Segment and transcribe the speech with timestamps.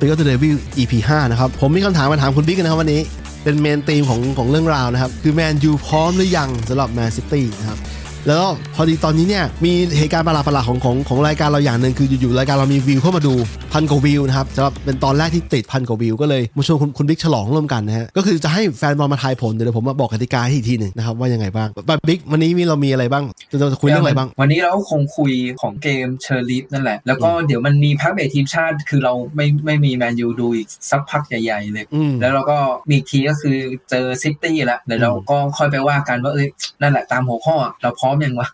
[0.00, 3.00] Speak of the Devil EP 5นะครับ ผมมีคำถามมาถามคุณบิ๊กนะครับวันนี้
[3.42, 7.78] เป็นเมนธีมของของเรื่องราวนะครับ คือแมนยูพร้อมหรือยังสำหรับแมนซิตี้นะครับ
[8.26, 13.34] แล้วพอดีตอนนี้เนี่ยมีเหตุการณ์ประหลาดๆของของของรายการเราอย่างหนึ่งคืออยู่ๆรายการเรามีวิวเข้ามาดู
[13.72, 33.56] พันกว่าวิวนะครับสำหรับเป็นตอนแรกที่ติดพันกว่าวิวก็เลยมาชวนคุณคุณบิ๊กฉลองร่วมกันนะฮะก็คือจะให้แฟนบอลมาทายผลเดี๋ยวผมมาบอกกติกาให้อีกทีหนึ่งนะครับว่ายังไงบ้างบับิ๊กวันนี้มีเรามีอะไรบ้างจะจะคุยเรื่องอะไรบ้าง วันนี้เราคงคุยของเกมเชอร์ลิฟนั่นแหละ แล้วก็เดี๋ยวมันมีพักเบรกทีมชาติ คือเราไม่ไม่มีแมนยูดูอีกสักพักใหญ่ๆเลยอืมแล้วเราก็มีอีกทีก็คือ
[33.90, 36.46] เจอซิตี้แล้วเดี๋ยวเราก็ค่อยไปว่ากันว่าเอ้ย
[36.82, 38.48] นั่นแหละตามหัวข้อเราพร้อมยังวะ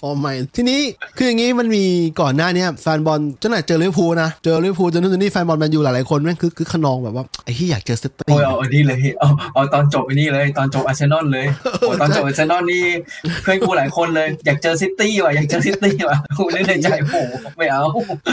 [0.00, 0.80] โอ้ไม่ทีนี้
[1.16, 1.84] คืออย่างนี้มันมี
[2.20, 11.46] ก่อนหน้าเนี้ยแฟนบอลเจ้าหน่ายเจอลิเวอร์พูลนะเจอลิเวอร์พูลจนนู่นจนนี่แฟนบอลแมนยูหลายๆคนแม่งคือคือคะนองแบบว่าไอ้ที่อยากเจอซิตี้โอ้ยเอาอันนี้เลยเอาเอาตอนจบอันนี้เลยตอนจบอาร์เซนอลเลย
[11.80, 12.84] โอ้ยตอนจบอาร์เซนอลนี่
[13.42, 17.16] เพื่อนกูหลายคนเลยอยากเจอซิตี้ว่ะอยากเจอซิตี้ว่ะกูนึกในใจโอ้โห
[17.56, 17.84] ไม่เอา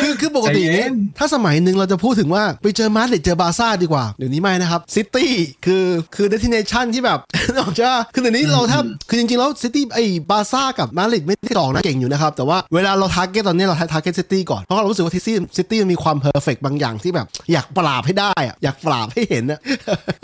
[0.02, 5.32] คือคือปกติใจเย็นเนี่ยถ้าสมัยหนึ่งเราจะพูดถึงว่าไปเจอมาดริดเจอบาร์ซ่าดีกว่าเดี๋ยวนี้ไม่นะครับซิตี้
[5.66, 7.20] คือคือเด t ิเนชันที่แบบ
[7.58, 19.60] นอกจากคือเดี๋ยวนี้เราแทบคือจริงๆแล้วซิตี้ไอ้บาร์ซ่ากับมาดริดไม่ได้สองนะเก่งอยู่นะครับแต่ว่าเวลาเรา target ตอนนี้เรา target ซิตี้ก่อนเพราะเรารู้สึกว่าซิตี้ซิตี้มันมีความ perfect บางอย่างที่แบบ อยากปราบให้ได้อะอยากปราบให้เห็นอะ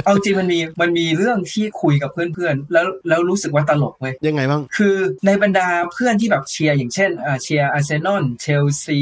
[0.05, 9.01] เอาจริงมันมีมันมีเรื่องที่คุยกับเพื่อนๆ แล้วแล้วรู้สึกว่าตลกเว้ยยังไงบ้าง คือในบรรดาเพื่อนที่แบบเชียร์อย่างเช่นอ่าเชียร์อาร์เซนอลเชลซี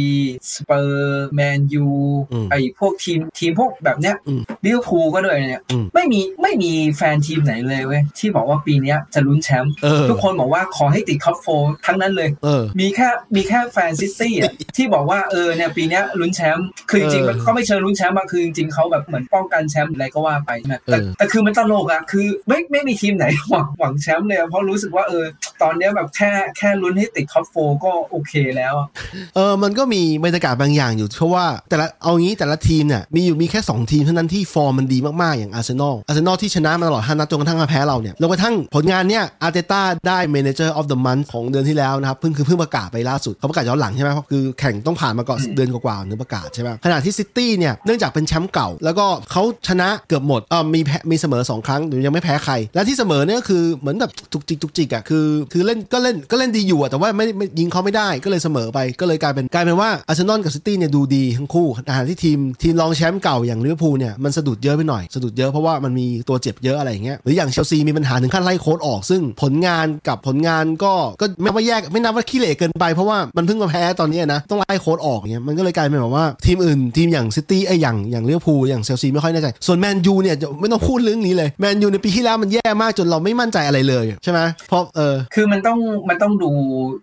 [0.52, 1.88] สเปอร์แมนยู
[2.32, 11.48] อืมไอพวกทีมทีมพวกแบบเนี้ยอืมลิเวอร์พูลก็ด้วยเนี่ยอืมไม่มีไม่มีแฟนทีมไหนเลยเว้ยที่บอกว่าปีเนี้ยจะลุ้นแชมป์เออทุกคนบอกว่าขอให้ติด top four
[11.86, 25.26] ทั้งนั้นเลยเออมีแค่มีแค่แฟนซิตี้อะที่บอกว่าเออเนี่ยปีเนี้ยลุ้นแชมป์คือจริงๆเออมันก็ไม่เชิงลุ้นแชมป์อะคือจริงๆเขาแบบเหมือนป้องกันแชมป์อะไรก็ว่าไปนะแต่เออแต่คือมันตลกอะคือไม่ไม่มีทีมไหนหวังหวังแชมป์เลยอะเพราะรู้สึกว่าเออ
[25.62, 28.88] ตอนเนี้ยแบบแค่แค่ลุ้นให้ติด top four ก็โอเคแล้วอะ
[29.36, 85.80] เออมันก็มีบรรยากาศบางอย่างอยู่เพราะว่าแต่ละเอางี้แต่ละทีมเนี่ยมีอยู่มีแค่ 2 ทีมเท่านั้นที่ฟอร์มมันดีมากๆอย่างอาร์เซนอลอาร์เซนอลที่ชนะมาตลอด5นัดจนกระทั่งมาแพ้เราเนี่ยแล้วกระทั่งผลงานเนี่ยอาร์เตต้าได้ Manager of the Month ของเดือนที่แล้วนะครับเพิ่งคือเพิ่งประกาศไปล่าสุดเขาประกาศย้อนหลังใช่ไหมเพราะคือแข่งต้องผ่านมาก่อนเดือนกว่าๆถึงประกาศใช่ไหมขณะที่ซิตี้เนี่ยเนื่องจากเป็นแชมป์เก่า แล้วก็เขาชนะเกือบหมดเออมีแพ้มีเสมอสองครั้งแต่ยังไม่แพ้ใคร และที่เสมอเนี่ยก็คือเหมือนแบบจุกจิกจุกจิกอะคือคือเล่นก็เล่นก็เล่นดีอยู่อะแต่ว่าไม่ไม่ยิงเขาไม่ได้ก็เลยเสมอไปก็เลยกลายเป็นกลายเป็นว่าอาร์เซนอลกับซิตี้เนี่ยดูดีทั้งคู่ขณะที่ทีมทีมรองแชมป์เก่าอย่างลิเวอร์พูลเนี่ยมันสะดุดเยอะไปหน่อยสะดุดเยอะเพราะว่ามันมีตัวเจ็บเยอะอะไรอย่างเงี้ยหรืออย่างเชลซีมีปัญหาถึงขั้นไล่โค้ดออก ซึ่งผลงานกับผลงานก็ก็ไม่ว่าแยกไม่นับว่าขี้เหร่เกินไปเพราะว่ามันเพิ่งมาแพ้ตอนนี้นะต้องไล่โค้ดออกเงี้ยมันก็เลยกลายเป็นแบบว่าทีมอื่นทีมอย่างซิตี้ไอ้อย่างอย่างลิเวอร์พูลอย่างเชลซีไม่ค่อยแน่ใจส่วนแมนยูเนี่ยจะไม่ต้องพูดเรื่องนี้เลยแมนยูในปีที่แล้วมันแย่มากจนเราไม่มั่นใจอะไรเลยใช่ไหมเพราะเออคือมันต้อง
[86.10, 86.52] มันต้องดู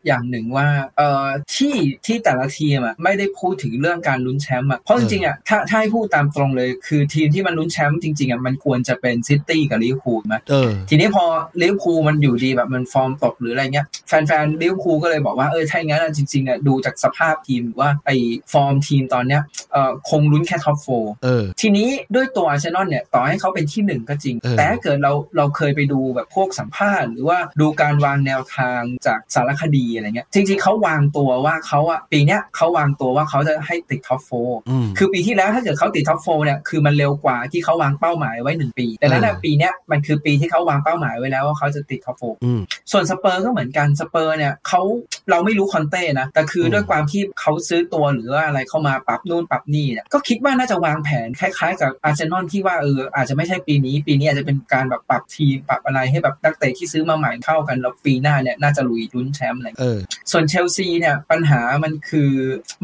[0.07, 1.27] อย่างหนึ่งว่าเอ่อ
[1.57, 1.75] ที่
[2.07, 11.25] ที่แต่ละทีมอะไม่ได้พูดถึงเรื่องการลุ้นแชมป์อะเพราะจริงๆอะถ้าถ้าให้พูดตามตรงเลย คือทีมที่มันลุ้นแชมป์จริงๆอะมันควรจะเป็นซิตี้กับลิเวอร์พูลไหมเออทีนี้พอ
[11.61, 18.17] ลิเวอร์พูลมันอยู่ดีแบบมันฟอร์มตกหรืออะไรเงี้ยแฟนๆลิเวอร์พูลก็เลยบอกว่าเออถ้าอย่างนั้นอะจริงๆอะดูจากสภาพทีมว่าไอ้
[18.53, 19.43] ฟอร์มทีมตอนเนี้ย
[19.73, 20.87] เอ่อคงลุ้นแค่ top four
[21.25, 34.31] เออทีนี้ด้วยตัวอาร์เซนอลเนี่ยต่อให้เขาเป็นที่หนึ่งก็จริงเออแต่ถ้าเกิดเราเราเคยไปดูแบบพวกสัมภาษณ์ หรือว่าดูการวางแนวทางจากสารคดีอะไรเงี้ยจริงๆเขาวางตัวว่าเขาอะปีเนี้ยเขาวางตัวว่าเขาจะให้ติด top four
[34.69, 42.61] อืมคือปีที่แล้วถ้าเกิดเขาติด top four เนี่ยคือมันเร็วกว่าที่เขาวางเป้าหมายไว้หนึ่งปี แต่นั้นอะเออปีเนี้ยมันคือปีที่เขาวางเป้าหมายไว้แล้วว่าเขาจะติด top four อืม
[42.93, 44.83] ส่วนสเปอร์ก็เหมือนกันสเปอร์เนี่ยเขา
[45.31, 59.99] เราไม่รู้คอนเต้นะแต่คืออืมด้วยความที่เขาซื้อตัวหรือว่าอะไรเข้ามาปรับนู่นปรับนี่เนี่ยก็คิดว่าน่าจะวางแผนคล้ายๆ กับอาร์เซนอลที่ว่าเอออาจจะไม่ใช่ปีนี้ปีนี้อาจจะเป็นการแบบปรับทีมปรับอะไรให้แบบนักเตะที่ซื้อมาใหม่เข้ากันแล้วปีหน้าเนี่ยน่าจะลุยลุ้นแชมป์อะไรเออ
[60.31, 62.31] ส่วนเชลซีเนี่ยปัญหามันคือ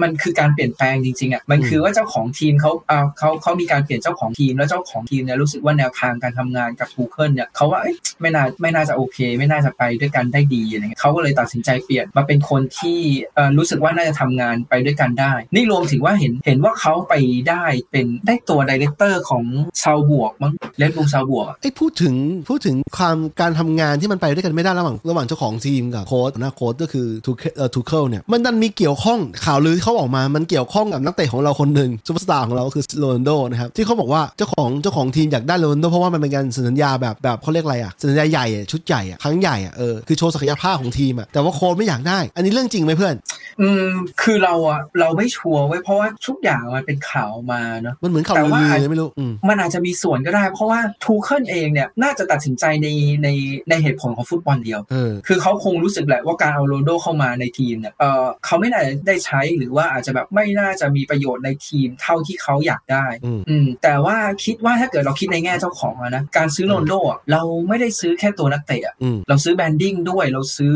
[0.03, 12.99] มันคือการเปลี่ยนแปลงจริงๆอะมันอืมคือว่าเจ้าของทีมเขาอ่าเขาเขามีการเปลี่ยนเจ้าของทีมแล้วเจ้าของทีมเนี่ยรู้สึกว่าแนวทางการทำงานกับทูเคิลเนี่ยเขาว่าเอ้ยไม่น่าไม่น่าจะโอเค ไม่น่าจะไปด้วยกันได้ดีอะไรเงี้ยเขาก็เลยตัดสินใจเปลี่ยนมาเป็นคนที่
[13.35, 17.15] เอ่อรู้สึกว่าน่าจะทำงานไปด้วยกันได้นี่ี่รวมถึงว่าเห็นเห็นว่าเขาไป
[17.49, 19.45] ได้เป็นได้ตัวดีเลกเตอร์ของ
[19.83, 22.15] ซาวบวกมั้งเลดบูซาวบวกไอ้พูดถึง
[22.49, 43.15] พูดถึงความการทำงานที่มันไปด้วยกันไม่ได้ระหว่างระหว่างเจ้าของทีมกับโค้ชหน้าโค้ชก็คือทูเอ่อทูเคิลเนี่ยมันดันมีเกี่ยวข้องข่าวลือที่เขาออกมามันเกี่ยวข้องกับนักเตะของเราคนหนึ่งซูเปอร์สตาร์ของเราคือโรนัลโดนะครับที่เขาบอกว่าเจ้าของเจ้าของทีมอยากได้โรนัลโดเพราะว่ามันเป็นการสัญญาแบบแบบเขาเรียกอะไรอะสัญญาใหญ่ชุดใหญ่อะครั้งใหญ่อะเออคือโชว์ศักยภาพของทีมอะแต่ว่าโค้ชไม่อยากได้ อันนี้เรื่องจริงไหมเพื่อน
[43.63, 43.89] อืม
[44.23, 52.89] คือเราอะเราไม่ชัวร์ไว้ยเพราะว่าทุกอย่างาวมันเป็นข่าวมาเนาะมันเหมือนข่าวแต่ลืว่าอเลยไม่รู้อืมมันอาจจะมีส่วนก็ได้ เพราะว่าทูเคิลเองเนี่ยน่าจะตัดสินใจใน
[53.23, 53.29] ใน
[53.71, 70.75] ในเหตุผลของฟุตบอลเดียวเออคือเขาคงรู้สึกแหละว่าการเอาโรนัลโดเข้ามาในทีมเนี่ยเออเขาไม่น่าจะได้ใช้หรือว่าอาจจะแบบไม่น่าจะมีประโยชน์ในทีมเท่าที่เขาอยากได้อืมอืมแต่ว่าคิดว่าถ้าเกิดเราคิดในแง่เจ้าของอะนะการซื้อโรนลโดอะเราไม่ได้ซื้อแค่ตัวนักเตะอะอืมเราซื้อ branding ด้วยเราซื้อ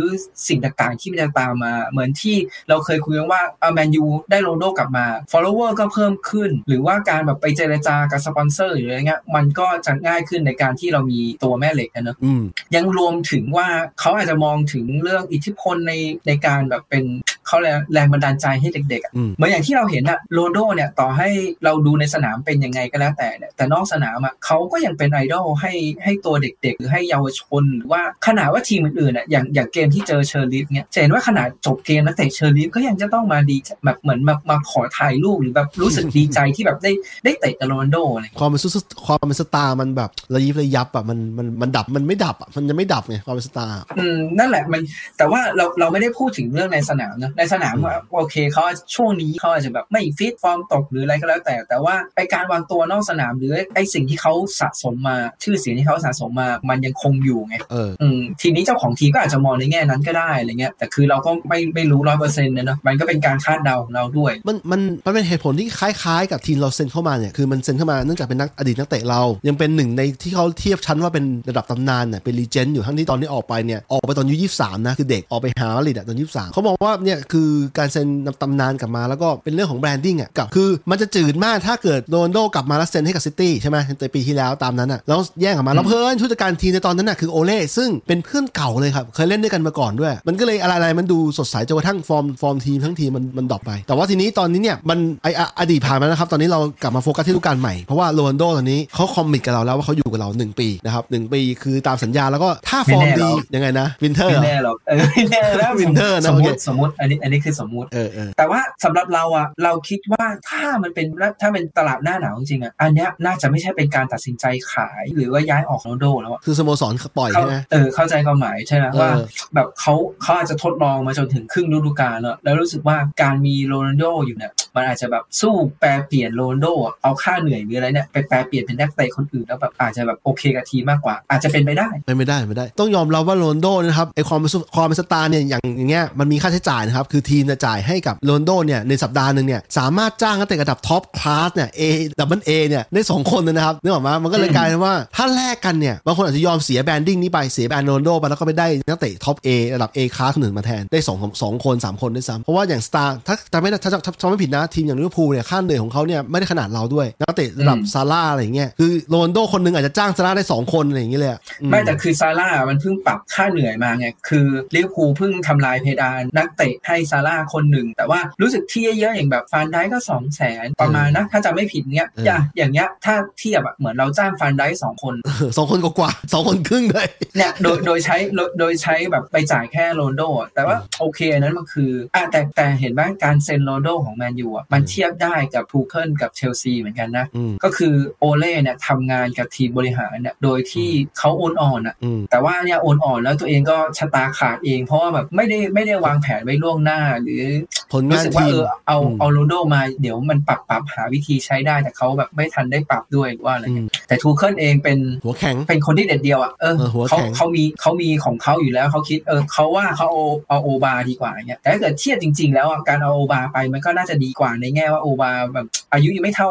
[0.49, 2.37] สิ่งต่างๆที่มันจะตามมาเหมือนที่
[2.69, 12.43] เราเคยคุยกันว่าเอาแมนยูได้โรนัลโดกลับมา follower ก็เพิ่มขึ้น หรือว่าการแบบไปเจรจากับสปอนเซอร์หรืออะไรเงี้ยมันก็จะง่ายขึ้นในการที่เรามีตัวแม่เหล็กอะเนอะอืม
[12.75, 13.69] ยังรวมถึงว่า
[14.01, 15.93] เขาอาจจะมองถึงเรื่องอิทธิพลใน
[16.27, 17.05] ในการแบบเป็น
[17.47, 21.29] เขาเรียกแรงบันดาลใจให้เด็กๆอะอืมเหมือนอย่างที่เราเห็นอะโรนลโดเนี่ยต่อให้
[21.65, 25.73] เราดูในสนามเป็นยังไงก็แล้วแต่เนี่ยแต่นอกสนามอะเขาก็ยังเป็นไอดอลให้
[26.05, 36.93] ให้ตัวเด็กๆ หรือให้เยาวชนหรือว่าขนาดว่าทีมอื่นๆอะอย่างอย่างเกมที่เจอเชริฟฟ์เนี่ยจะเห็นว่าขนาดจบเกมนักเตะเชริฟฟ์ก็ยังจะต้องมาดีแบบเหมือนมามาขอถ่ายรูปหรือแบบรู้สึกดีใจที่แบบได้
[37.25, 44.83] ได้เตะกับโรนัลโดอะไรอย่างเงี้ยความเป็นซุป'ความเป็นสตาร์มันแบบระยิบระยับอะมันมันมันดับมันไม่ดับอะมันจะไม่ดับไงความเป็นสตาร์อืมนั่นแหละมัน
[45.19, 48.63] แต่ว่าเราเราไม่ได้พูดถึงเรื่องในสนามนะในสนามว่าโอเคเขา
[48.95, 77.49] ช่วงนี้เขาอาจจะแบบไม่ฟิตฟอร์มตกหรืออะไรก็แล้วแต่ แต่ว่าไอการวางตัวนอกสนามหรือไอสิ่งที่เขาสะสมมาชื่อเสียงที่เขาสะสมมามันยังคงอยู่ไงเอออืมทีนี้เจ้าของทีมก็อาจจะมองในแง่นั้นก็ได้อะไรเงี้ยแต่คือเราก็ไม่ไม่รู้ร้อยเปอร์เซ็นต์นเนะมันก็เป็นการคาดเดาของเราด้วย มันมันมันเป็นเหตุผลที่คล้ายๆ กับทีมเราเซ็นเข้ามาเนี่ยคือมันเซ็นเข้ามาเนื่องจากเป็นนักอดีตนักเตะเรา ยังเป็นหนึ่งในที่เขาเทียบชั้นว่าเป็นระดับตำนานเนี่ยเป็น legend อยู่ทั้งที่ตอนที่ออกไปเนี่ยออกไปตอนอายุยี่สามนะคือเด็กออกไปหามาดริดอะตอนยี่สามเขามองว่าเนี่ยคือ
[77.79, 111.07] การเซ็นนำตำนานกลับมาแล้วก็เป็นเรื่องของ branding อะกับคือมันจะจืดมากถ้าเกิดโรนัลโดกลับมาแล้วเซ็นให้กับซิตี้ใช่ไหมในปีที่แล้วตามนั้นอะแล้วแย่งออกมาแล้วเผอิญผู้จัดการทีมในตอนนั้นอะคือโอเล่ซึ่งเป็นเพื่อนเก่าเลยครับเคยเล่นด้วยกันมาก่อนด้วย มันก็เลยอะไรๆมันดูสดใสจนกระทั่งฟอร์มฟอร์มทีมทั้งทีมมันมัน drop ไป แต่ว่าทีนี้ตอนนี้เนี่ยมันไออะอดีตผ่านมาแล้วนะครับ ตอนนี้เรากลับมาโฟกัสที่ฤดูกาลใหม่เพราะว่าโรนัลโดตอนนี้เขา commit กับเราแล้วว่าเขาอยู่กับเรา 1 ปีนะครับหนึ่งปีคือตามสัญญาแล้วก็ถ้าฟอร์มดีไม่แน่หรอกยังไงนะ winter ไม่แน่หรอกเออไม่แน่แล้ว Winter นะสมมโอเคติสมมติอันนี้อันนี้คือสมมติเออเออแต่ว่าสำหรับเราอะเราคิดว่าถ้ามันเป็น
[111.41, 119.11] ถ้าเป็นตลาดหน้าหนาวจริงๆอะอันเนี้ยน่าจะไม่ใช่เป็นการตัดสินใจขายหรือว่าย้ายออกโรนลโดแล้วอะคือสโมสรปล่อยเขาใช่ไหมเออเข้าใจความหมายใช่ไหมเออว่า
[119.55, 126.67] แบบเขาเขาอาจจะทดลองมาจนถึงครึ่งฤดูกาลแล้วแล้วรู้สึกว่าการมีโรนัลโดอยู่เนี่ยมันอาจจะแบบสู้แปรเปลี่ยนโรนัลโด
[127.03, 141.83] เอาค่าเหนื่อยหรืออะไรเนี่ยไปแปรเปลี่ยนเป็นนักเตะคนอื่นแล้วแบบอาจจะแบบโอเคกับทีมมากกว่า อาจจะเป็นไปได้ไม่ไม่ได้ไม่ได้ ต้องยอมรับว่าโรนัลโดนะครับไอ้ความเป็นซุป'ความเป็นสตาร์เนี่ยอย่างอย่างเงี้ยมันมีค่าใช้จ่ายนะครับคือทีมจะจ่ายให้กับโรนัลโดเนี่ยในสัปดาห์หนึ่งเนี่ยสามารถจ้างนักเตะระดับท็อปคลาสเนี่ย A
[142.21, 175.15] ดับเบิลเอเนี่ยได้สองคนเลยนะครับนึกออกไหมมันก็เลยกลายเป็นว่าถ้าแลกกันเนี่ยบางคนอาจจะยอมเสีย branding นี้ไปเสียแบรนด์โรนัลโดไปแล้วก็ไปได้นักเตะท็อป A ระดับ A คลาสคนอื่นมาแทนได้สองสองคนสามคนด้วยซ้ำเพราะว่าอย่างสตาร์ถ้าจำไม่ได้ถ้าถ้าถ้าจำไม่ผิดนะทีมอย่างลิเวอร์พูลเนี่ยค่าเหนื่อยของเขาเนี่ยไม่ได้ขนาดเราด้วยนักเตะระดับอืมซาลาห์อะไรอย่างเงี้ยคือโรนัลโดคนหนึ่งอาจจะจ้างซาลาห์ได้สองคนอะไรอย่างเงี้ยเลยอะอืมไม่แต่คือซาลาห์มันเพิ่งปรับค่าเหนื่อยมาไงคือลิเวอร์พูลเพิ่งทำลายเพดานนักเตะให้ซาลาห์คนหนึ่ง แต่ว่ารู้สึกที่เยอะๆอย่างแบบฟานไดค์ก็สองแสนประมาณนะถ้าจำไม่ผิดเนี้ยอย่างอย่างเงี้ยถ้าเทียบอะเหมือนเราจ้างฟานไดค์สองคน
[175.57, 216.51] สองคนกว่าๆสองคนครึ่งเลยเนี่ยโดยโดยใช้โดยโดยใช้แบบไปจ่ายแค่โรนัลโดอะแต่ว่าโอเคอันนั้นมันคืออะแต่แต่เห็นว่าการเซ็นโรนัลโดของแมนยูอะมันเทียบได้กับทูเคิลกับเชลซีเหมือนกันนะอืมก็คือโอเล่เนี่ยทำงานกับทีมบริหารเนี่ยโดยที่เขาโอนอ่อนอะอืมแต่ว่าเนี่ยโอนอ่อนแล้วตัวเองก็ชะตาขาดเอง เพราะว่าแบบไม่ได้ไม่ได้วางแผนไว้ล่วงหน้า หรือรู้สึกว่าผลงานทีมเออเอาอืมเอาโรนัลโดมาเดี๋ยวมันปรับปรับหาวิธีใช้ได้แต่เขาแบบไม่ทันได้ปรับด้วยหรือว่าอะไรเงี้ยอืมแต่ทูเคิลเองเป็นหัวแข็งเป็นคนที่เด็ดเดียวอะเออเออหัวเขาแข็งเขามีเขามีของเขาอยู่แล้วเขาคิดเออเขาว่าเขาเอาเอาโอบาดีกว่าเงี้ยแต่ถ้าเกิดเทียบจริง ๆ แล้วอะการเอาโอบาไปมันก็น่าจะดีกว่าในแง่ว่าโอบาแบบอายุยังไม่เท่า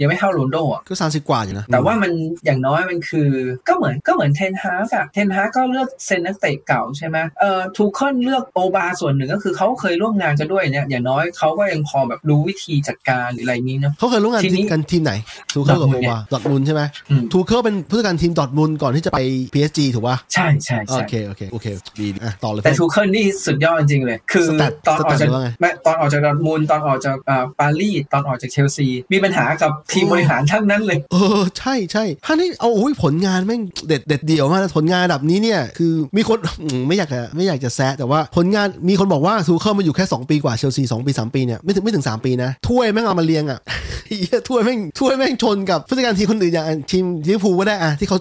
[0.00, 2.12] ยังไม่เท่าโรนัลโด้อะก็สามสิบกว่าอยู่นะแต่ว่ามัน
[2.44, 3.30] อย่างน้อยมันคือ
[3.68, 15.12] ก็เหมือนก็เหมือนเทนฮากอะเทนฮากก็เลือกเซ็นนักเตะเก่าใช่ไหมเอ่อทูเคิลเลือกโอบาส่วนหนึ่งก็คือเขาเคยร่วมงานกันด้วยเนี่ยอย่างน้อยเขาก็ยังพอแบบรู้วิธีจัดการหรืออะไรนี้เนาะเขาเคยร่วมงานทีนี้กันทีมไหน
[15.54, 16.93] ทูเคิลกับดอโอร์ทมุนด์วาดอร์ทมุนด์ใช่ไหมอืม
[17.32, 19.18] ทูเคิลเป็นผู้จัดการทีมดอร์ทมุนด์ก่อนที่จะไป
[19.54, 21.66] PSG ถูกป่ะใช่ใช่โอใช่เคโอเคโอเค
[21.98, 43.60] ดีอะต่อเลยแต่เพื่อนทูเคิลนี่สุดยอดจริงๆเลย คือ stat ตอนออกจากสแตทหรือว่าไงไม่ตอนออกจากดอร์ทมุนด์ตอนออกจากอ่าปารีสตอนออกจากเชลซี มีปัญหากับทีมบริหารทั้งนั้นเลย เออ ใช่ใช่ถ้านี่เอาโอ้ยผลงานแม่งเด็ดเด็ดเดี่ยวมากนะผลงานระดับนี้เนี่ย คือมีคนอืมไม่อยากจะไม่อยากจะแซะแต่ว่าผลงานมีคนบอกว่าทูเคิลมาอยู่แค่ 2 ปีกว่าเชลซี2ปี 3 ปีเนี่ยไม่ถึงไม่ถึง 3 ปีนะถ้วยแม่งเอามาเรียงอะ
[44.04, 48.18] ไอ้เหี้ยถ้วยแม่งถ้วยแม่งชนกับผู้จัดการทีมคนอื่นอย่างทีมลิเวอร์พูลก็ได้อะที่เขา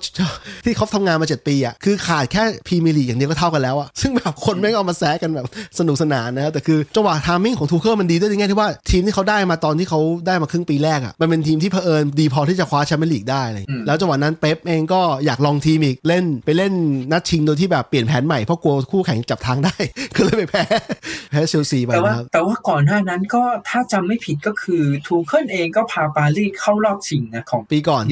[0.65, 5.46] ที่เขาทำงานมาเจ็ดปีอะคือขาดแค่พรีเมียร์ลีกอย่างเดียวก็เท่ากันแล้วอะซึ่งแบบคนแม่งเอามาแซะกันแบบ
[5.79, 16.74] สนุกสนานนะครับแต่คือจังหวะ timing ของทูเคิลมันดีด้วยในแง่ที่ว่าทีมที่เขาได้มาตอนที่เขาได้มาครึ่งปีแรกอะมันเป็นทีมที่เผอิญดีพอที่จะคว้าแชมเปี้ยนลีกได้เลยอืมแล้วจังหวะนั้นเป๊ปเองก็อยากลองทีมอีกเล่นไปเล่น
[17.12, 19.75] นัดชิงโดยที่แบบเปลี่ยนแผนใหม่เพราะกลัวคู่แข่งจับทางได้
[20.15, 20.63] ก็เลยไปแพ้
[21.32, 28.03] แพ้เชลซีไปแต่ว่านะครับแต่ว่าก่อนหน้านั้นก็ถ้าจำไม่ผิดก็คือทูเคิลเองก็พาปารีสเข้ารอบชิงนะของปีก่อน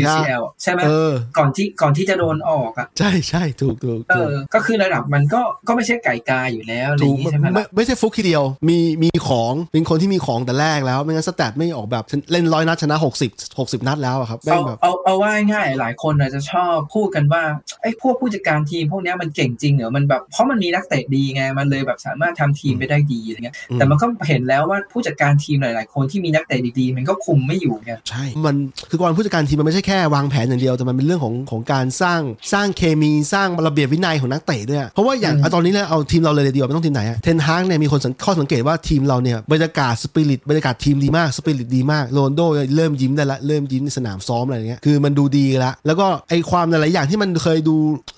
[0.64, 17.44] ใช่ UCL ใช่ไหมเออก่อนที่ก่อนที่จะโดนออกอะใช่ใช่ถูกถูกเอถูกอก็คือระดับมันก็ก็ไม่ใช่ไก่กาอยู่แล้วอะไรอถูกย่างนี้ใช่ไหมไม่ล่ะไม่ใช่ฟุกทีเดียว มีมีของเป็นคนที่มีของแต่แรกแล้ว ไม่งั้น stat ไม่ออกแบบเล่นร้อยนัดชนะ 60 60 นัดแล้วอะครับแม่เอางแบบเอาเอาว่าง่ายๆหลายคนอาจจะชอบพูดกันว่า
[17.82, 28.56] ไอ้พวกผู้จัดการทีมพวกเนี้ยมันเก่งจริงเหรอมันแบบเพราะมันมีนักเตะดีไงมันเลยแบบสามารถทำทีมไปได้ดีอะไรเงี้ยอืมแต่มันก็เห็นแล้วว่าผู้จัดการทีมหลาย ๆ คนที่มีนักเตะดีๆ มันก็คุมไม่อยู่ไงใช่มัน
[28.90, 32.22] คือการผู้จัดการทีมมันไม่ใช่แค่วางแผนอย่างเดียวแต่มันเป็นเรื่องของของการสร้าง
[32.54, 42.42] สร้างเคมีสร้างระเบียบวินัยของนักเตะด้วยอะเพราะว่าอย่างอืมเอาตอนนี้เลยเอาทีมเราเลยเดียวไม่ต้องทีมไหนอะเทนฮากเนี่ยมีคนตั้งข้อสังเกตว่าทีมเราเนี่ยบรรยากาศสปิริตบรรยากาศทีมดีมากสปิริตดีมากโรนัลโด้
[42.76, 47.76] เริ่มยิ้มได้ละเริ่มยิ้มในสนามซ้อมอะไรอย่างเงี้ยคือมันดูดีละแล้วก็ไอความหลายๆอย่างที่มันเคยดู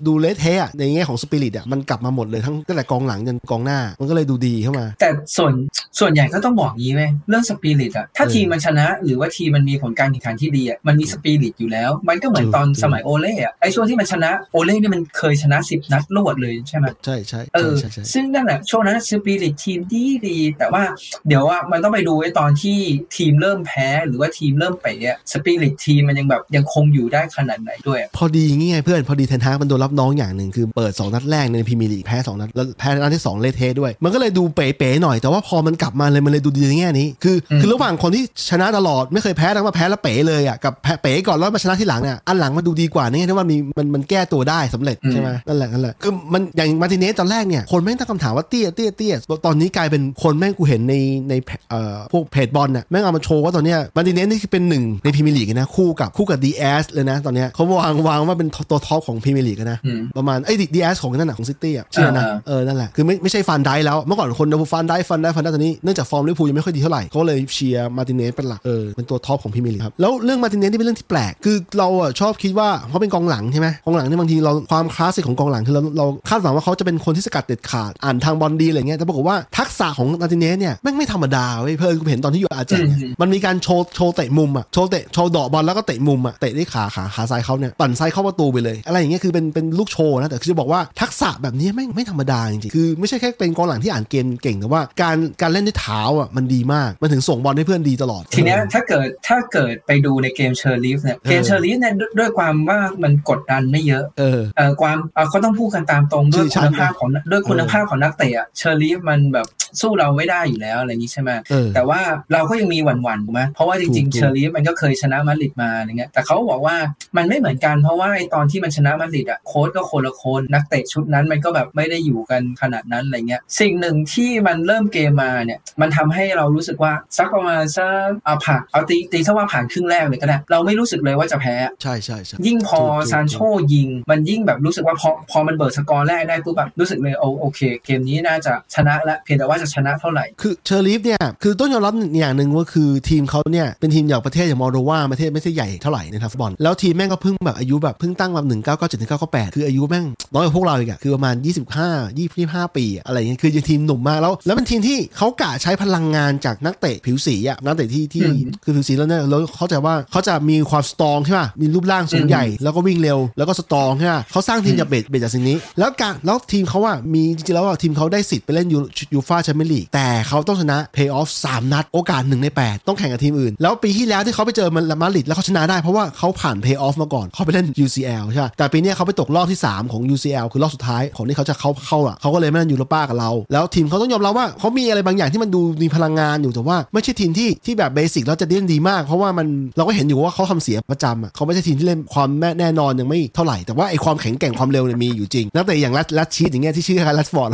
[0.07, 5.53] ดูเละเทะในแง่ของสปิริตอะมันกลับมาหมดเลยทั้งตั้งแต่กองหลังจนกองหน้ามันก็เลยดูดีเข้ามา แต่ส่วน
[5.99, 20.83] ส่วนใหญ่ก็ต้องบอกงี้ไหมเรื่องสปิริตอะถ้าเออทีมมันชนะ หรือว่าทีมมันมีผลการแข่งขันที่ดีอะมันมีสปิริตอยู่แล้วมันก็เหมือนถูกตอนถูกสมัยโอเล่อะไอ้ช่วงที่มันชนะโอเล่นี่มันเคยชนะสิบนัดรวดเลยใช่ไหมใช่ใช่เอใช่อใช่ใช่ซึ่งนั่นแหละช่วงนั้นสปิริตทีมดีดี แต่ว่า
[21.27, 22.77] เดี๋ยวว่ามันต้องไปดูไอ้ตอนที่
[23.15, 50.95] ทีมเริ่มแพ้หรือว่าทีมเริ่มเป๋อะสปิริตทีมมันยังแบบยังคงอยู่ได้ขนาดไหนด้วยอะพอดีงี้ไงเพื่อนพอดีเทนฮากมันโดนรับน้องอย่างหนึ่งคือเปิด 2 นัดแรกในพรีเมียร์ลีกแพ้2นัดแล้วแพ้นัดที่ 2 เละเทะด้วย มันก็เลยดูเป๋ๆหน่อยแต่ว่าพอมันกลับมาเลยมันเลยดูดีในแง่นี้คือคือระหว่างคนที่ชนะตลอดไม่เคยแพ้แล้วมาแพ้แล้วเป๋เลยอะกับแพ้เป๋ก่อนแล้วมาชนะที่หลังเนี่ยอันหลังมันดูดีกว่าในแง่ที่ว่ามีมันมันแก้ตัวได้สำเร็จใช่ไหมนั่นแหละนั่นแหละคือมันอย่างมาร์ติเนสตอนแรกเนี่ยคนแม่งตั้งคำถามว่าเตี้ยเตี้ยเตี้ยตอนนี้กลายเป็นคนแม่งกูเห็นใน
[51.29, 51.33] ใน
[51.69, 109.47] เอ่อพวกเพจบอลน่ะแม่งเอามาโชว์ว่าตอนเนี้ยมาร์ติเนสนี่คือเป็นหนึ่งในพรีเมียร์ลีกนะคู่กับคู่กับดิอาสเลยนะตอนเนี้ยเขาวางวางว่าเป็นตัว top ของพรีเมียร์ลีกนะอืมประมาณไอ้ดิอาสของนั่นน่ะของซิตี้อะชื่ออะไรนะอ่าเออนั่นแหละคือไม่ไม่ใช่ฟันไดค์แล้วเมื่อก่อนคนดูฟันไดค์ฟันไดค์ฟันไดค์ตอนนี้เนื่องจากฟอร์มลิเวอร์พูลยังไม่ค่อยดีเท่าไหร่เขาเลยเชียร์มาร์ติเนสเป็นหลักเออเป็นตัว top ของพรีเมียร์ลีกครับแล้วเรื่องมาร์ติเนสนี่เป็นเรื่องที่แปลกคือเราอะชอบคิดว่าเขาเป็นกองหลังใช่ไหมกองหลังนี่บางทีเราความคลาสสิกของกองหลังคือเราเราคาดหวังว่าเขาจะเป็นคนที่สกัดเด็ดขาดอ่านทางบอลดีอะไรเงี้ยแต่ปรากฏว่าทักษะของมาร์ติเนสเนี่ยแม่งไม่ธรรมดาเว้ยเพื่อนกูเห็นตอนที่อยู่อาร์เจนเนี่ยอืมมันมีการโชว์โชว์เตะมุมอะโชว์เตะโชว์เดาะบอลแล้วก็เตะมุมอะเตะด้วยขาขาขาซ้ายเขาเนี่ยปั่นซ้ายเข้าประตูไปเลย อะไรอย่างเงี้ยคือเป็นเป็นลูกโชว์นะแต่คือจะบอกว่าทักษะแบบนี้แม่งไม่ธรรมดาจริงๆคือไม่ใช่แค่เป็นกองหลังที่อ่านเกมเก่งแต่ว่าการการเล่นด้วยเท้าอะมันดีมากมันถึงส่งบอลให้เพื่อนดีตลอด ทีเนี้ยถ้าเกิดถ้าเกิดไปดูในเกมเชอร์ลีฟเนี่ยเกมเชอร์ลีฟเนี่ยด้วยด้วยความว่ามันกดดันไม่เยอะเออเอ่อความเอ่อเขาต้องพูดกันตามตรงด้วยชื่อชั้คุนณภาพของด้วยคุณภาพของนักเตะอะเชริฟฟ์มันแบบ
[109.81, 112.01] สู้เราไม่ได้อยู่แล้วอะไรอย่างนี้ใช่ไหมเออแต่ว่า
[112.33, 116.75] เราก็ยังมีหวั่นๆถูกไหมเพราะว่าจริงถูกๆเชริฟฟ์มันก็เคยชนะมาดริดมาอะไรเงี้ยแต่เขาบอกว่า
[117.17, 133.37] มันไม่เหมือนกันเพราะว่าไอตอนที่มันชนะมาดริดอะโค้ชก็คนละคนนักเตะชุดนั้นมันก็แบบไม่ได้อยู่กันขนาดนั้นอะไรเงี้ยสิ่งหนึ่งที่มันเริ่มเกมมาเนี่ยมันทำให้เรารู้สึกว่าสักประมาณสักเอาผ่านเอาตีตีซะว่าผ่านครึ่งแรกเลยก็ได้เราไม่รู้สึกเลยว่าจะแพ้ใช่ใช่ใช่ยิ่งพอถูกถูกซานโช
[133.73, 161.42] ยิง มันยิ่งแบบรู้สึกว่าพอพอมันเบิร์ดสกอร์แรกได้ปุ๊บแบบรู้สึกเลยโอโอเค เกมนี้น่าจะชนะแล้วเพียงแต่ว่าจะชนะเท่าไหร่ คือเชริฟฟ์เนี่ยคือต้องยอมรับอย่างหนึ่งว่าคือทีมเขาเนี่ยเป็นทีมจากประเทศอย่างมอลโดวาประเทศไม่ใช่ใหญ่เท่าไหร่ในทางฟุตบอลแล้วทีมแม่งก็เพิ่งแบบอายุแบบเพิ่งตั้งมาหนึ่งเก้าเก้าเจ็ดถึงเก้าเก้าแปดคืออายุแม่งน้อยกว่าพวกเราอีกอะคือประมาณยี่สิบห้ายี่สิบห้าปีอะอะไรเงี้ยคือยังทีมหนุ่มมากแล้ว แล้วเป็นทีมที่เขากะใช้พลังงานจากนักเตะผิวสีอะนักเตะที่ที่อืมคือผิวสีแล้วเนี่ยเราเข้าใจว่าเขาจะมีความสตรองใช่ป่ะมี
[161.75, 168.77] รูปร่างสูงอืมใหญ่ แล้วก็วิ่งเร็ว แล้วก็สตรองใช่ป่ะเขาสร้างทีมจากเบสเบสจากสิ่งนี้ แล้วการแล้วทีมเขาอะมีจริงๆแล้วอะทีมเขาได้สิทธิ์ไปเล่นยู
[169.13, 189.47] ยูฟ่าแชมเปี้ยนลีกแต่เขาต้องชนะเพย์ออฟสามนัดโอกาสหนึ่งใน 8 ต้องแข่งกับทีมอื่น แล้วปีที่แล้วที่เขาไปเจอมันมาดริดแล้วเขาชนะได้เพราะว่าเขาผ่านเพย์ออฟมาก่อนเขาไปเล่น UCL ใช่ป่ะแต่ปีเนี้ยเขาไปตกรอบที่ 3 ของ UCL คือรอบสุดท้ายของที่เขาจะเข้าเข้าอะเขาก็เลยไม่เล่นยูโรป้ากับเรา แล้วทีมเขาต้องยอมรับว่าเขามีอะไรบางอย่างที่มันดูมีพลังงานอยู่แต่ว่าไม่ใช่ทีมที่ที่แบบ basic แล้วจะเล่นดีมาก เพราะว่ามัน
[189.77, 197.49] เราก็เห็นอยู่ว่าเขาทำเสียประจำอะเขาไม่ใช่ทีมที่เล่นความแม่แน่นอนยังไม่เท่าไหร่ แต่ว่าไอความแข็งแกร่งความเร็วเนี่ยมีอยู่จริง นักเตะอย่างราชราชีดอย่างเงี้ยที่ชื่อคล้ายแรชฟอร์ด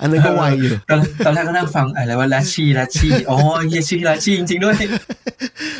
[0.00, 3.36] อันนั้นก็ไวอยู่ ตอนตอนแรกก็นั่งฟังอะไรว่าลัชชีลัชชีอ๋อ
[3.68, 4.76] เฮียชื่อลัชชีจริงๆด้วย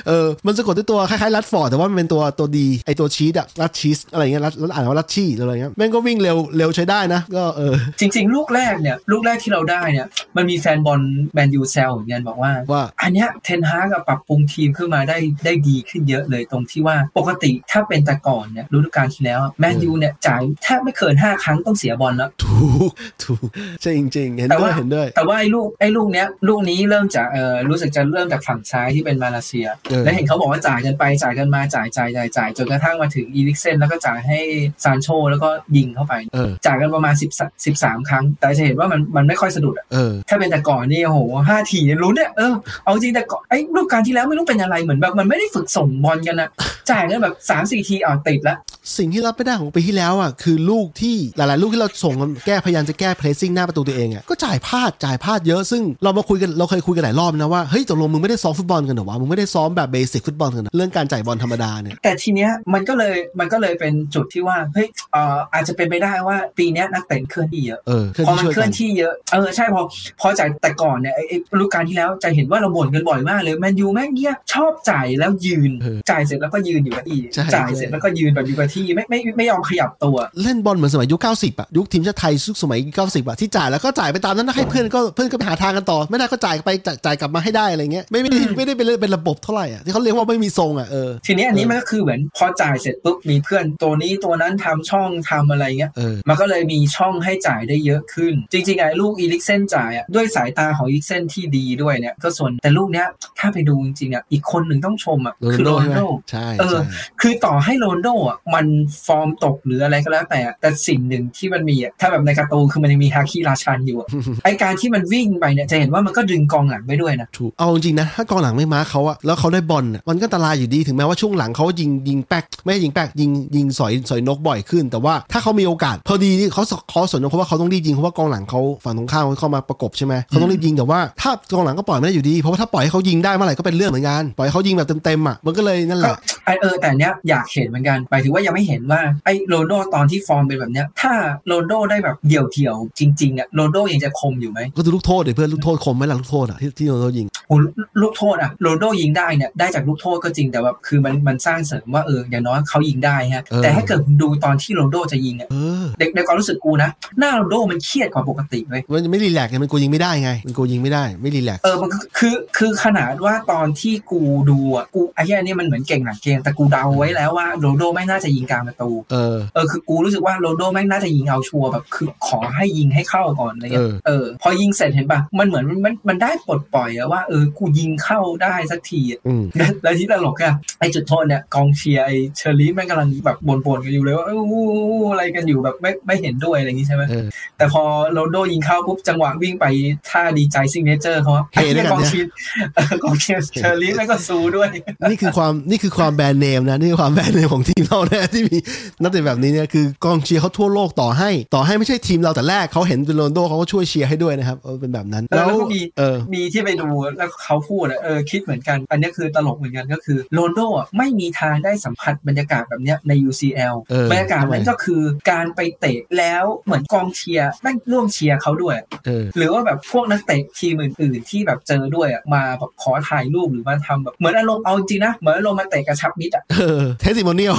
[0.08, 11.00] เออ มันสะกดด้วยตัวคล้ายๆลัดฟอร์ดแต่ว่ามันเป็นตัวตัวดีไอตัวชีสอะลัดชีสอะไรเงี้ยลัดลัดอ่านว่าลัดชี่อะไรเงี้ยแม่งก็วิ่งเร็วเร็วใช้ได้นะ ก็เออ จริง ๆ ลูกแรกเนี่ยลูกแรกที่เราได้เนี่ยมันมีแฟนบอล
[11.34, 22.90] แมนยูเซลเหมือนกันบอกว่าว่าอันเนี้ยเทนฮากับปรับปรุงทีมขึ้นมาได้ได้ดีขึ้นเยอะเลยตรงที่ว่าปกติถ้าเป็นแต่ก่อนเนี่ยฤดูกาลที่แล้วแมนยูเนี่ยจ่ายแทบไม่เกิน5ครั้งต้องเสียบอลแล้วถูก
[23.22, 23.46] ถูก
[23.82, 34.38] ใช่จริง ๆ เห็นแต่ด้วยว่าเห็นด้วย แต่ว่าไอ้ลูกไอ้ลูกเนี้ยลูกนี้เริ่มจากเออรู้สึกจะเริ่มจากฝั่งซ้ายที่เป็นมาเลเซียเออแล้วเห็นเขาบอกว่าจ่ายกันไปจ่ายกันมาจ่ายจ่ายจ่ายจ่ายจนกระทั่งมาถึงอีลิกเซนแล้วก็จ่ายให้
[34.84, 41.18] ซานโชแล้วก็ยิงเข้าไปเออจ่ายกันประมาณ10 13 ครั้ง แต่จะเห็นว่ามันมันไม่ค่อยสะดุดอะเออถ้าเป็นแต่ก่อนนี่โอ้โห
[41.48, 42.54] ห้าทีเนี่ยลุ้นเนี่ยเออ
[42.84, 46.48] เอาจริงแต่ก่อนไอ้ฤดูกาลที่แล้วไม่รู้เป็นอะไรเหมือนแบบมันไม่ได้ฝึกส่งบอลกันนะ
[46.90, 48.56] จ่ายกันแบบ3ามสี่ทีอะติดละ
[48.96, 69.82] สิ่งที่รับไม่ได้ของปีที่แล้วอะคือลูกที่หลายๆ ลูกที่เราส่งกันแก้พยายามจะแก้ pressing หน้าประตูตัวเองอะก็จ่ายพลาดจ่ายพลาดเยอะซึ่งเรามาคุยกันเราเคยคุยกันหลายรอบนะว่าเฮ้ยตกลงมึงไม่ได้ซ้อมฟุตบอลกันเหรอวะมึงไม่ได้ซ้อมแบบ basic ฟุตบอลกันเหรอเรื่องการจ่ายบอลธรรมดาเนี่ยแต่ทีเนี้ยมันก็เลยมันก็เลยเป็นจุดที่ว่าเฮ้ยเอ่ออาจจะเป็นไปได้ว่าปีเนี้ยนักเตะเคลื่อนที่เยอะเออเคลื่อนพอที่มันช่วยเคลื่กัอนนที่เยอะเออใช่พอ
[70.20, 103.06] พอจ่ายแต่ก่อนเนี่ยไอ้ไอ้ฤดูกาลที่แล้วจะเห็นว่าเราบ่นกันบ่อยมากเลยแมนยูแม่งเนี่ยชอบจ่ายแล้วยืนเออจ่ายเสร็จแล้วก็ยืนอยู่กับที่ใช่จ่ายใช่เสร็จแล้วก็ยืนแบบอยู่กับที่ไม่ไม่ไม่ยอมขยับตัว เล่นบอลเหมือนสมัยยุค90อะยุคทีมชาติไทยยุคสมัย90อะที่จ่ายแล้วก็จ่ายไปตามนั้นนะให้เพื่อนก็เพื่อนก็ไปหาทางกันต่อ ไม่ได้ก็จ่ายไปจ่ายจ่ายกลับมาให้ได้อะไรเงี้ยไม่ไม่ได้ไม่ได้เป็นเป็นระบบเท่าไหร่อะที่เขาเรียกว่าไม่มีทรงอะเออทีนี้อันนี้มันก็คือเหมือนพอจ่ายเสร็จปุ๊บมีเพื่อนตัวนี้ตัวนั้นทำช่องทำอะไรเงี้ยเออมันก็เลยมีช่องให้จ่ายได้เยอะขึ้น จริงๆไอ้ลูกอีริคเซ่นจ่ายอะด้วยสายตาของอีริคเซ่นที่ดีด้วยเนี่ยก็ส่วนแต่ลูกเนี้ย
[103.38, 106.80] ถ้าไปดูจริงๆอะอีกคนหนึ่งต้องชมอะคือโรนัคืลโดใช่ไหมโรนัลโดใช่เออใช่
[107.20, 108.66] คือต่อให้โรนลโดอะมัน
[109.06, 114.08] ฟอร์มตกหรืออะไรก็แล้วแต่อะแต่สิ่งหนึ่งที่มันมีอะถ้าแบบในการ์ตูนคือมันยังมีฮาคิราชันอยู่อะ
[114.44, 141.12] ไอการที่มันวิ่งไปเนี่ยจะเห็นว่ามันก็ดึงกองหลังไปด้วยนะถูกเอาจริงๆนะถ้ากองหลังไม่มาเขาอะแล้วเขาได้บอลอะมันก็อันตรายอยู่ดีถึงแม้ว่าช่วงหลังเขายิงยิงแป๊กไม่ใช่ยิงแป๊กยิงยิงสอยสอยนกบ่อยขึ้น แต่ว่าถ้าเขามีโอกาสพอดีนี่เขาเขาสนเพราะว่าเขาต้องรีบยิงเพราะว่ากองหลังเขาฝั่งตรงข้ามเขาเข้ามาประกบใช่ไหมเขาต้องรีบยิงแต่ว่าถ้ากองหลังก็ปล่อยไม่ได้อยู่ดี เพราะว่าถ้าปล่อยให้เขายิงได้เมื่อไหร่ก็เป็นเรื่องเหมือนกันปล่อยให้เขายิงแบบเต็มๆอะมันก็เลยนั่นแหละก็ไอเออแต่เนี้ยอยากเห็นเหมือนกันหมายถึงว่ายังไม่เห็นว่าไอโรนลโดตอนที่ฟอร์มเป็นแบบเนี้ยถ้า
[141.46, 147.56] โรนลโดได้แบบเดี่ยวเดี่ยวๆจริงๆอะโรนลโดยังจะคมอยู่ไหมก็ดูลูกโทษเดี๋ยวเพื่อนลูกโทษคมไหมล่ะลูกโทษอะที่ที่โรนัลโดยิงโอ้
[148.02, 187.26] ลูกโทษอะโรนลโดยิงได้เนี่ยได้จากลูกโทษก็จริงแต่แบบคือมันมันสร้างเสริมว่าเอออย่างน้อยเขายิงได้ฮะเออแต่ถ้าเกิดคุณดูตอนที่โรนลโดจะยิงอะเออในในความรู้สึกกูนะหน้าโรนลโดมันเครียดกว่าปกติเว้ยมันไม่ relax ไงมันกูยิงไม่ได้ไงมันกูยิงไม่ได้ไม่ relax เออมันก็คือคือขนาดว่าตอนที่กูดูอะกูไอ้เหี้ยนี่มันเหมือนเก่งหลังเกมแต่กูเดาไว้แล้วว่าโรนลโดไม่น่าจะยิงกลางประตู เออ เออคือกูรู้สึกว่าโรนลโดไม่น่าจะยิงเอาชัวร์แบบคือขอให้ยิงให้เข้าก่อนอะไรเงี้ย เออเออพอยิงเสร็จเห็นปะมันเหมือนมันมันได้ปลดปล่อยอะว่าเออ กูยิงเข้าได้สักทีอะอืมแล้วแล้วที่ตลกอะไอจุดโทษเนี่ยกองเชียร์ไอ้เชอริฟแม่งกำลังแบบบ่นๆกันอยู่เลยว่าเอออู้อู้อะไรกันอยู่แบบไม่ไม่เห็นด้วยอะไรอย่างงี้ใช่ไหมเออ
[187.58, 189.66] แต่พอโรนลโดยิงเข้าปุ๊บจังหวะวิ่งไป
[190.10, 192.30] ท่าดีใจ signature เขาอะเฮ้ไอ้ด้วยเหี้ยกันกองเนี่ยเชียร์
[192.74, 194.68] เออกองเชียร์เชอร์รี่แล้วก็ซูด้วย
[195.08, 198.58] นี่คือความนี่คือความแบรนด์เนมนะนี่คือความแบรนด์เนมของทีมเรานะที่มี
[199.02, 218.76] นักเตะแบบนี้เนี่ยคือกองเชียร์เขาทั่วโลกต่อให้ ต่อให้ไม่ใช่ทีมเราแต่แรกเขาเห็นเป็นโรนลโดเขาก็ช่วยเชียร์ให้ด้วยนะครับเออเป็นแบบนั้นเออแล้วก็มีเออมีที่ไปดูแล้วเขาพูดอะเออคิดเหมือนกัน อันนี้คือตลกเหมือนกันก็คือโรนลโดอะไม่มีทางได้สัมผัสบรรยากาศแบบเนี้ยใน UCL เออบรรยากาศนั้นทำไมก็คือการไปเตะแล้วเหมือนกองเชียร์แม่งร่วมเชียร์เขาด้วย
[219.06, 227.54] เออหรือว่าแบบพวกนักเตะทีมอื่น ๆ ที่แบบเจอด้วยอะมาแบบขอถ่ายรูปหรือมาทำแบบเหมือนอารมณ์เอาจริงๆนะเหมือนอารมณ์มาเตะกระชับมิตรอะเออ testimonial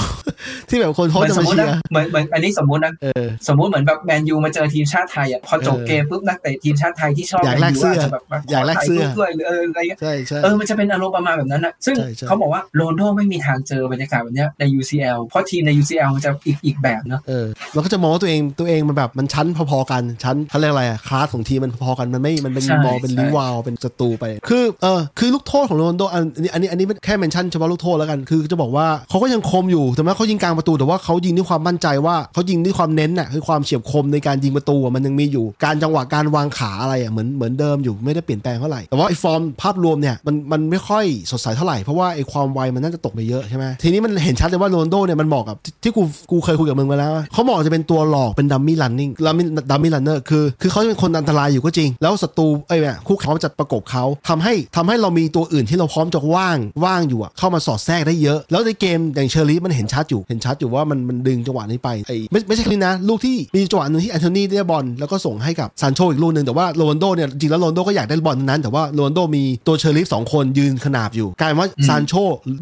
[0.69, 51.89] ที่แบบคนเขาจะมาเชียร์เหมือนสมมตินะเหมือนเหมือนอันนี้สมมตินะเออสมมุติเหมือนแบบแมนยูมาเจอทีมชาติไทยอะพอจบเออเกมปุ๊บนักเตะทีมชาติไทยที่ชอบอยากแมแลนกยูเสื้ออาจจะแบบมอยากแลกเสื้อถ่รูปด้วยหรือเอออะไรเงี้ยใช่ใช่เออมันจะเป็นอารมณ์ประมาณแบบนั้นอะซึ่งใช่ใช่เขาบอกว่าโรนลโดไม่มีทางเจอบรรยากาศแบบเนี้ยใน UCL เพราะทีมใน UCL มันจะอีกอีกแบบเนอะเออเราก็จะมองว่าตัวเองตัวเองมันแบบมันชั้นพอๆกันชั้นเขาเรียกอะไรอะคลาสของทีมมันพอๆกันมันไม่มันเป็นใช่มองเป็นใช่ลิวาวเป็นศัตรูไป คือเออคือลูกโทษของโรนลโดอันนี้อันนี้อันนี้แค่ mention เฉพาะลูกโทษแล้วกันคือจะบอกว่าเขาก็ยังคมอยู่แต่แม้เขายิงกลางประตูแต่ว่าเขายิงด้วยความมั่นใจว่าเขายิงด้วยความเน้นน่ะคือความเฉียบคมในการยิงประตูมันยังมีอยู่ การจังหวะการวางขาอะไรอะเหมือนเหมือนเดิมอยู่ไม่ได้เปลี่ยนแปลงเท่าไหร่แต่ว่าไอ้ฟอร์มภาพรวมเนี่ยมันมันไม่ค่อยสดใสเท่าไหร่เพราะว่าไอ้ความไวมันน่าจะตกไปเยอะใช่ไหมทีนี้มันเห็นชัดเลยว่าโรนโดเนี่ยมันเหมาะกับที่ที่กูกูเคยคุยกับมึงมาแล้วเขาเหมาะจะเป็นตัวหลอกเป็น dummy running dummy dummy runner คือคือเขาจะเป็นคนอันตรายอยู่ก็จริง
[52.02, 72.13] แล้วศัตรูเอ้ยเนี่ยคู่เขาจะประกบเขาทำให้ทำให้เรามีตัวอื่นที่เราพร้อมจะว่างว่างอยู่อะเข้ามาสอดแทรกได้เยอะ แล้วในเกมอย่างเชอริฟมันเห็นชัดอยู่เห็นชัดอยู่ว่ามันมันดึงจังหวะนี้ไปไอ้ไม่ไม่ใช่แค่นี้นะ ลูกที่มีจังหวะหนึ่งที่แอนโทนีได้บอลแล้วก็ส่งให้กับซานโชอีกลูกหนึ่งแต่ว่าโรนลโดเนี่ยจริงแล้วโรนลโดก็อยากได้บอลนั้นแต่ว่าโรนลโดมีตัวเชอริฟสองคนยืนขนาบอยู่กลายเป็นว่าอืมซานโช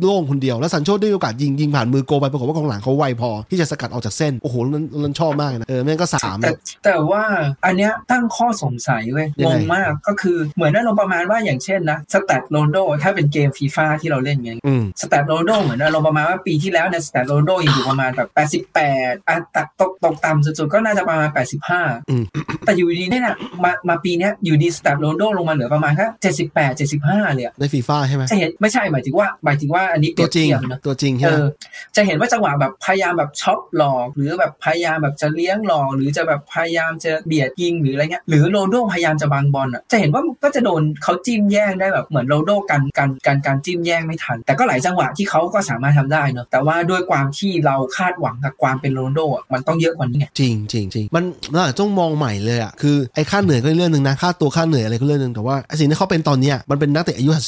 [0.06, 6.52] โล่งคนเดียวแล้วซานโชได้มีโอกาสยิงยิงผ่านมือโกลไปปรากฏว่ากองหลังเขาไวพอที่จะสกัดออกจากเส้นโอ้โหนั้นนั้นชอบมากเลยนะเออแม่งก็สามแต่
[6.86, 7.24] แต่ว่า
[7.66, 18.30] อันเนี้ยตั้งข้อสงสัยเว้ยยังงไงงมากก็คือเหมือนอารมณ์ประมาณว่าอย่างเช่นนะ stat โรนัลโดถ้าเป็นเกมฟีฟ่าที่เราเล่นไงอืม stat โรนัลโดเหมือนอารมณ์ประมาณว่าปีที่แล้วเนี่ย stat โรนัลโดยังอยู่ประมาณแบบ
[18.74, 21.30] 88อะตัดตกตกต่ำสุดๆก็น่าจะประมาณ
[21.74, 22.24] 85อืม
[22.66, 31.48] แต่อยู่ดีเนี่ยนะมามาปีเนี้ยอยู่ดี stat โรนัลโดลงมาเหลือประมาณแค่78 75เลยอะในฟีฟ่าใช่ไหมจะเห็นไม่ใช่หมายถึงว่าหมายถึงว่าอันนี้เปตัรีวยบจริงเทียบนะตัวจริงใช่เอไหมอ
[31.96, 57.40] จะเห็นว่าจังหวะแบบพยายามแบบ chop หลอกหรือแบบพยายามแบบจะเลี้ยงหลอกหรือจะแบบพยายามจะเบียดยิงหรืออะไรเงี้ยหรือโรนลโดพยายามจะบังบอลอะจะเห็นว่ามันก็จะโดนเขาจิ้มแย่งได้แบบเหมือนโรนลโดกันกันกันการจิ้มแย่งไม่ทัน แต่ก็หลายจังหวะที่เขาก็สามารถทำได้เนอะแต่ว่าด้วยความที่เราคาดหวังกับความเป็นโรนลโดอะมันต้องเยอะกว่านี้ไงจริงจริงจริงมันเราอาจจะต้องมองใหม่เลยอะคือไอ้ค่าเหนื่อยก็เรื่องหนึ่งนะค่าตัวค่าเหนื่อยอะไรก็เรื่องหนึ่งแต่ว่าไอ้สิ่งที่เขาเป็นตอนเนี้ยมันเป็นนักเตะอายุ38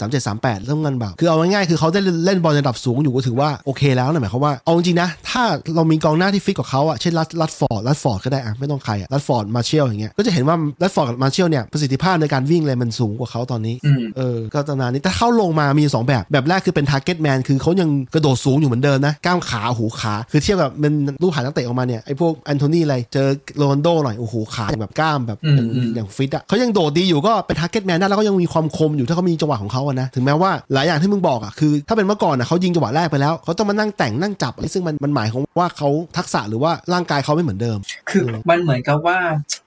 [0.00, 5.42] 37 38เริ่มกันแบบคือเอาง่ายๆคือเขาได้เล่นบอลในระดับสูงอยู่ก็ถือว่าโอเคแล้วนะหมายความว่าเอาจริงๆนะ ถ้า
[5.74, 23.28] เรามีกองหน้าที่ฟิตกว่าเขาอะเช่นแรชแรชฟอร์ดแรชฟอร์ดก็ได้อะไม่ต้องใครอะแรชฟอร์ดมาเชลอย่างเงี้ยก็จะเห็นว่าแรชฟอร์ดกับมาเชลเนี่ยประสิทธิภาพในการวิ่งเลยมันสูงกว่าเขาตอนนี้อืมเออก็ตอนนี้แต่เข้าลงมามี 2 แบบแบบแรกคือเป็น target man คือเขายังกระโดดสูงอยู่เหมือนเดิมนะกล้ามขาหูขา คือเทียบกับเป็นรูปหานักเตะออกมาเนี่ยไอ้พวกแอนโทนีอะไรเจอ
[23.58, 37.78] โรนลโดหน่อยโอ้โหขาอย่างแบบกล้ามแบบอืมอย่างอืมอย่างฟิตอะเขายังโดดดีอยู่ก็เป็น target man ได้แล้วก็ยังมีความคมอยู่ถ้าเขามีจังหวะของเขาอะนะถึงแม้ว่าหลายอย่างที่มึงบอกอะคือ ถ้าเป็นเมื่อก่อนอะเขายิงจังหวะแรกไปแล้วเขาต้องมานั่งแต่งนั่งจับซึ่งมันมันหมายของว่าเขาทักษะหรือว่าร่างกายเขาไม่เหมือนเดิม
[38.10, 39.18] คือเออมันเหมือนกับว่า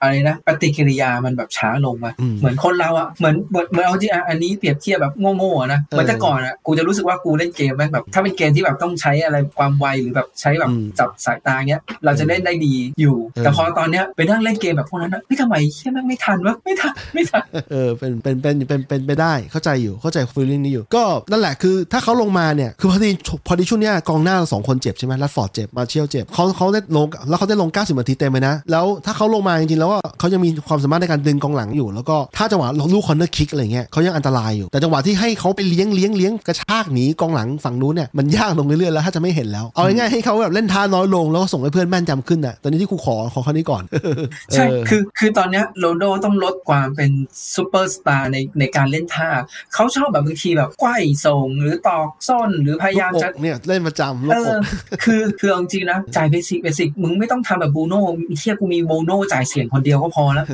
[0.02, 23.10] อะไรนะปฏิกิริยามันแบบช้าลงมาอืมเหมือนคนเราอะเหมือนเหมือนเหมือนเอาที่อะอันนี้เปรียบเทียบแบบโง่ๆอะนะเหมือนแต่ก่อนอะกูจะรู้สึกว่ากูเล่นเกมแม่งแบบถ้าเป็นเกมที่แบบต้องใช้อะไรความไวหรือแบบใช้แบบอืมจับสายตาเงี้ย เราจะเล่นได้ดีอยู่เออแต่พอตอนเนี้ยไปนั่งเล่นเกมแบบพวกนั้นอะไม่ทำไมเฮียแม่งไม่ทันวะไม่ทันไม่ทันเออเป็นเป็นเป็นเป็นเป็นไปได้เข้าใจอยู่เข้าใจฟีลลิ่งนี้อยู่ ก็นั่นแหละคือถ้าเขาลงมาเนี่ยคือพอดี
[23.48, 43.84] พอดีช่วงเนี้ยกองหน้าเราสองคนเจ็บใช่ไหมแรชฟอร์ดเจ็บมาเชียลเจ็บเขาเขาได้ลงแล้วเขาได้ลง 90นาทีเต็มเลยนะ แล้วถ้าเขาลงมาจริงๆแล้วว่าเขายังมีความสามารถในการดึงกองหลังอยู่ แล้วก็ถ้าจังหวะลูก corner kick อะไรเงี้ยเขายังอันตรายอยู่แต่จังหวะที่ให้เขาไปเลี้ยงเลี้ยงเลี้ยงกระชากหนีกองหลังฝั่งนู้นเนี่ยมันยากลงเรื่อยๆแล้วถ้าจะไม่เห็นแล้ว เอาง่ายๆให้เขาแบบเล่นท่าน้อยลงแล้วก็ส่งให้เพื่อนแม่นยำขึ้นน่ะตอนนี้ที่กูขอขอข้อนี้ก่อน
[44.54, 47.12] ใช่เออคือคือตอนเนี้ยโรนลโดต้องลดความเป็น
[47.56, 49.30] ซูเปอร์สตาร์ในในการเล่นท่า
[49.74, 58.00] เขาชอบแบบบางทีแบบไขว้ส่งหรือตอกส้นหรือพยายามลูกจะอกเนี่ยเล่นประจำลูกเออกอคือคือเอาจริงๆนะจ่าย basic basic มึงไม่ต้องทำแบบบูโน่
[58.40, 60.46] เทียกูมีบูโน่จ่ายเสียคนเดียวก็พอแล้ว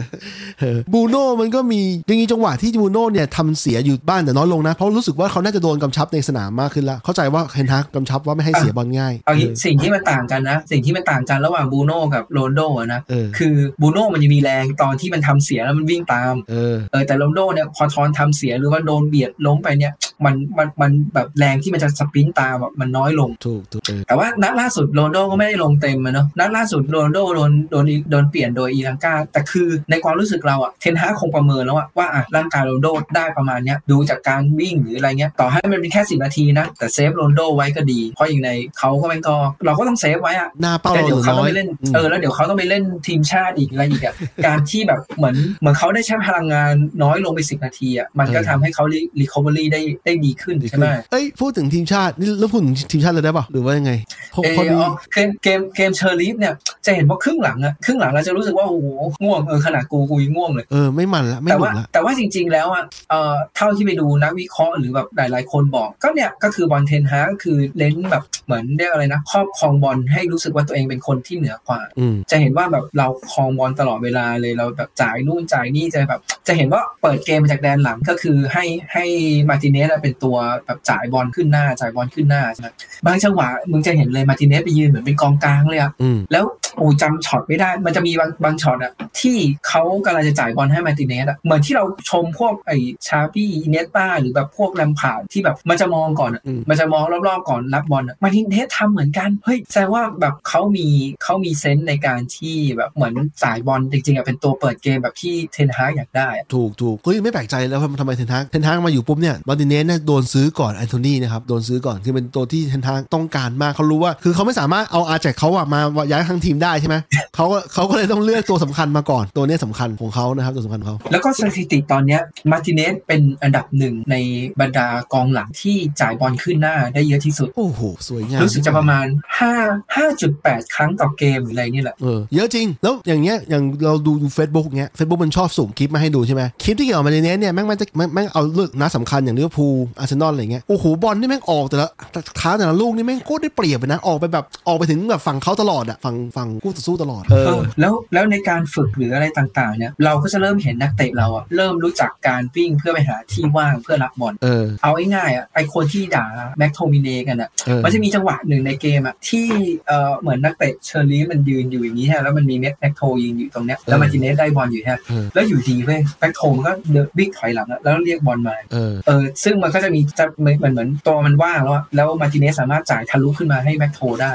[0.59, 19.93] เออบูโน่มันก็มียังมีจังหวะที่บูโน่เนี่ยทำเสียอยู่บ้างแต่น้อยลงนะ เพราะรู้สึกว่าเขาน่าจะโดนกำชับในสนามมากขึ้นละเข้าใจว่าเทนฮากกำชับว่าไม่ให้เสียบอลง่ายเอางี้สิ่งที่มันต่างกันนะ สิ่งที่มันต่างกันระหว่างบูโน่กับโรนัลโดอะนะเออคือบูโน่มันจะมีแรงตอนที่มันทำเสียแล้วมันวิ่งตามเออเออแต่โรนัลโดเนี่ยพอตอนทำเสียหรือว่าโดนเบียดล้มไปเนี่ย
[20.25, 38.49] มันมันมันแบบแรงที่มันจะ sprint ตามอะมันน้อยลงถูกถูกเออแต่ว่านัดล่าสุดโรนัลโดก็ไม่ได้ลงเต็มอะเนาะนัดล่าสุดโรนัลโดโดนโดนโดนเปลี่ยนโดยอีลังกาแต่คือในความรู้สึกเราอะเทนฮากคงประเมินแล้วอะว่าอะร่างกายโรนัลโดได้ประมาณเนี้ยดูจากการวิ่งหรืออะไรเงี้ยต่อให้มันเป็นแค่สิบนาทีนะ แต่ save โรนัลโดไว้ก็ดี เพราะอย่างใน
[38.79, 48.83] เขาก็ไม่ก็เราก็ต้อง save ไว้อะหน้าเป้าแต่เราเดี๋ยวเขาน้ต้อองยไปเล่นอืมเออแล้วเดี๋ยวเขาต้องไปเล่นทีมชาติอีกอะไรอีกอะการที่แบบเหมือนเหมือนเขาได้ใช้พลังงานน้อยลงไปสิบนาทีอะมันก็ทำให้เขา
[49.19, 53.91] recovery ได้ได้ดีขึ้นใช่ไหมเอ้ยพูดถึงทีมชาตินี่แล้วพูดถึงทีมชาติเลยได้ป่ะหรือว่ายังไง
[54.31, 56.53] เพราะเออเพราะดีอ๋อเกมเกมเกมเชอร์ลีฟเนี่ย
[56.85, 58.87] จะเห็นว่าครึ่งหลังอะครึ่งหลังเราจะรู้สึกว่าโอ้โห
[59.23, 79.05] ง่วงเออขนาดกูกูยังง่วงเลยเออไม่มันละไม่แต่หนุว่ากละแต่ว่าจริง ๆ แล้วอะเอ่อเท่าที่ไปดูนักวิเคราะห์หรือแบบหลาย ๆ คนบอกก็เนี่ยก็คือบอลเทนฮากก็คือเล่นแบบเหมือนเรียกอะไรนะครอบครองบอลให้รู้สึกว่าตัวเองเป็นคนที่เหนือกว่าอืมจะเห็นว่าแบบเราครองบอลตลอดเวลาเลยเราแบบจ่ายนู่นจ่ายนี่จะแบบจะเห็นว่าเปิดเกมมาจากแดนหลังก็คือให้ให้
[79.49, 82.69] มาร์ติเนสอะเป็นตัวแบบจ่ายบอลขึ้นหน้าจ่ายบอลขึ้นหน้าใช่ไหม
[83.05, 86.45] บางจังหวะมึงจะเห็นเลยมาร์ติเนสไปยืนเหมือนเป็นกองกลางเลยอะอืมแล้ว
[86.77, 89.37] โอ้ยจำช็อตไม่ได้ มันจะมีบางบางช็อตอะที่
[89.67, 100.87] เขากำลังจะจ่ายบอลให้มาร์ติเนสอะเหมือนที่เราชมพวกไอ้ชาบีอิเนียสตาหรือแบบพวกแลมพาร์ดที่แบบมันจะมองก่อนอะอืมมันจะมองรอบๆก่อนรับบอลอะมาร์ติเนสทำเหมือนกันเฮ้ยแสดงว่าแบบเขามี
[101.23, 103.13] เขามี sense ในการที่แบบเหมือน
[103.43, 116.95] จ่ายบอลจริงๆอะเป็นตัวเปิดเกมแบบที่เทนฮากอยากได้อะถูกถูกเฮ้ยไม่แปลกใจแล้วทำไมเทนฮากเทนฮากมาอยู่ปุ๊บเนี่ยมาร์ติเนสเนี่ยโดนซื้อก่อนแอนโทนีนะครับโดนซื้อก่อนคือเป็นตัวที่เทนฮากต้องการมากเขารู้ว่า คือเขาไม่สามารถเอาอาแจ็กซ์เขาอะมาย้ายทั้งทีมได้ได้ใช่ไหม
[117.35, 124.15] เขาก็เขาก็เลยต้องเลือกตัวสำคัญมาก่อนตัวเนี้ยสำคัญของเขานะครับตัวสำคัญของเขาแล้วก็สถิติตอนเนี้ยมาร์ติเนสเป็นอันดับหนึ่งใน
[124.59, 129.05] บรรดากองหลังที่จ่ายบอลขึ้นหน้าได้เยอะที่สุด โอ้โห สวยงามรู้สึกจะประมาณ
[129.51, 141.89] 5 5.8 ครั้งต่อเกมหรืออะไรนี่แหละเออเยอะจริง แล้วอย่างเงี้ยอย่างเราดูดูเฟซบุ๊กเงี้ยเฟซบุ๊กมันชอบสุ่มคลิปมาให้ดูใช่ไหมคลิปที่เกี่ยวกับแมนยูเนี้ยเนี่ยแม่งมันจะแม่งแม่งเอาเลือกนัดสำคัญอย่างลิเวอร์พูลอาร์เซนอลอะไรเงี้ยโอ้โหบอลนี่แม่งออกแต่ละ
[142.37, 156.25] เท้าแต่ละลูกนี่แม่งโคตรได้เปรียบเลยนะออกไปแบบออกไปถึงแบบฝั่งเขาตลอดอะฝั่งฝั่งคู่ต่อสู้ตลอดเออเออ แล้วแล้วในการฝึกหรืออะไรต่างๆเนี่ยเราก็จะเริ่มเห็นนักเตะเราอะเริ่มรู้จักการวิ่งเพื่อไปหาที่ว่างเพื่อรับบอลเออเอาง่ายๆอะไอ้คนที่ด่า
[156.57, 159.47] แม็กโทมิเนกันอะเออมันจะมีจังหวะหนึ่งในเกมอะที่
[159.87, 174.33] เออเหมือนนักเตะเชอริฟมันยืนอยู่อย่างนี้ฮะแล้วมันมีแม็กแม็กโทยืนอยู่ตรงเนี้ยแล้วมาร์ติเนสได้บอลอยู่ฮะเออแล้วอยู่ดีเว้ยแม็กโทมันก็เดินวิ่งถอยหลังอะแล้วเรียกบอลมาเออเออซึ่งมันก็จะมีจะเหมือนเหมือนเหมือนตัวมันว่างแล้วอะแล้วมาร์ติเนสสามารถจ่ายทะลุขึ้นมาให้แม็กโทได้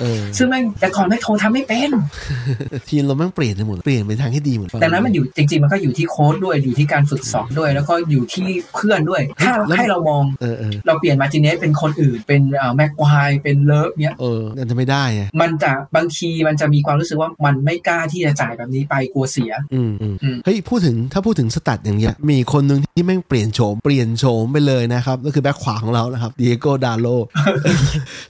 [0.00, 1.90] เออซึ่งแม่งแต่ก่อนแม็กโททำไม่เป็น
[2.88, 27.06] ทีมเราแม่งเปลี่ยนไปหมดเปลี่ยนไปทางที่ดีหมดดังนั้นมันอยู่จริงๆมันก็อยู่ที่โค้ชด้วยอยู่ที่การฝึกซ้อมด้วย แล้วก็อยู่ที่เพื่อนด้วยถ้าแล้วให้เรามองเออเออเราเปลี่ยนมาร์ติเนสเป็นคนอื่นเป็นเอ่อแม็กควายเป็นลินเดเลิฟเนี้ยเออนั่นจะไม่ได้ไงมันจะบางทีมันจะมีความรู้สึกว่ามันไม่กล้าที่จะจ่ายแบบนี้ไปกลัวเสียอืมอืมอืมเฮ้ยพูดถึงถ้าพูดถึงสตัดอย่างเงี้ยมีคนหนึ่งที่แม่งเปลี่ยนโฉมเปลี่ยนโฉมไปเลยนะครับก็คือแบ็คขวาของเรานะครับดิเอโกดาโล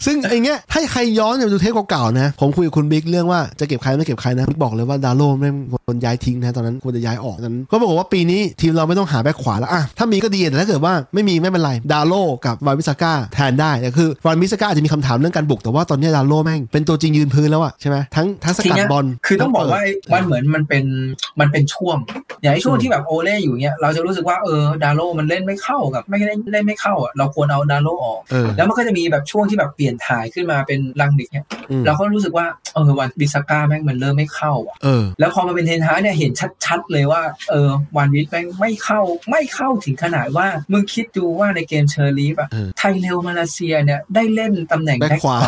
[0.05, 5.51] ซึ่งไอ้เงี้ยให้ใครย้อนไปดูเทปเก่าๆนะผมคุยกับคุณบิ๊กเรื่องว่าจะเก็บใครไม่เก็บใครนะบิ๊กบอกเลยว่าดาโลไม่
[5.87, 12.15] ควรย้ายทิ้งนะตอนนั้นควรจะย้ายออกนั้น ก็บอกว่าปีนี้ทีมเราไม่ต้องหาแบ็คขวาแล้วอะถ้ามีก็ดีแต่ถ้าเกิดว่าไม่มีไม่เป็นไรดาโล
[12.47, 19.81] กับวานมิสก้าแทนได้แต่คือวานมิสก้าอาจจะมีคำถามเรื่องการบุกแต่ว่าตอนนี้ดาโลแม่งเป็นตัวจริงยืนพื้นแล้วอะใช่ไหมทั้งทั้งสกัดบอลคือต้องบอกว่า
[20.15, 20.85] มันเหมือนมันเป็น
[21.41, 21.97] มันเป็นช่วง
[22.43, 36.33] อย่างไอ้ช่วงที่แบบโอเล่อยู่เนี้ยเราจะรู้สึกว่าเออดาโลมันเล่นไม่เข้ากับไม่ได้เล่นไม่เข้าอะเราควรเอาดาโลออกเออแล้วมันก็จะมีแบบช่วงที่แบบเปลี่ยนถ่ายขึ้นมาเป็นลังดิกเนี่ยอืมเราก็รู้สึกว่าเออวันบิสก้าแม่งมันเริ่มไม่เข้าอะเออแล้วพอมาเป็นเทนฮากเนี่ยเห็น
[36.65, 45.39] ชัดๆเลยว่าเออวันวิทแม่งไม่เข้าไม่เข้าถึงขนาดว่ามึงคิดดูว่าในเกมเชอร์ลีฟอะเออไทเรลมาลาเซียเนี่ยได้เล่นตำแหน่งแบ็คแบ็คขวา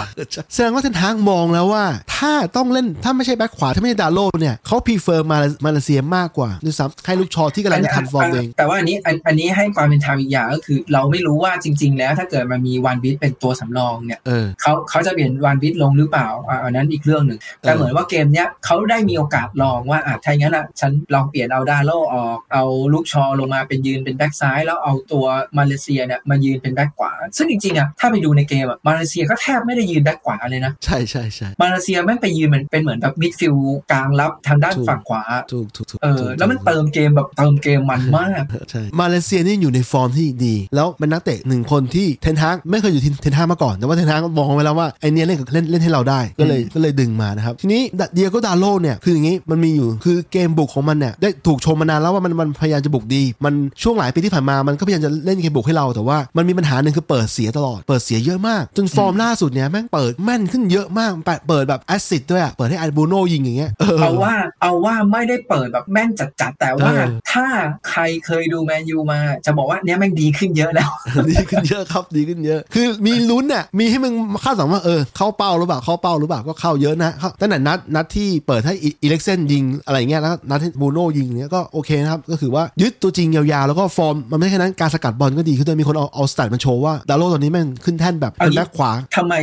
[0.52, 1.84] แสดงว่าเทนฮากมองแล้วว่า
[2.16, 25.24] ถ้าต้องเล่นถ้าไม่ใช่แบ็คขวาถ้าไม่ใช่ดาโลเนี่ยเขา prefer มามาลาเซียมากกว่าด้วยซ้ำใครลุคชอว์ที่กำลังจะ transform ตัวเอง แต่ว่าอันนี้อันอันนี้ให้ความเป็นธรรมอีกอย่างก็คือ เราไม่รู้ว่าจริง ๆ แล้วถ้าเกิดมันมีวันวิทเป็นตัวสำรองเนี่ยเออเขาเขาจะเปลี่ยนวันวิทลงหรือเปล่าอะอันนั้นอีกเรื่องหนึ่งแต่เหมือนว่าเกมเนี้ยเขาได้มีโอกาสลองว่าอะถ้าอย่างนั้นอะฉันลองเปลี่ยนเอาดาโลออกเอาลุคชอว์ลงมาเป็นยืนเป็นแบ็กซ้ายแล้วเอาตัว
[25.58, 47.82] มาลาเซียเนี่ยมายืนเป็นแบ็กขวาซึ่งจริงๆอะถ้าไปดูในเกมอะมาลาเซียก็แทบไม่ได้ยืนแบ็กขวาเลยนะใช่ใช่ใช่มาลาเซียแม่งไปยืนเหมือนเป็นเหมือนแบบ midfield กลางรับทางด้านถูกฝั่งขวาถูกถูกถูกเออถูกแล้วมันเติมเกมแบบเติมเกมมันมากใช่มาลาเซียนี่อยู่ในฟอร์มที่ดี แล้วเป็นนักเตะหนึ่งคนที่เทนฮากไม่เคยอยู่ทีมเทนฮากมาก่อน แต่ว่าเทนฮากมองไว้แล้วว่าไอเนี้ยเล่นกับเล่นเล่นให้เราได้ก็เลยก็เลยดึงมานะครับ ทีนี้
[48.14, 61.10] ดิเอโกดาโลเนี่ยคืออย่างนี้มันมีอยู่คือเกมบุกของมันเนี่ยได้ถูกชมมานานแล้วว่ามันมันพยายามจะบุกดี มันช่วงหลายปีที่ผ่านมามันก็พยายามจะเล่นเกมบุกให้เราแต่ว่ามันมีปัญหาหนึ่งคือเปิดเสียตลอดเปิดเสียเยอะมาก จนฟอร์มล่าสุดเนี่ยแม่งเปิดแม่นขึ้นเยอะมาก
[61.48, 66.08] เปิดแบบ assist ด้วยอะเปิดให้อาร์บูโนยิงอย่างเงี้ยเออเอาว่าเอาว่าไม่ได้เปิดแบบแม่น
[66.40, 67.46] จัดๆแต่ว่าเออถ้า
[67.90, 70.90] ใครเคยดูแมนยูมา จะบอกว่าเนี้ยแม่งดีขึ้นเยอะแล้ว
[71.30, 89.34] ดีขึ้นเยอะครับ ดีขึ้นเยอะ คือมีลุ้นน่ะมีให้มึงคาดหวังว่าเออเข้าเป้าหรือเปล่าเข้าเป้าหรือเปล่าก็เข้าเยอะนะเข้าตั้งแต่นัดนัดที่เปิดให้อีริคเซ่นยิงอะไรเงี้ยแล้วนัดให้บรูโน่ยิงเนี้ยก็โอเคนะครับก็คือว่ายึดตัวจริงยาวๆแล้วก็ฟอร์มมันไม่ใช่แค่นั้นการสกัดบอลก็ดีขึ้นด้วยมีคนเอาเอา stat มาโชว์ว่าดาโลตอนนี้แม่งขึ้นแท่นแบบเป็นแบ็คขวาทำไม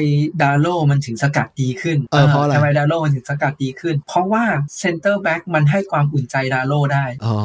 [0.41, 4.43] ดาโลมันถึงสกัดดีขึ้นเออเพราะอะไรทำไมดาโลมันถึงสกัดดีขึ้น เพราะว่า
[4.79, 7.37] เซนเตอร์แบ็กมันให้ความอุ่นใจดาโลได้อ๋อ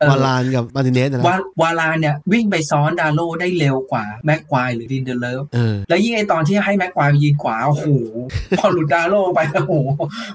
[0.00, 7.86] เออวารานกับมาร์ติเนสนะวาวารานเนี่ยวิ่งไปซ้อนดาโลได้เร็วกว่าแม็กควายหรือลินเดเลิฟเออแล้วยิ่งไอตอนที่ให้แม็กควายไปยืนขวาโอ้โห
[8.58, 9.72] พอหลุดดาโลไปโอ้โห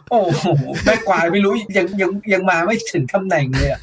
[0.09, 0.45] โอ้โห
[0.85, 3.79] แม็กควายไม่รู้ยังยังยังมาไม่ถึงตำแหน่งเลยอะ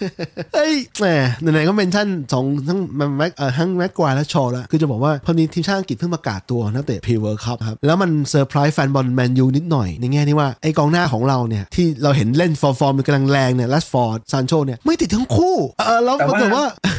[0.55, 1.07] เอ้ยแหม
[1.41, 2.79] ไหนๆก็ mention สองทั้ง
[3.19, 16.95] แม็กเอ่อทั้งแม็กควายและชอแล้วคือจะบอกว่าพอนี้ทีมชาติอังกฤษเพิ่งประกาศตัวนักเตะ pre World Cup ครับแล้วมันเซอร์ไพรส์แฟนบอลแมนยูนิดหน่อยในแง่ที่ว่าไอ้กองหน้าของเราเนี่ยที่เราเห็นเล่นฟอร์ฟอร์มกำลังแรงเนี่ยแรชฟอร์ดซานโชเนี่ยไม่ติดทั้งคู่เออแล้วแต่ว่ารากฏว่าเอ่อเอ่อ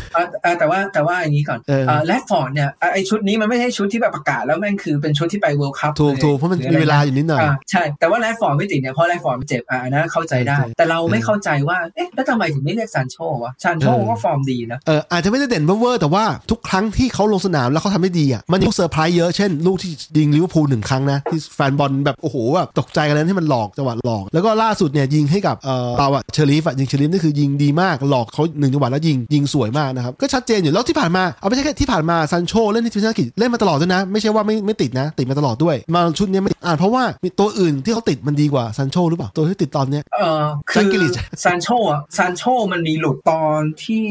[0.59, 44.05] แต่ว่าแต่ว่าอย่างนี้ก่อนเออแรดฟอร์ดเนี่ยไอไอชุดนี้มันไม่ใช่ชุดที่แบบประกาศแล้วแม่งคือเป็นชุดที่ไป World Cup ถูกถูกเพราะมันมีเวลาอยู่นิดหน่อยอ่าใช่แต่ว่าแรดฟอร์ดไม่ติดเนี่ยเพราะแรดฟอร์ดมันเจ็บอ่าอันนั้นเข้าใจได้ใช่แต่เราไม่เข้าใจว่าเอ๊ะแล้วทำไมถึงไม่เรียกซานโชวะซานโชเออก็ฟอร์มดีนะเอออาจจะไม่ได้เด่นเวอร์ๆแต่ว่าทุกครั้งที่เขาลงสนามแล้วเขาทำได้ดีอะมันมีลูกเซอร์ไพรส์เยอะเช่นลูกที่ยิงลิเวอร์พูลหนึ่งครั้งนะที่แฟนบอลแบบโอ้โหแบบตกใจกันเลยที่มันหลอกจังหวะหลอก แล้วก็ล่าสุดเนี่ยยิงให้กับเออเราอะเชอรีฟอะยิงเชอรีฟนี่คือยิงดีมากหลอกเขาหนึ่งจังหวะแล้วยิงยิงสวยมากนะครับนะครับก็ชัดเจนอยู่แล้วที่ผ่านมาเอาไม่ใช่แค่ที่ผ่านมาซานโชเล่นที่ทีมชาติอังกฤษเล่นมาตลอดด้วยนะ ไม่ใช่ว่าไม่ไม่ติดนะ ติดมาตลอดด้วย มาชุดเนี้ยไม่ติดอ่านเพราะว่ามีตัวอื่นที่เขาติดมันดีกว่าซานโชหรือเปล่าตัวที่ติดตอนเนี้ยเออก็คือแจ็คกรีลิชซานโชอะซานโชมันมีหลุดตอนที่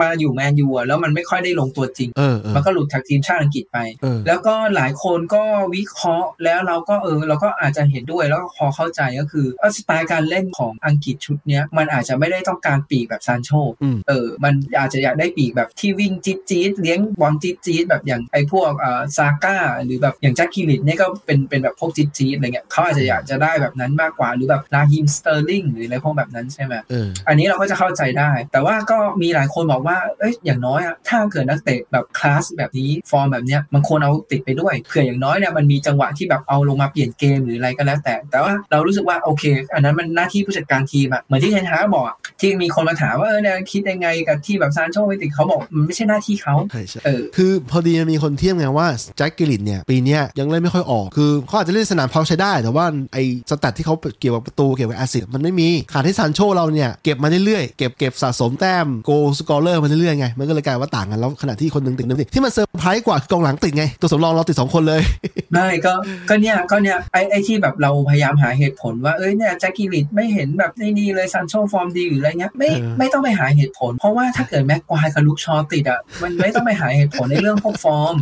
[0.00, 5.42] มาอยู่แมนยูอะแล้วมันไม่ค่อยได้ลงตัวจริงเออเออมันก็หลุดจากทีมชาติอังกฤษไปเออแล้วก็หลายคนก็
[5.74, 13.50] วิเคราะห์แล้วเราก็เออเราก็อาจจะเห็นด้วยแล้วก็พอเข้าใจก็คือเออสไตล์การเล่นของอังกฤษชุดเนี้ยมันอาจจะไม่ได้ต้องการปีกแบบซานโช
[13.82, 53.18] อืมเออมันอาจจะอยากได้ปีกแบบที่วิ่งจี๊ดจี๊ดเลี้ยงบอลจี๊ดจี๊ดแบบอย่างไอ้พวกเอ่อซาก้าหรือแบบอย่างแจ็คกรีลิชเนี่ยก็เป็นเป็นแบบพวกจี๊ดจี๊ดอะไรเงี้ยเขาอาจจะอยากจะได้แบบนั้นมากกว่าหรือแบบราฮีมสเตอร์ลิงหรืออะไรพวกแบบนั้นใช่ไหมเอออันนี้เราก็จะเข้าใจได้ แต่ว่าก็มีหลายคนบอกว่าเอ้ยอย่างน้อยอะถ้าเกิดนักเตะแบบคลาสแบบนี้ฟอร์มแบบเนี้ยมันควรเอาติดไปด้วยเผื่ออย่างน้อยเนี่ยมันมีจังหวะที่แบบเอาลงมาเปลี่ยนเกมหรืออะไรก็แล้วแต่ แต่ว่าเรารู้สึกว่าโอเค อันนั้นมันหน้าที่ผู้จัดการทีมอะเหมือนที่เทนฮากบอกอะที่มีคนมาถามว่าเออเนี่ยคิดยังไงกับที่แบบซานโชไม่ติดเขาบอกมันไม่ใช่หน้าที่เขาใช่ใช่เออคือพอดีมันมีคนเทียบไงว่าแจ็คกรีลิชเนี่ยปีเนี้ยยังเล่นไม่ค่อยออก คือเขาอาจจะเล่นสนามพอใช้ได้ แต่ว่าไอ
[53.50, 65.00] stat ที่เขาเกี่ยวกับประตูเกี่ยวกับ assist มันไม่มีขาดที่ซานโชเราเนี่ยเก็บมาเรื่อยๆเก็บเก็บสะสมแต้ม goal scorer มาเรื่อยๆไงมันก็เลยกลายว่าต่างกันแล้วขณะที่คนหนึ่งติดหนึ่งติดที่มันเซอร์ไพรส์กว่าคือกองหลังติดไง ตัวสำรองเราติดสองคนเลย
[65.52, 65.92] ไม่ก็
[66.28, 78.14] ก็เนี่ยก็เนี่ยไอ้ไอ้ที่แบบเราพยายามหาเหตุผลว่าเอ้ยเนี่ยแจ็คกรีลิชไม่เห็นแบบนี่นี่เลยซานโชฟอร์มดีหรืออะไรเงี้ยไม่เออไม่ต้องไปหาเหตุผล เพราะว่าถ้าเกิดแม็กควายกับลุคชอว์ติดอะมันไม่ต้องไปหาเหตุผลในเรื่องพวกฟอร์ม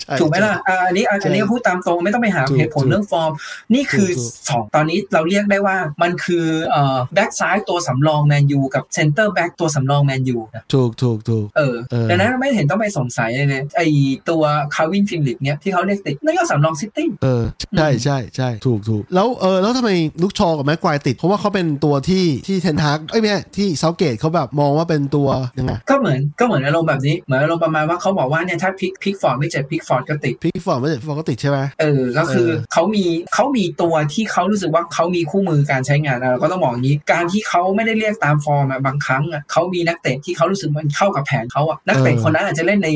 [0.00, 3.32] ใช่ถูกไหมล่ะอ่าอันนี้อันใช่อันนี้พูดตามตรงไม่ต้องไปหาถูกเหตุผลเรื่องฟอร์ม
[3.74, 13.82] นี่คือถูกสองตอนนี้เราเรียกได้ว่ามันคือเอ่อแบ็กซ้ายตัวสำรองแมนยูกับเซนเตอร์แบ็กตัวสำรองแมนยูนะถูกถูกถูกเออเออดังนั้นไม่เห็นต้องไปสงสัยเลยเนี่ยไอ
[14.30, 14.42] ตัว
[14.74, 17.42] คาลวินฟิลลิปส์เนี่ยที่เขาเรียกติดนั่นก็สำรองซิตี้เออ
[17.78, 19.90] ใช่ใช่ใช่ถูกถูกแล้วเออแล้วทำไม
[20.22, 33.04] ลุคชอว์กับแม็กควายติด เพราะว่าเขาเป็นตัวที่ที่เทนฮากเอ้ยไม่ใช่ที่เซาเกตเขาแบบมองว่าเป็นตัวยังไงก็เหมือนก็เหมือนอารมณ์แบบนี้เหมือนอารมณ์ประมาณว่าเขาบอกว่าเนี่ยถ้าพิกพิกฟอร์ดไม่เจ็บพิกฟอร์ดก็ติดพิกฟอร์ดไม่ใช่ฟอร์ดก็ติดใช่ไหมเออก็คือเออเขามี
[33.34, 42.90] เขามีตัวที่เขารู้สึกว่าเขามีคู่มือการใช้งานอะเราก็ต้องบอกอย่างนี้ การที่เขาไม่ได้เรียกตามฟอร์มอะบางครั้งอะเขามีนักเตะที่เขารู้สึกมันเข้ากับแผนเขาอะนักเตะคนนั้นอาจจะเล่นใน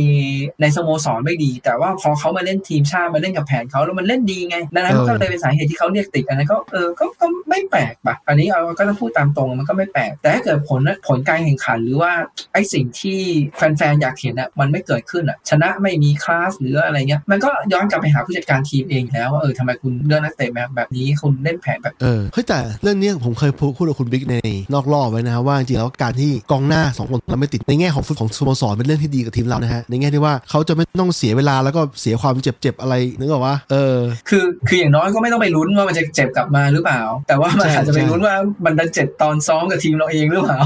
[0.61, 12.13] ในสโมสรไม่ดี แต่ว่าพอเขามาเล่นทีมชาติมาเล่นกับแผนเขาแล้วมันเล่นดีไงดังนั้นมันก็เลยเป็นสาเหตุที่เขาเรียกติดอันนั้นก็เออก็ก็ไม่แปลกปะอันนี้เราก็ต้องพูดตามตรงมันก็ไม่แปลก แต่ถ้าเกิดผลผลการแข่งขันหรือว่า
[12.53, 13.14] ไอสิ่งที่
[13.57, 24.37] แฟนๆอยากเห็นอะมันไม่เกิดขึ้นอะชนะไม่มีคลาสหรืออะไรเงี้ยมันก็ย้อนกลับไปหาผู้จัดการทีมเองแล้วว่าเออทำไมคุณเลือกนักเตะแบบแบบนี้คุณเล่นแผนแบบเออเฮ้ยแต่เรื่องเนี้ยผมเคยพูดพูดกับคุณบิ๊กใน
[24.75, 33.97] นอกรอบไว้นะฮะว่าจริงๆแล้วการที่กองหน้าสองคนเราไม่ติดในแง่ของฟุตของสโมสรเป็นเรื่องที่ดีกับทีมเรานะฮะในแง่ที่ว่าเขาจะไม่ต้องเสียเวลาแล้วก็เสียความเจ็บๆอะไรนึกออกว่าเออ
[34.29, 40.61] คือคืออย่างน้อยก็ไม่ต้องไปลุ้นว่ามันจะเจ็บกลับมาหรือเปล่า แต่ว่ามันใช่อาจจะไปใช่ลุ้นว่ามันจะเจ็บตอนซ้อมกับทีมเราเองหรือเปล่า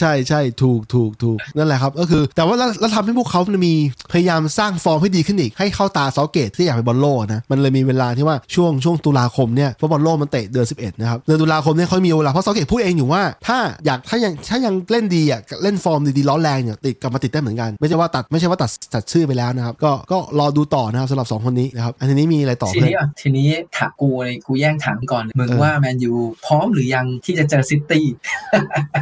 [0.00, 3.74] ใช่ใช่ถูกถูกถูกนั่นแหละครับ ก็คือ แต่ว่าแล้วแล้วทำให้พวกเขามี
[4.12, 26.12] พยายามสร้างฟอร์มให้ดีขึ้นอีก ให้เข้าตาเซาเกตที่อยากไปบอลโลกนะ มันเลยมีเวลาที่ว่าช่วงช่วงตุลาคมเนี่ยเพราะบอลโลกมันเตะเดือน11 นะครับ เดือนตุลาคมเนี่ยเขามีเวลา เพราะเซาเกตพูดเองอยู่ว่า ถ้าอยากถ้ายังถ้ายังเล่นดีอะเล่นฟอร์มดีๆร้อนแรงเนี่ยติดกลับมาติดได้เหมือนกัน ไม่ใช่ว่าตัดไม่ใช่ว่าตัดตัดชื่อไปแล้วนะครับ ก็ก็รอดูต่อนะครับสำหรับสองคนนี้นะครับอันนี้มีอะไรต่อทีเพื่อนนี้อะทีนี้ถามกูเลยกูแย่งถามก่อนเลยมึงเออว่าแมนยู
[26.46, 28.06] พร้อมหรือยังที่จะเจอซิตี้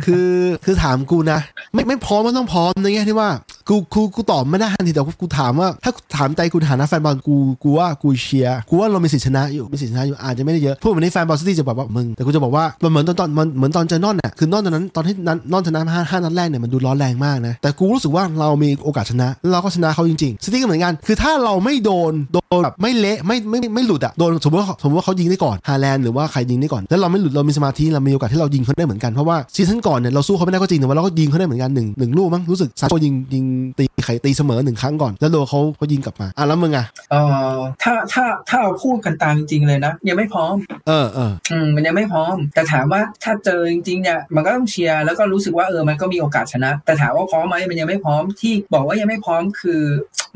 [0.05, 0.31] คือ
[0.65, 1.41] คือถามกูนะ
[1.73, 3.31] ไม่ไม่พร้อมก็ต้องพร้อมในแง่ที่ว่า
[3.69, 33.45] กูกูกูตอบไม่ได้ทันทีแต่กูถามว่า ถ้าถามใจกูฐานะแฟนบอลกูกูว่ากูเชียร์กูว่าเรามีสิทธิชนะอยู่มีสิทธิชนะอยู่อาจจะไม่ได้เยอะพูดเหมือนในแฟนบอลซิตี้จะบอกว่ามึงแต่กูจะบอกว่ามันเหมือนตอนตอนมันเหมือนตอนเจอนอลน่ะคือนอลตอนนั้นตอนที่นั้นนอลชนะห้าห้านัดแรกเนี่ยมันดูร้อนแรงมากนะแต่กูรู้สึกว่าเรามีโอกาสชนะแล้วเราก็ชนะเขาจริงๆซิตี้ก็เหมือนกัน คือถ้าเราไม่โดนโดนแบบไม่เละไม่ไม่ไม่ไม่หลุดอะโดนสมมติว่าสมมติว่าเขายิงได้ก่อนฮาแลนด์หรือว่าใครยิงได้ก่อนแล้วเราไม่หลุดเรามีสมาธิเรามีโอกาสที่เรายิงเขาได้เหมือนกันเพราะว่า season ก่อนเนี่ยเราสู้เขาไม่ได้ก็จริงแต่ว่าเราก็ยิงเขาได้เหมือนกันหนึ่งหนึ่งลูกมั้งรู้สึกซานโชยิงยิง
[33.79, 37.21] ตีไข่ตีเสมอหนึ่งครั้งก่อน แล้วโดนเขาเขายิงกลับมาอะแล้วมึงอะเอ่
[37.55, 40.55] อถ้าถ้าถ้าเราพูดกันตามจริงๆเลยนะ ยังไม่พร้อม
[40.89, 49.83] เออเอออืมมันยังไม่พร้อม แต่ถามว่าถ้าเจอจริงๆเนี่ยมันก็ต้องเชียร์แล้วก็รู้สึกว่าเออมันก็มีโอกาสชนะ แต่ถามว่าพร้อมไหมมันยังไม่พร้อมที่บอกว่ายังไม่พร้อมคือ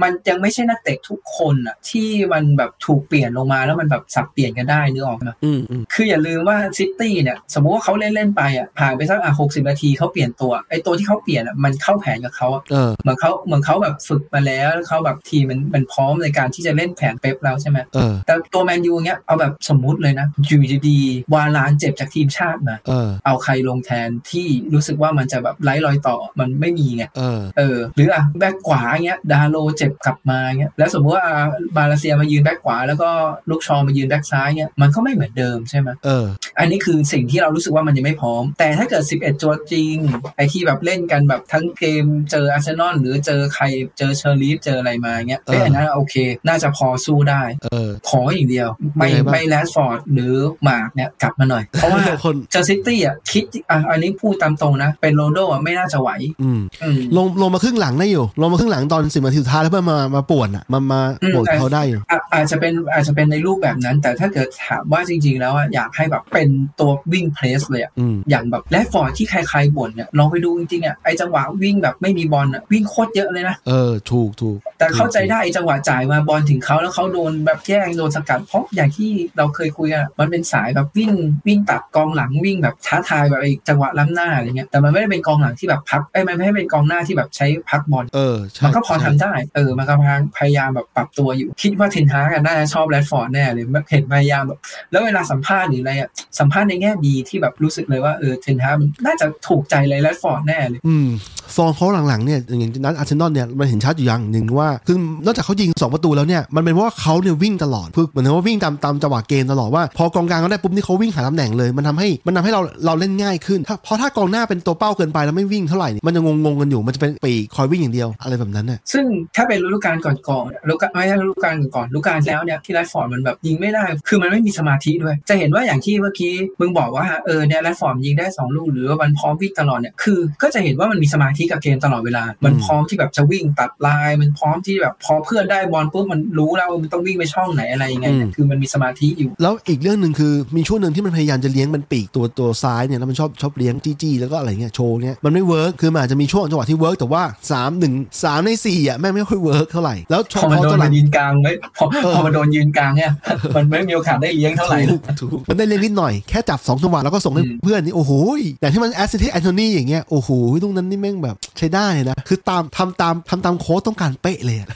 [0.03, 33.11] มันยังไม่ใช่นักเตะทุกคนอะที่มันแบบถูกเปลี่ยนลงมาแล้วมันแบบสับเปลี่ยนกันได้นึกออกไหมอืมอืมคืออย่าลืมว่าซิตี้เนี่ย สมมุติว่าเขาเล่นเล่นๆไปอะผ่านไปสักอะหกสิบนาทีเขาเปลี่ยนตัวไอ้ตัวที่เขาเปลี่ยนอะมันเข้าแผนกับเขาอะเออเหมือนเขาเหมือนเขาแบบฝึกมาแล้วแล้วเขาแบบทีมมันมันพร้อมในการที่จะเล่นแผนเป๊ปแล้วใช่ไหมเออแต่ตัวแมนยูเงี้ยเอาแบบสมมุติเลยนะอยู่ดีๆวารานเจ็บจากทีมชาติมาเออเอาใครลงแทนที่รู้สึกว่ามันจะแบบไร้รอยต่อมันไม่มีไงเออเออ หรืออะแบ็กขวาเงี้ยดาโลต์เจ็บกลับมาเงี้ยแล้วสมมติว่าอะมาลาเซียมายืนแบ็กขวา แล้วก็
[33.51, 36.25] ลุค ชอว์มายืนแบ็กซ้ายเงี้ยมันก็ไม่เหมือนเดิมใช่ไหมเออ
[36.59, 39.95] อันนี้คือสิ่งที่เรารู้สึกว่ามันยังไม่พร้อม แต่ถ้าเกิด 11 ตัวจริง
[40.37, 43.65] ไอที่แบบเล่นกันแบบทั้งเกมเจออาร์เซนอลหรือเจอใคร
[43.99, 46.15] เจอเชริฟฟ์เจออะไรมาเงี้ยเอ้ยเอออัอันนั้นโอเค
[46.49, 50.33] น่าจะพอสู้ได้เออขออย่างเดียว ไม่ยังไงบ้างไม่แรชฟอร์ดหรือ
[50.69, 56.11] มาร์กเนี่ยกลับมาหน่อย เพราะว่าคนเจอซิตี้อะคิดอะอันนี้พูดตามตรงนะ เป็นโรนัลโดอะไม่น่าจะไหว
[56.43, 66.49] อืมอืมลงลงมาครึ่งหลังได้อยู่ ลงมาครึ่งหลังตอนสิบนาทีสุดท้ายแล้วเพื่อมามาป่วนอะมามาอืมป่วนแต่เขาได้อยู่อะอาจจะเป็นอาจจะเป็นในรูปแบบนั้น แต่ถ้าเกิดถามว่าจริง ๆ แล้วอะอยากให้แบบเป็น
[66.81, 81.13] ตัววิ่ง press เลยอะอืมอย่างแบบแรดฟอร์ดที่ใครๆบ่นเนี่ยลองไปดูจริงๆอะไอจังหวะวิ่งแบบไม่มีบอลอะวิ่งโคตรเยอะเลยนะ เออ ถูกถูก แต่เข้าใจได้ไอจังหวะจ่ายมาบอลถึงเขาแล้วเขาโดนแบบแย่งโดนสกัด เพราะอย่างที่เราเคยคุยอะมันเป็นสายแบบวิ่ง
[81.47, 89.95] วิ่งตัดกองหลังวิ่งแบบท้าทายแบบไอจังหวะล้ำหน้าอะไรเงี้ย แต่มันไม่ได้เป็นกองหลังที่แบบพักไอยมันไม่ได้เป็นกองหน้าที่แบบใช้พักบอล เออ มันก็พอทำใช่ได้ เออ มันก็
[90.39, 94.59] พยายามแบบปรับตัวอยู่ คิดว่าเทนฮากันน่าจะชอบแรดฟอร์ดแน่เลยเห็นพยายามแบบ
[94.91, 101.09] แล้วเวลาสัมภาษณ์หรืออะไรอะสัมภาษณ์ในแง่ดีที่แบบรู้สึกเลยว่าเออเทนฮากมันน่าจะถูกใจเลยแรดฟอร์ดแน่เลยอืม
[101.55, 119.05] ฟอร์มเขาหลังๆเนี่ยอย่างนั้นอาร์เซนอลเนี่ยมันเห็นชัดอยู่อย่างหนึ่งว่า คือนอกจากเขายิงสองประตูแล้วเนี่ยมันเป็นเพราะว่าเขาเนี่ยวิ่งตลอดคือเหมือนว่าวิ่งตามตามจังหวะเกมตลอดว่าพอกองกลางเขาได้ปุ๊บนี่เขาวิ่งหาตำแหน่งเลย มันทำให้มันทำให้เราเราเล่นง่ายขึ้นเพราะถ้ากองหน้าเป็นตัวเป้าเกินไปแล้วไม่วิ่งเท่าไหร่นี่มันจะงงๆกันอยู่มันจะเป็นปีกคอยวิ่งอย่างเดียวอะไรแบบนั้นน่ะซึ่ง
[119.37, 153.13] ถ้าเป็นฤดูกาลก่อนๆฤดูกาลไม่ใช่ฤดูกาลก่อนฤดูกาลแล้วเนี่ยที่แรดฟอร์ดมันแบบยิงไม่ได้ คือมันไม่มีสมาธิด้วย จะเห็นว่าอย่างที่เมื่อกี้มึงบอกว่าเออเนี่ยแรดฟอร์ดยิงได้สองลูกหรือว่ามันพร้อมวิ่งตลอดเนี่ยคือ ก็จะเห็นว่ามันมีสมาธิกับเกมตลอดเวลา มันพร้อมที่แบบจะวิ่งตัดลายมันพร้อมที่แบบพอเพื่อนได้บอลปุ๊บมันรู้แล้วว่ามันต้องวิ่งไปช่องไหนอะไรยังไงเนี่ยคือมันมีสมาธิอยู่ แล้วอีกเรื่องหนึ่งคือมีช่วงหนึ่งที่มันพยายามจะเลี้ยงมันปีกตัวตัวซ้ายเนี่ยแล้วมันชอบชอบเลี้ยงจี้จี้แล้วก็อะไรเงี้ยโชว์เนี่ยมันไม่ work คือมันอาจจะมีช่วงจังหวะที่ work แต่ว่า3 1 3ใน4อะแม่งไม่ค่อย work เท่าไหร่แล้วชพอมันโดนตอนหลัมันงยืนกลางไม่พอเออพอมันโดนยืนกลางเนี่ย
[153.57, 158.13] มันไม่มีโอกาสได้เลี้ยงเท่าไหร่ถูกถูกมันได้เลี้ยงนิดหน่อยแค่จับ2จังหวะแล้วก็ส่งให้อืมเพื่อนนี่โอ้โห
[158.61, 160.29] อย่างที่มัน assist แอนโทนีอย่างเงี้ยโอ้โห
[160.63, 164.69] ตรงนั้นนี่แม่งแบบใช้ได้เลยนะคือตามทำตามทำตามโค้ชต้องการเป๊ะเลยอะ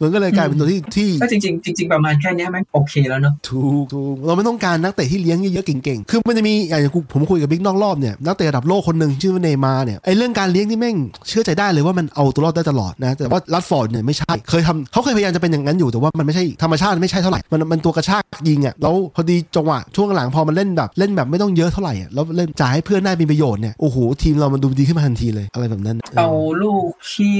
[0.00, 10.96] มันก็เลยกลายเป็นตัวที่ที่ก็จริงๆจริงๆประมาณแค่เนี้ยแม่งโอเคแล้วเนอะถูกถูกเราไม่ต้องการนักเตะที่เลี้ยงเยอะๆเก่งๆ คือมันจะมีอย่างกูผมคุยกับบิ๊กนอกรอบเนี่ยนักเตะระดับโลกคนหนึ่งชื่อว่าเนย์มาร์เนี่ยไอ้เรื่องการเลี้ยงที่แม่ง
[11.28, 26.30] เชื่อใจได้เลยว่ามันเอาตัวรอดได้ตลอดนะแต่ว่าแรชฟอร์ดเนี่ยไม่ใช่เคยทำเขาเคยพยายามจะเป็นอย่างนั้นอยู่แต่ว่ามันไม่ใช่ธรรมชาติไม่ใช่เท่าไหร่มันมันตัวกระชากยิงอะแล้วพอดีจังหวะช่วงหลังพอมันเล่นแบบเล่นแบบไม่ต้องเยอะเท่าไหร่อะแล้วเล่นจ่ายให้เพื่อนได้มีประโยชน์เนี่ยโอ้โหทีมเรามันดูดีขึ้นมาทันทีเลยอะไรแบบนั้นเอา
[26.62, 27.36] ลูกที่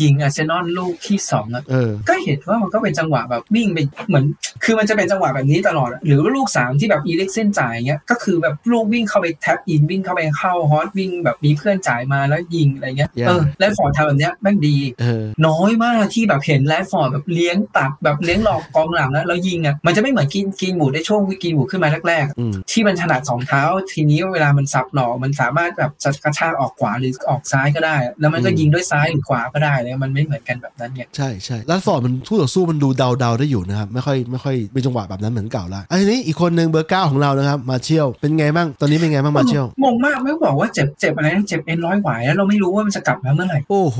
[0.00, 4.24] ยิงอาร์เซนอลลูกที่สองอะเออก็เห็นว่ามันก็เป็นจังหวะแบบวิ่งไปเหมือน
[4.64, 23.62] คือมันจะเป็นจังหวะแบบนี้ตลอดอะหรือว่าลูกสามที่แบบเอริกเซ่นจ่ายเงี้ย ก็คือแบบลูกวิ่งเข้าไป tap in วิ่งเข้าไปเข้าฮอตวิ่งแบบมีเพื่อนจ่ายมาแล้วยิงอะไรเงี้ย Yeah เออแรชฟอร์ดทำแบบเนี้ยแม่งดีเออน้อยมากที่แบบเห็นแรดฟอร์ดแบบเลี้ยงตัดแบบเลี้ยงหลอกกองหลังแล้วแล้วยิงอะ มันจะไม่เหมือนกรีนกรีนวูดในช่วงวิกรีนวูดขึ้นมาแรกอืมๆที่มันถนัดสองเท้า
[23.92, 43.98] ทีนี้เวลามันสับหลอกมันสามารถแบบจะกระชากออกขวาหรือออกซ้ายก็ได้ แล้วมันก็อืมยิงด้วยซ้ายหรือขวาก็ได้เลยมันไม่เหมือนกันแบบนั้นไงใช่ใช่แรชฟอร์ดมันคู่ต่อสู้มันดูเดาเดาๆได้อยู่นะครับไม่ค่อยไม่ค่อยเป็นจังหวะแบบนั้นเหมือนเก่าละอันนี้อีกคนหนึ่งเบอร์เก้าของเรานะครับมาเชียลเป็นไงบ้างตอนนี้เป็นไงบ้างมาเชียลงงมากไม่บอกว่าเจ็บเจ็บอะไรนะเจ็บเอ็นร้อยหวายแล้วเราไม่รู้ว่ามันจะกลับมาเมื่อไหร่โอ้โห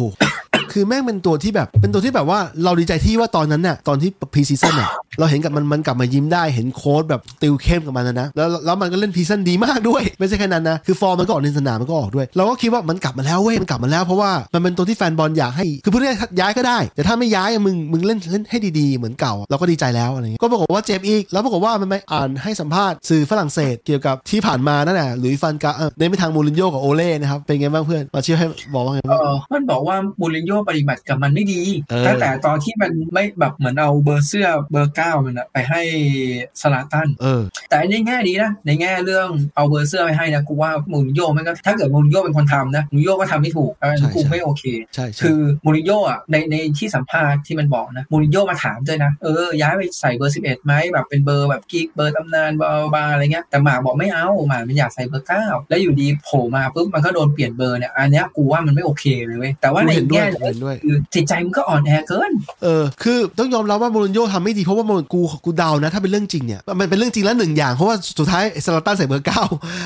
[0.73, 4.89] คือแม่งเป็นตัวที่แบบเป็นตัวที่แบบว่าเราดีใจที่ว่าตอนนั้นน่ะตอนที่ pre-season น่ะ
[5.19, 29.21] เราเห็นกับมันมันกลับมายิ้มได้เห็นโค้ชแบบติวเข้มกับมันนะนะแล้วแล้วมันก็เล่น pre-season ดีมากด้วย ไม่ใช่แค่นั้นนะคือฟอร์มมันก็ออกในสนามมันก็ออกด้วย เราก็คิดว่ามันกลับมาแล้วเว้ยมันกลับมาแล้วเพราะว่ามันเป็นตัวที่แฟนบอลอยากให้คือพูดง่ายย้ายก็ได้ แต่ถ้าไม่ย้ายมึงมึงเล่นเล่นให้ดีๆ เหมือนเก่าเราก็ดีใจแล้วอะไรเงี้ยก็ปรากฏว่าเจ็บอีกแล้วปรากฏว่ามันไปอ่านให้สัมภาษณ์สื่อฝรั่งเศสเกี่ยวกับที่ผ่านมานั่นแหละหลุยส์ ฟานกัลเออในไม่ทางมูรินโญ่กับโอเล่นะครับเป็นไงบ้างเพื่อนมาเชื่อให้บอกว่าไงบ้าง
[29.53, 35.83] มันบอกว่ามูรินโญปฏิบัติกับมันไม่ดีเออตั้งแต่ตอนที่มันไม่แบบเหมือนเอาเบอร์เสื้อเบอร์เก้ามันอะไปให้
[36.61, 62.33] สลาตันเออแต่ในแง่ดีนะในแง่เรื่องเอาเบอร์เสื้อไปให้นะกูว่ามูรินโญ่มันก็ถ้าเกิดมูรินโญ่เป็นคนทำนะมูรินโญ่ก็ทำไม่ถูกอันนี้กูไม่โอเคใช่ใช่คือมูรินโญ่อะในในที่สัมภาษณ์ที่มันบอกนะมูรินโญ่มาถามด้วยนะเออย้ายไปใส่เบอร์11ไหมแบบเป็นเบอร์แบบกิ๊กส์เบอร์ตำนานบาบาอะไรเงี้ยแต่มาร์กบอกไม่เอามาร์กมันอยากใส่เบอร์เก้าแล้วอยู่ดีโผล่มาปุ๊บมันก็โดนเปลี่ยนเบอร์เนี่ยอันเนี้ยกูว่ามันไม่โอเคเลยเว้ยแต่ว่าในเห็นด้วยแง่หนึ่งเห็นด้วยคือจิตใจมันก็อ่อนแอเกิน
[62.63, 69.43] เออ คือต้องยอมรับว่ามูรินโญ่ทำไม่ดีเพราะว่าโมกูกูเดานะ ถ้าเป็นเรื่องจริงเนี่ย มันเป็นเรื่องจริงแล้วหนึ่งอย่าง เพราะว่าสุดท้ายสลาตันใส่เบอร์เก้า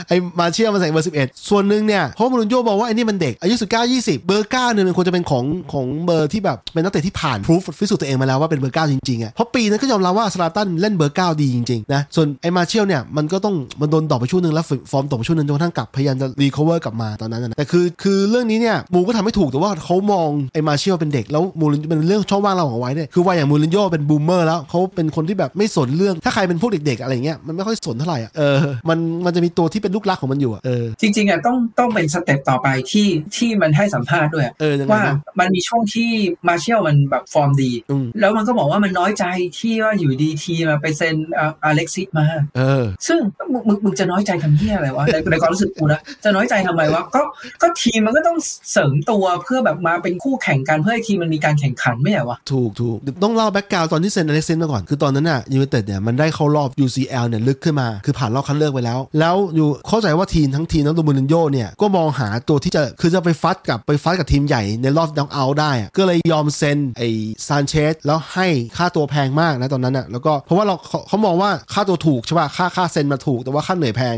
[0.09, 36.11] ไอ้มาเชียลมาใส่เบอร์สิบเอ็ดส่วนหนึ่งเนี่ยเพราะมูรินโญ่บอกว่าไอ้นี่มันเด็กอายุสิบเก้ายี่สิบเบอร์เก้าเนี่ยมันควรจะเป็นของของเบอร์ที่แบบเป็นนักเตะที่ผ่านพิสูจพิสูจน์ตัวเองมาแล้วว่าเป็นเบอร์เก้าจริงๆอะเพราะปีนั้นก็ยอมรับว่าสลาตันเล่นเบอร์เก้าดีจริงๆนะส่วนไอ้มาเชียลเนี่ยมันก็ต้องมันโดนดอกไปช่วงหนึ่งแล้วฟอร์มตกไปช่วงหนึ่งจนกระทั่งกลับพยายามจะ recover กลับมาตอนนั้นนะแต่คือคือเรื่องนี้เนี่ยมูก็ทำไม่ถูกแต่ว่าเขามองไอ้มาเชียลเป็นเด็กแล้วมูรินเป็นเรื่องช่องว่างระหว่างวัยเนี่ยคือว่าอย่างมูรินโญ่เป็น boomer แล้วเขาเป็นคนที่แบบไม่สนเรื่องถ้าใครเป็นพวกเด็กๆอะไรเงี้ยมันไม่ค่อยสนเท่าไหร่อะเออมันมันจะมีตัวที่เป็นลูกรักของมันอยู่อะเออจริงๆอะต้องต้องเป็น step ต่อไปที่ที่มันให้สัมภาษณ์ด้วยเออยังไงว่านะมันมีช่วงที่
[36.49, 39.25] มาเชียลมันแบบฟอร์มดีอืมแล้วมันก็บอกว่ามันน้อยใจ
[39.59, 42.27] ที่ว่าอยู่ดีทีมาไปเซ็นอ่าอเล็กซิสมา
[42.57, 43.21] เออซึ่ง
[43.53, 47.21] มึงมึงมึงจะน้อยใจทำเหี้ยอะไรวะในในความรู้สึกกูนะจะน้อยใจทำไมวะก็
[47.63, 48.39] ก็ทีมมันก็ต้อง
[48.73, 67.09] เสริมตัวเพื่อแบบมาเป็นคู่แข่งกันเพื่อให้ทีมมันมีการแข่งขันไม่ใช่วะถูกถูกต้องเล่า background ตอนที่เซ็นอเล็กเซนมาก่อน คือตอนนั้นน่ะยูไนเต็ดเนี่ยมันได้เข้ารอบ UCL เนี่ยลึกขึ้นมา คือผ่านรอบคัดเลือกไปแล้ว แล้วอยู่เข้าใจว่าทีมทั้งทีมทั้งตัวมูรินโญ่เนี่ยก็มองหาตัวที่จะคือจะไปฟัดกับไปฟัดกับทีมใหญ่ในรอบน็อกเอาท์ได้ ก็เลยยอมเซ็นไอ้
[67.47, 74.17] ซานเชสแล้วให้ค่าตัวแพงมากนะตอนนั้นน่ะแล้วก็เพราะว่าเราเขาเขามองว่าค่าตัวถูกใช่ป่ะค่าค่าเซ็นมาถูกแต่ว่าค่าเหนื่อยแพง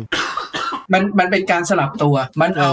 [0.93, 2.72] มันมันเป็นการสลับตัว มันเอา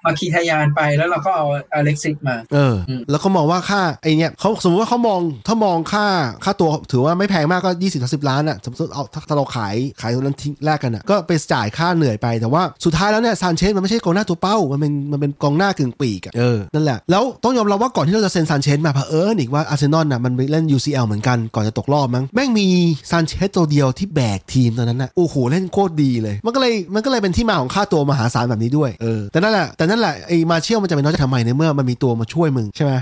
[0.00, 6.06] เอมาคีทายานไปแล้วเราก็เอาอเล็กซิสมา เอออมแล้วเขามองว่าค่าไอเนี้ยเขาสมมติว่าเขามองถ้ามองค่า
[6.44, 22.66] ค่าตัวถือว่าไม่แพงมากก็20สิบล้านอะสมมติเอาถ้าถ้าเราขายขายตรงนั้นทิ้งแลกกันอะก็ไปจ่ายค่าเหนื่อยไปแต่ว่าสุดท้ายแล้วเนี่ยซานเชสมันไม่ใช่กองหน้าตัวเป้า มันเป็นมันเป็นกองหน้ากึ่งปีกอะเออนั่นแหละแล้วต้องยอมรับว่าก่อนที่เราจะเซ็นซานเชสมาเผอิญอีกว่าอาร์เซนอลน่ะมันไปเล่น UCL เหมือนกันก่อนจะตกรอบมั้งแม่งมี
[23.10, 32.92] ซานเชสตัวเดียวที่แบกทีมตอนนั้นน่ะโอ้โหเล่นโคตรดีเลย มันก็เลยมันก็เลยเป็นที่มาของค่าตัวมหาศาลแบบนี้ด้วยเออแต่นั่นแหละแต่นั่นแหละไอ้มาเชียลมันจะเป็นน้อยจะทำไมในเมื่อมันมีตัวมาช่วยมึงใช่ไหม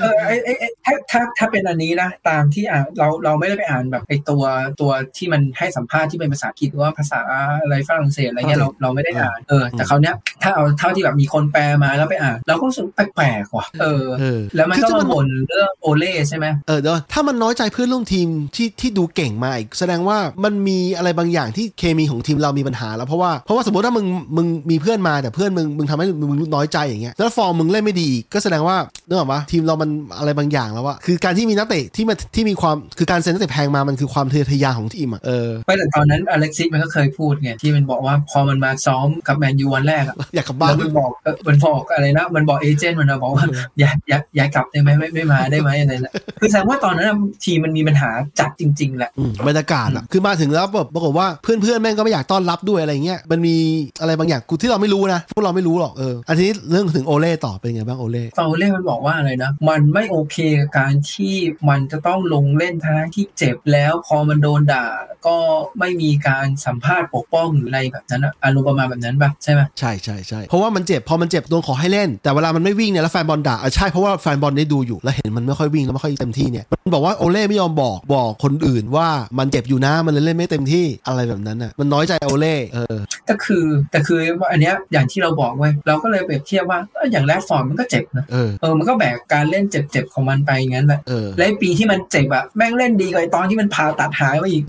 [0.00, 4.42] เออไอไอไอ้ถ้าถ้าถ้าเป็นอันนี้นะตามที่อ่านเราเราไม่ได้ไปอ่านแบบไอตัว
[4.80, 7.20] ตัวที่มันให้สัมภาษณ์ที่เป็นภาษาอังกฤษหรือว่าภาษา
[7.62, 28.76] อะไรฝรั่งเศสอะไรเงี้ยเราเราไม่ได้อ่านเออแต่เขาวเนี้ยถ้าเอาเท่าที่แบบมีคนแปลมาแล้วไปอ่านเราก็รู้สึกแปลกๆว่ะเออเออแล้วมันคือก็ถ้ามัมานบ่นเรื่องโอเล่ใช่ไหมเออเดี๋ยวถ้ามันน้อยใจเพื่อนร่วมทีมที่ที่ดูเก่งมาอีกแสดงว่ามันมีอะไรบางอย่างที่เคมีของทีมเรามีปัญหาแล้วเพราะว่าเพราะว่าสมมติถ้ามึงมึงมีเพื่อนมาแต่เพื่อนมึงมึงทำให้มึงน้อยใจอย่างเงี้ยแล้วฟอร์มมึงเล่นไม่ดีอีกก็แสดงว่า
[29.06, 43.46] เนื่องจากว่าทีมเรามันอะไรบางอย่างแล้วว่าคือการที่มีนักเตะที่มาที่มีความคือการเซ็นนักเตะแพงมามันคือความทะเยอทะยานของทีมอะเออไม่แต่ตอนนั้นอเล็กซิสมันก็เคยพูดไงที่มันบอกว่าพอมันมาซ้อมกับแมนยูวันแรกอะอยากกลับบ้าแล้นวมันบอกเออมันบอกอะไรนะมันบอกเอเจนต์มันนะบอกว่า
[43.78, 53.56] อย่าอย่าอย่ากลับได้ไหมไม่ไม่มาได้ไหมอะไรนะคือแสดงว่าตอนนั้นอะทีมมันมีปัญหาจัดจริง ๆแหละอืมบรรยากาศอะคือมาถึงแล้วแบบปรากฏว่าเพื่อนเพื่อนๆแม่งก็ไม่อยากต้อนรับด้วยอะไรเงี้ยมันมี
[54.00, 61.34] อะไรบางอย่างกูที่เราไม่รู้นะพวกเราไม่รู้หรอกเอออันนี้เรื่องถึงโอเล่ต่อเป็นไงบ้างโอเล่ฟาเล่มันบอกว่าอะไรนะ มันไม่โอเคกับการที่
[61.68, 64.86] มันจะต้องลงเล่นทั้งที่เจ็บแล้วพอมันโดนด่า
[65.26, 65.36] ก็
[65.78, 79.08] ไม่มีการสัมภาษณ์ปกป้องหรืออะไรแบบนั้นอะอารมณ์ประมาณแบบนั้นปะใช่ไหมใช่ใช่ใช่เพราะว่ามันเจ็บพอมันเจ็บโดนขอให้เล่น แต่เวลามันไม่วิ่งเนี่ยแล้วแฟนบอลด่าอะใช่เพราะว่าแฟนบอลได้ดูอยู่แล้วเห็นมันไม่ค่อยวิ่งแล้วไม่ค่อยเต็มที่เนี่ยมันบอกว่าโอเล่ไม่ยอมบอกบอกคนอื่นว่า
[79.38, 82.96] มันเจ็บอยู่นะมันเลยเล่นไม่เต็มที่อะไรแบบนั้นอะมันน้อยใจโอเล่เออ
[83.30, 94.64] ก็คือแต่คือว่าอันเนี้ยอย่างที่เราบอกไว้ยเราก็เลยเปรียบเทียบว่าเอ้ยอย่างแรดฟอร์ดมันก็เจ็บนะเออเออมันก็แบกการเล่นเจ็บๆของมันไปงั้นแหละเออและไอ้ปีที่มันเจ็บอะแม่งเล่นดีกว่าไอ้ตอนที่มันผ่าตัดหายมาอีก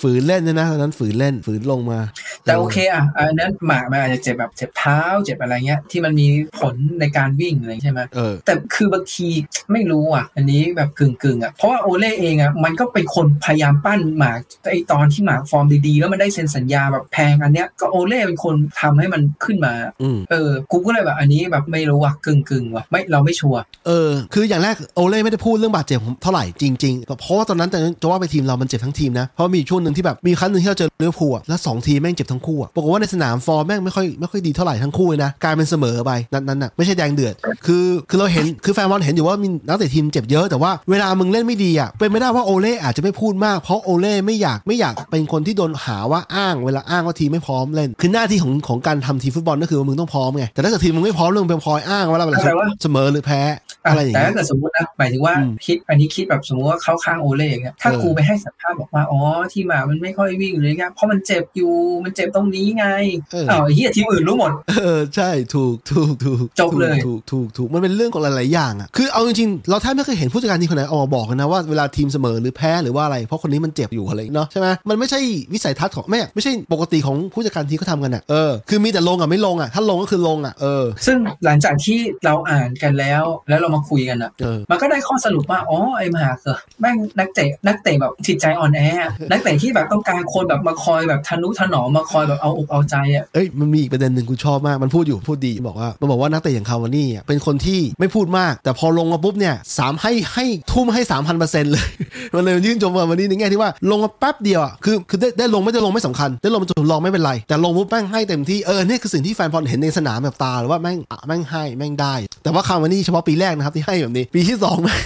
[0.00, 2.00] ฝืนเล่นนะนะตอนนั้นฝืนเล่นฝืนลงมา
[2.44, 6.26] แต่โอเคอะอันนั้นหมากมันอาจจะเจ็บแบบเจ็บเท้าเจ็บอะไรเงี้ยที่มันมี
[6.58, 9.28] ผลในการวิ่งอะไรใช่ไหมเออแต่คือบางที
[9.72, 14.38] ไม่รู้อะ อันนี้แบบกึ่งกึ่งๆอะเพราะว่าโอเล่เองอะมันก็เป็นคนพยายามปั้นหมาก
[14.70, 37.34] ไอตอนที่หมากฟอร์มดีๆ แล้วมันได้เซ็นสัญญาแบบแพงอันเนี้ยก็โอเล่เป็นคนทำให้มันขึ้นมาอืมเออ กูก็เลยแบบอันนี้แบบไม่รู้ว่ะกึ่งกึ่งๆว่ะไม่เราไม่ชัวร์ เออ คืออย่างแรกโอเล่ไม่ได้พูดเรื่องบาดเจ็บเท่าไหร่จริงๆ เพราะว่าตอนนั้นแต่จะว่าไปทีมเรามันเจ็บทั้งทีมนะ เพราะมีช่วงหนึ่งที่แบบมีครั้งหนึ่งที่เราเจอลิเวอร์พูลอะแล้วสองทีมแม่งเจ็บทั้งคู่อะปรากฏว่าในสนามฟอร์มแม่งไม่ค่อยไม่ค่อยดีเท่าไหร่ทั้งคู่เลยนะกลายเป็นเสมอไปนัดนั้นอะไม่ใช่แดงเดือด
[37.66, 52.40] คือคือเราเห็นคือแฟนบอลเห็นอยู่ว่ามีนักเตะทีมเจ็บเยอะแต่ว่าเวลามึงเล่นไม่ดีอะเป็นไม่ได้ว่าโอเล่อาจจะไม่พูดมากเพราะโอเล่ไม่อยากไม่อยากเป็นคนที่โดนหาว่าอ้างเวลาอ้างว่าทีมไม่พร้อมเล่นคือหน้าที่ของของการทำทีมฟุตบอลก็คือว่ามึงต้องพร้อมไงแต่ถ้าเกิดทีมมึงไม่พร้อมเรื่องเป็นพลอยอ้างว่าเวลา
[52.82, 53.40] เสมอหรือแพ้
[53.84, 59.20] อะอะไรอย่างแต่เงี้ถ้ายเกิดสมมตินะหมายถึงว่าอืมคิดอันนี้คิดแบบสมมติว่าเข้าข้างโอเล่อย่างเงี้ยถ้าเออกูไปให้สัมภาษณ์บอกว่าอ๋อ
[59.52, 61.72] ที่หมามันไม่ค่อยวิ่งเลยเงี้ยเพราะมันเจ็บอยู่
[62.04, 62.86] มันเจ็บตรงนี้ไง
[63.32, 75.20] เอออ้าวไอ้เฮียทีมอื่นรู้หมดเออใช่ถูกถูกถูกจบเลยถูกถูกถูกมันเป็นเรื่องของหลายๆอย่างอะคือเอาจริงๆเราแทบไม่เคยเห็นผู้จัดการทีมคนไหนออกมาบอกกันนะว่าเวลาทีมเสมอหรือแพ้หรือว่าอะไรเพราะคนนี้มันเจ็บอยู่อะไรเนาะใช่ไหมมันไม่ใช่
[75.52, 101.86] วิสัยทัศน์ของไม่ไม่ใช่ปกติของผู้จัดการจัดการทีมเขาทำกันอะเออคือมีแต่ลงกับไม่ลงอะถ้าลงก็คือลงอะเออซึ่งหลังจากที่เราอ่านกันแล้ว แล้วเรามาคุยกันอะเออมันก็ได้ข้อสรุปว่าอ๋อไอ้มหาเกิดแม่งนักเตะนักเตะแบบจิตใจอ่อนแออะนักเตะที่แบบต้องการคนแบบมาคอยแบบทนุถนอมมาคอยแบบเอาอกเอาใจอะเอ้ยมันมีอีกประเด็นหนึ่งกูชอบมากมันพูดอยู่พูดดีบอกว่ามันบอกว่านักเตะอย่างคาวานี่อะเป็นคนที่ไม่พูดมาก แต่พอลงมาปุ๊บเนี่ยสามให้ให้ทุ่มให้สามพันเปอร์เซ็นต์เลย
[102.34, 115.02] มันเลยยื่นชมคาวานี่ในแง่ที่ว่าลงมาแป๊บเดียวอะคือคือได้ได้ลงไม่ได้ลงไม่สำคัญ ได้ลงมาจนลองไม่เป็นไรแต่ลงปุ๊บแม่งให้เต็มที่เออเนี่ยคือสิ่งที่แฟนบอลเห็นในสนามแบบตาหรือว่าแม่งอะแม่งให้แม่งได้ แต่ว่าคาวานี่เฉพาะปีแรกนะครับที่ให้แบบนี้ ปีที่สองแม่ง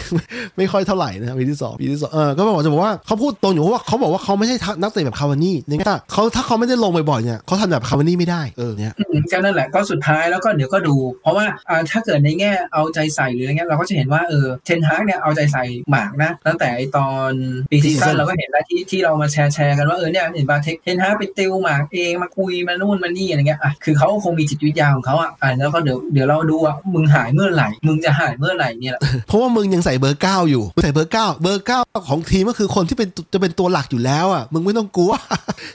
[0.57, 17.31] ไม่ค่อยเท่าไหร่นะครับปีที่สองปีที่สองเออก็บอกจะบอกว่าเขาพูดตรงอยู่เพราะว่าเขาบอกว่าเขาไม่ใช่นักเตะแบบคาวานี่ในแง่ว่าเขาถ้าเขาไม่ได้ลงบ่อยๆเนี่ยเขาทำแบบคาวานี่ไม่ได้เออเนี่ยอืมก็นั่นแหละก็สุดท้ายแล้วก็เดี๋ยวก็ดู เพราะว่าอ่าถ้าเกิดในแง่เอาใจใส่หรืออะไรเงี้ยเราก็จะเห็นว่าเออเทนฮากเนี่ยเอาใจใส่หมากนะ ตั้งแต่ไอตอน
[17.70, 35.12] ปีซีซั่น Season เราก็เห็นแล้วที่ที่เรามาแชร์แชร์กันว่าเออเนี่ยเห็นว่าเทนฮากไปติวหมากเองมาคุยมานู่นมานี่อะไรเงี้ยอะคือเขาคงมีจิตวิทยาของเขาอะอะแล้วก็เดี๋ยวเดี๋ยวเราดูอะมึงหายเมื่อไหร่ มึงจะหายเมื่อไหร่เนี่ยแหละเพราะว่ามึงยังใส่เบอร์เก้าอยู่มึงใส่เบอร์เก้าเบอร์เก้าของทีมก็คือคนที่เป็นจะเป็นตัวหลักอยู่แล้วอะมึงไม่ต้องกลัว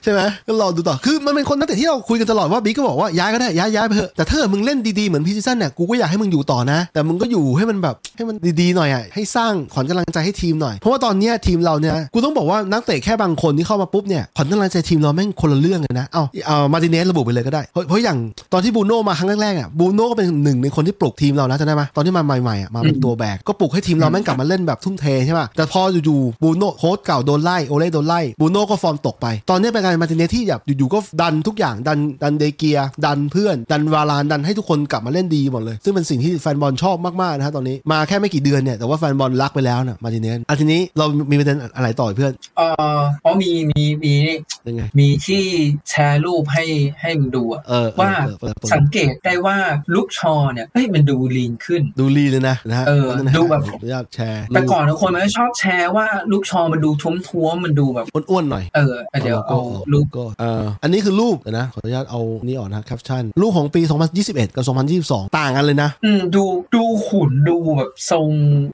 [0.04, 18.18] ใช่ไหมก็รอดูต่อคือมันเป็นคนตั้งแต่ที่เราคุยกันตลอดว่าบิ๊กก็บอกว่าย้ายก็ได้ย้ายย้ายไปเถอะแต่ถ้าเกิดมึงเล่นดีๆเหมือน pre-season เนี่ยกูก็อยากให้มึงอยู่ต่อนะ แต่มึงก็อยู่ให้มันแบบให้มันดีๆหน่อยอะให้สร้างขวัญกำลังใจให้ทีมหน่อยเพราะว่าตอนเนี้ยทีมเราเนี่ยกูต้องบอกว่านักเตะแค่บางคนที่เข้ามาปุ๊บเนี่ยขวัญกำลังใจทีมเราแม่งคนละเรื่องเลยนะเอาเอามาร์ติเนสระบุไปเลยก็ได้เพราะเพราะอย่าง
[18.54, 42.62] ตอนที่บูโน่มาครั้งแรกๆอะบูโน่ก็เป็นหนึ่งในคนที่ปลุกทีมเรานะจำได้ไหมตอนที่มาใหม่ๆอะมาเป็นตัวแบกก็ปลุกให้ทีมเราแม่งกลับมาเล่นแบบทุ่มเทใช่ป่ะแต่พออยู่ๆบูโน่โค้ชเก่าโดนไล่โอเล่โดนไล่บูโน่ก็ฟอร์มตกไป ตอนนี้เป็นการมาร์ติเนสที่แบบอยู่ๆก็ดันทุกอย่างดันดันเดเกียดันเพื่อน ดันวาลานดันให้ทุกคนกลับมาเล่นดีหมดเลย ซึ่งเป็นสิ่งที่แฟนบอลชอบมากๆนะฮะตอนนี้มาแค่ไม่กี่เดือนเนี่ยแต่ว่าแฟนบอลรักไปแล้วนะมาร์ติเนสอะทีนี้เรามีประเด็นอะไรต่ออีกเพื่อนเอ
[43.00, 45.44] ออ๋อมีมีมีนี่ยังไงมีที่
[45.90, 46.61] แชร์รูปให้
[47.02, 49.58] ให้มึงดูอะเออเออว่าเออเออเออสังเกตได้ว่า
[49.96, 56.90] ลูกชอเนี่ยเฮ้ยมันดูลีนขึ้น ดูลีเลยนะนะฮะเออนั่นนะดูแบบขออนุญาตแชร์แต่ก่อนทุกคนมันก็ชอบแชร์ว่าลูกชอมันดู
[57.28, 59.60] ท้วมๆมันดูแบบอ้วนๆหน่อยเออเดี๋ยวเอา
[59.94, 63.82] รูรูปปก็เอ่ออันนี้คือรูปเดี๋ยวนะขออนุญาตเอานี่ออกนะแคปชั่นรูปของปี
[64.20, 64.66] 2021 กับ
[65.00, 66.44] 2022 ต่างกันเลยนะอืมดู
[66.76, 68.28] ดูขุนดูแบบทรง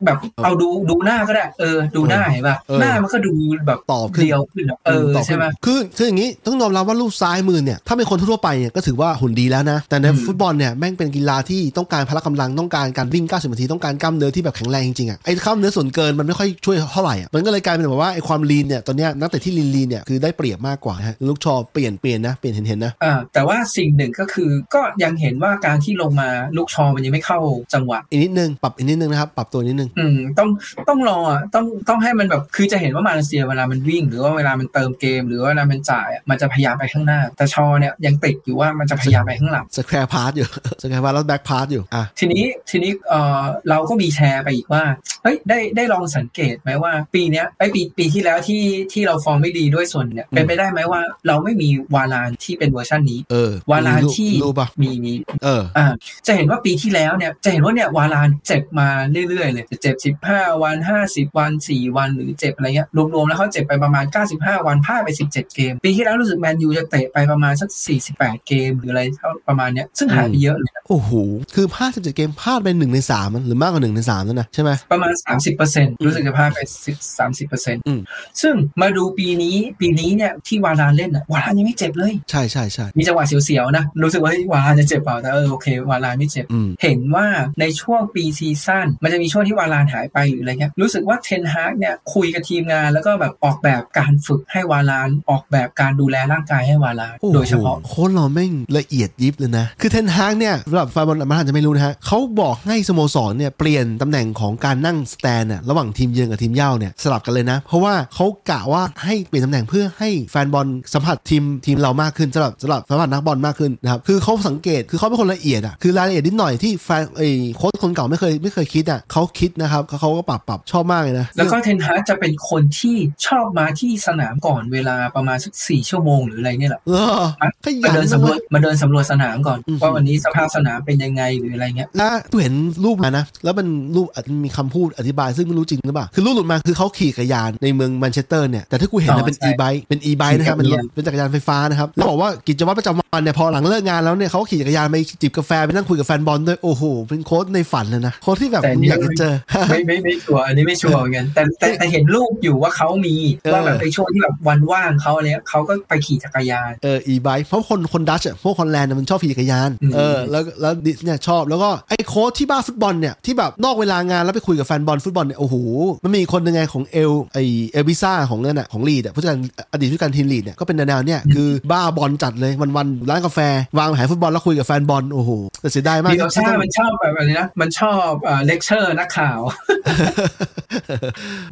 [0.05, 3.33] แบบเอาดูดูหน้าก็ได้เออดูหน้าเห็นป่ะเออหน้ามันก็ดู
[3.67, 27.39] แบบตอบขึ้นเรียวขึ้นอะเออต่ขึ้นใช่ไหมคือคืออย่างนี้ต้องยอมรับว่ารูปซ้ายมือเนี่ยถ้าเป็นคนทั่วๆไปเนี่ยก็ถือว่าหุ่นดีแล้วนะ แต่ในอืมฟุตบอลเนี่ยแม่งเป็นกีฬาที่ต้องการพละกำลังต้องการการวิ่ง 90 นาทีต้องการกล้ามเนื้อที่แบบแข็งแรงจริงๆอะไอ้กล้ามเนื้อส่วนเกินมันไม่ค่อยช่วยเท่าไหร่อะมันก็เลยกลายเป็นแบบว่าไอ้ความลีนเนี่ยตอนเนี้ยนักเตะที่ลีนลีนเนี่ยคือได้เปรียบมากกว่าฮะลูกชอเปลี่ยนเปลี่ยนนะเปลี่ยนเห็นเห็นนะอ่าแต่ว่าสิ่งหนึ่งก็คือก็ยังเห็นว่าการที่ลงมาลูกชอมันยังไม่เข้า
[27.73, 30.49] จังหวะอีกนิดนึงปรับอีกนิดนึงนะครับปรับตัวนิดนึงอืมต้อง
[30.89, 40.47] ต้องรออะต้องต้องให้มันแบบคือจะเห็นว่ามาลาเซียเวลามันวิ่ง หรือว่าเวลามันเติมเกม หรือว่าเวลามันจ่ายอะมันจะพยายามไปข้างหน้าแต่ชอเนี่ยยังติดอยู่ว่ามันจะพยายามไปข้างหลัง square pass อยู่
[40.81, 44.83] square pass แล้ว back pass อยู่อะทีนี้ทีนี้เออเราก็มีแชร์ไปอีกว่า
[45.23, 48.63] เฮ้ยได้ได้ลองสังเกตไหมว่า ปีเนี้ยไอยปีปีที่แล้วที่
[48.93, 55.13] ที่เราฟอร์มไม่ดีด้วยส่วนเนี่ยเป็นไปได้ไหมว่าเราไม่มีวาลานที่เป็นเวอร์ชันนี้เออวาลานรูปที่รูปป่ะมีมี
[55.43, 55.85] เอออ่า
[56.27, 58.89] จะเห็นว่าปีที่แล้วเนี่ยจะเห็นว่าเนี่ยวาลานเจ็บมา
[59.29, 60.75] เรื่อยๆเลยจะเจ็บ15วัน
[61.07, 64.05] 50วัน4วันหรือเจ็บอะไรเงี้ยรวมๆแล้วเขาเจ็บไปประมาณ
[64.35, 67.69] 95 วันพลาดไป 17 เกม ปีที่แล้วรู้สึกแมนยูจะเตะไปประมาณสัก
[68.07, 71.11] 48 เกมหรืออะไรเท่าประมาณเนี้ยซึ่งหายไปเยอะเลยนะโอ้โห
[71.55, 75.13] คือพลาด17เกมพลาดไปหนึ่งในสามหรือมากกว่าหนึ่งในสามแล้วนะใช่ไหมประมาณ
[75.59, 77.99] 30%รู้สึกจะพลาดไป10 30%อืม
[78.41, 87.27] ซึ่งมาดูปีนี้ปีนี้เนี่ยที่วาลานเล่นอะวาลานยังไม่เจ็บเลย ใช่ใช่ใช่มีจังหวะเสียวๆนะ รู้สึกว่าเฮ้ยวาลานจะเจ็บเปล่าแต่เออโอเควาลานไม่เจ็บอืมเห็นว่า
[87.59, 122.95] ในช่วง pre-season มันจะมีช่วงที่วาลานหายไปหรืออะไรเงี้ยรู้สึกว่าเทนฮากเนี่ยคุยกับทีมงานแล้วก็แบบออกแบบการฝึกให้วาลานออกแบบการดูแลร่างกายให้วาลานโอ้โหโดยเฉพาะโค้ชเราแม่งละเอียดยิบเลยนะ คือเทนฮากเนี่ยสำหรับแฟนบอลมันอาจจะไม่รู้นะฮะเขาบอกให้สโมสรเนี่ยเปลี่ยนตำแหน่งของการนั่ง stand น่ะระหว่างทีมเยือนกับทีมเหย้าเนี่ยสลับกันเลยนะ เพราะว่าเขากะว่าให้เปลี่ยนตำแหน่งเพื่อให้แฟนบอลสัมผัสทีมทีมเรามากขึ้นสำหรับสำหรับสัมผัสนักบอลมากขึ้นนะครับคือเขาสังเกตคือเขาเป็นคนละเอียดอะคือรายละเอียดนิดหน่อยที่แฟนไอ้โค้ชคนเก่าไม่เคยไม่เคยคิดอะเขาคิดนะครับเขาเขาก็ปรับปรับชอบมากเลยนะแล้วก็เทนฮากจะเป็นคนที่
[123.27, 127.47] ชอบมาที่สนามก่อนเวลาประมาณสักสี่ชั่วโมงหรืออะไรเนี่ยแหละเออข
[127.83, 132.53] ยันนะเว้ย มาเดินสำรวเว้จ มาเดินสำรวจสนามก่อนอือหือว่าวันนี้สภาพสนามเป็นยังไงหรืออะไรเงี้ยแล้วกูเห็น
[132.85, 149.33] รูปมานะ แล้วมันรูปอาจจะมีคำพูดอธิบายซึ่งไม่รู้จริงหรือเปล่า คือรูปหลุดมาคือเขาขี่จักรยานในเมืองแมนเชสเตอร์เนี่ย แต่ที่กูเห็นนะอ๋อใช่เป็น e-bike เป็น e-bike นะครับเป็นรถเป็นจักรยานไฟฟ้านะครับแล้วบอกว่ากิจวัตรประจำวันเนี่ยพอหลังเลิกงานแล้วเนี่ยเขาก็ขี่จักรยานไปจิบกาแฟไปนั่งคุยกับแฟนบอลด้วยโอ้โหเป็นโค้ชในฝันเลยนะโค้ชที่แบบแต่นี่อยากจะเจอ
[149.69, 165.55] ไม่ไม่ไม่ชัวร์อันนี้ไม่ชัวร์เหมือนกันแต่แต่แต่เห็นรูปอยู่ว่าเขามีเออว่าแบบในช่วงที่แบบวันว่างเขาอะไรเนี้ยเขาก็ไปขี่จักรยานเอเออ e-bike เพราะคนคนดัตช์อะพวกฮอลแลนด์มันชอบขี่จักรยานอืมเออแล้วแล้วดัตช์เนี่ยชอบแล้วก็ไอ้โค้ชที่บ้าฟุตบอลเนี่ยที่แบบนอกเวลางานแล้วไปคุยกับแฟนบอลฟุตบอลเนี่ยโอ้โห
[166.03, 167.37] มันมีคนหนึงไงของเอลไอบิ
[167.71, 169.39] เอลซ่าของนั่นน่ะของลีดส์อะผู้จัดการ
[169.73, 173.39] อดีตผู้จัดการทีมลีดส์เนี่ยก็เป็นแนวๆเนี่ยคือบ้าบอลจัดเลยวันๆร้านกาแฟ
[173.79, 178.11] วางแผนฟุตบอลแล้วคุยกับแฟนบอลโอ้โหแต่เสียดายมากเดียวที่ชาต้องมันชอบแบบอะไรนะมันชอบ
[178.45, 179.39] เลคเชอร์นักข่าว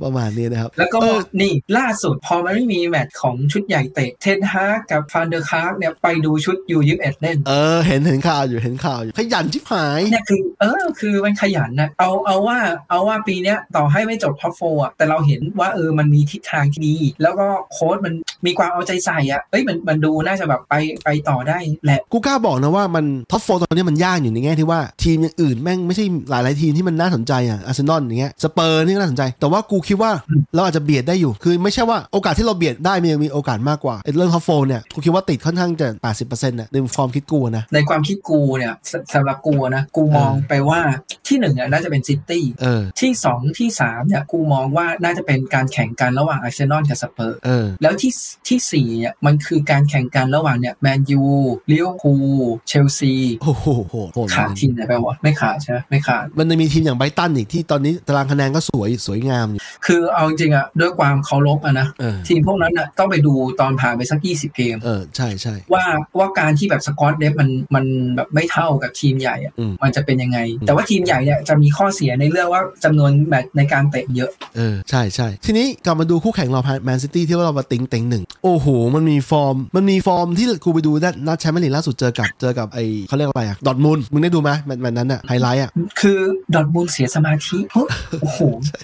[0.04, 12.58] ประมาณนี้นะครับ แล้วก็เออนี่ล่าสุดพอมันไม่มีแมตช์ของชุดใหญ่เตะเทนฮากกับฟานเดอร์คาร์กเนี่ยไปดูชุด U21เล่น เออ เห็นเห็นข่าวอยู่เห็นข่าวอยู่ ขยันชิบหายเนี่ยคือ เออ คือมันขยันนะ เอาเอาว่า
[12.90, 18.14] เอาว่าปีเนี้ยต่อให้ไม่จบ top four อะแต่เราเห็นว่าเออมันมีทิศทางที่ดี แล้วก็โค้ชมัน
[18.46, 30.12] มีความเอาใจใส่อะเอ้ยมันมันดูน่าจะแบบไปไปต่อได้แหละกูกล้าบอกนะว่ามัน top four ตอนนี้มันยากอยู่ในแง่ที่ว่าทีมอย่างอื่นแม่งไม่ใช่หลายๆทีมที่มันน่าสนใจอะอาร์เซนอลอย่างเงี้ยสเปอร์นี่ก็น่าสนใจ แต่ว่ากูคิดว่า
[30.56, 35.88] เราอาจจะเบียดได้อยู่ คือไม่ใช่ว่าโอกาสที่เราเบียดได้มันยังมีโอกาสมากกว่าไอ้เรื่อง top four เนี่ยกูคิดว่าติดค่อนข้างจะ
[36.24, 40.80] 80%น่ะในความคิดกูนะ ในความคิดกูเนี่ยสสำหรับกูนะ กูมองไปว่า
[41.28, 48.12] ที่หนึ่งอะน่าจะเป็นซิตี้เออที่สองที่สามเนี่ยกูมองว่าน่าจะเป็นการแข่งกันระหว่างอาร์เซนอลกับสเปอร์เออแล้วที่
[48.48, 51.24] ที่สี่เนี่ยมันคือการแข่งกันระหว่างเนี่ยแมนยู
[51.72, 52.26] ลิเวอร์พูล
[52.68, 65.84] เชลซีโอ้โหโหดโหดขาดทีมไหนไปวะไม่ขาดใช่ไหมไม่ขาด มันจะมีทีมอย่างไบรตันอีกที่ตอนนี้ตารางคะแนนก็สวยสวยงามอยู่คือเอาจริงๆอะด้วยความเคารพอะนะเออทีมพวกนั้นอะต้องไปดูตอนผ่านไปสัก 20 เกมเออใช่ใช่ว่า
[66.18, 86.20] ว่าการที่แบบ squad depth มันมันแบบไม่เท่ากับทีมใหญ่อะอืมมันจะเป็นยังไง แต่ว่าทีมใหญ่เนี่ยจะมีข้อเสียในเรื่องว่าจำนวนแมตช์ในการเตะเยอะเออใช่ใช่ทีนี้กลับมาดูคู่แข่งเราแมนซิตี้ที่ว่าเรามาติงเต็งหนึ่งโอ้โห มันมีฟอร์ม มันมีฟอร์มที่กูไปดูนัดนัดแชมเปี้ยนลีกล่าสุดเจอกับเจอกับไอเขาเรียกว่าอะไรอะดอร์ทมุนด์มึงได้ดูไหมแมตช์แมตช์นั้นอะไฮไลท์อะคือ
[86.54, 87.88] ดอร์ทมุนด์เสียสมาธิเฮ้ย
[88.22, 88.40] โอ้โห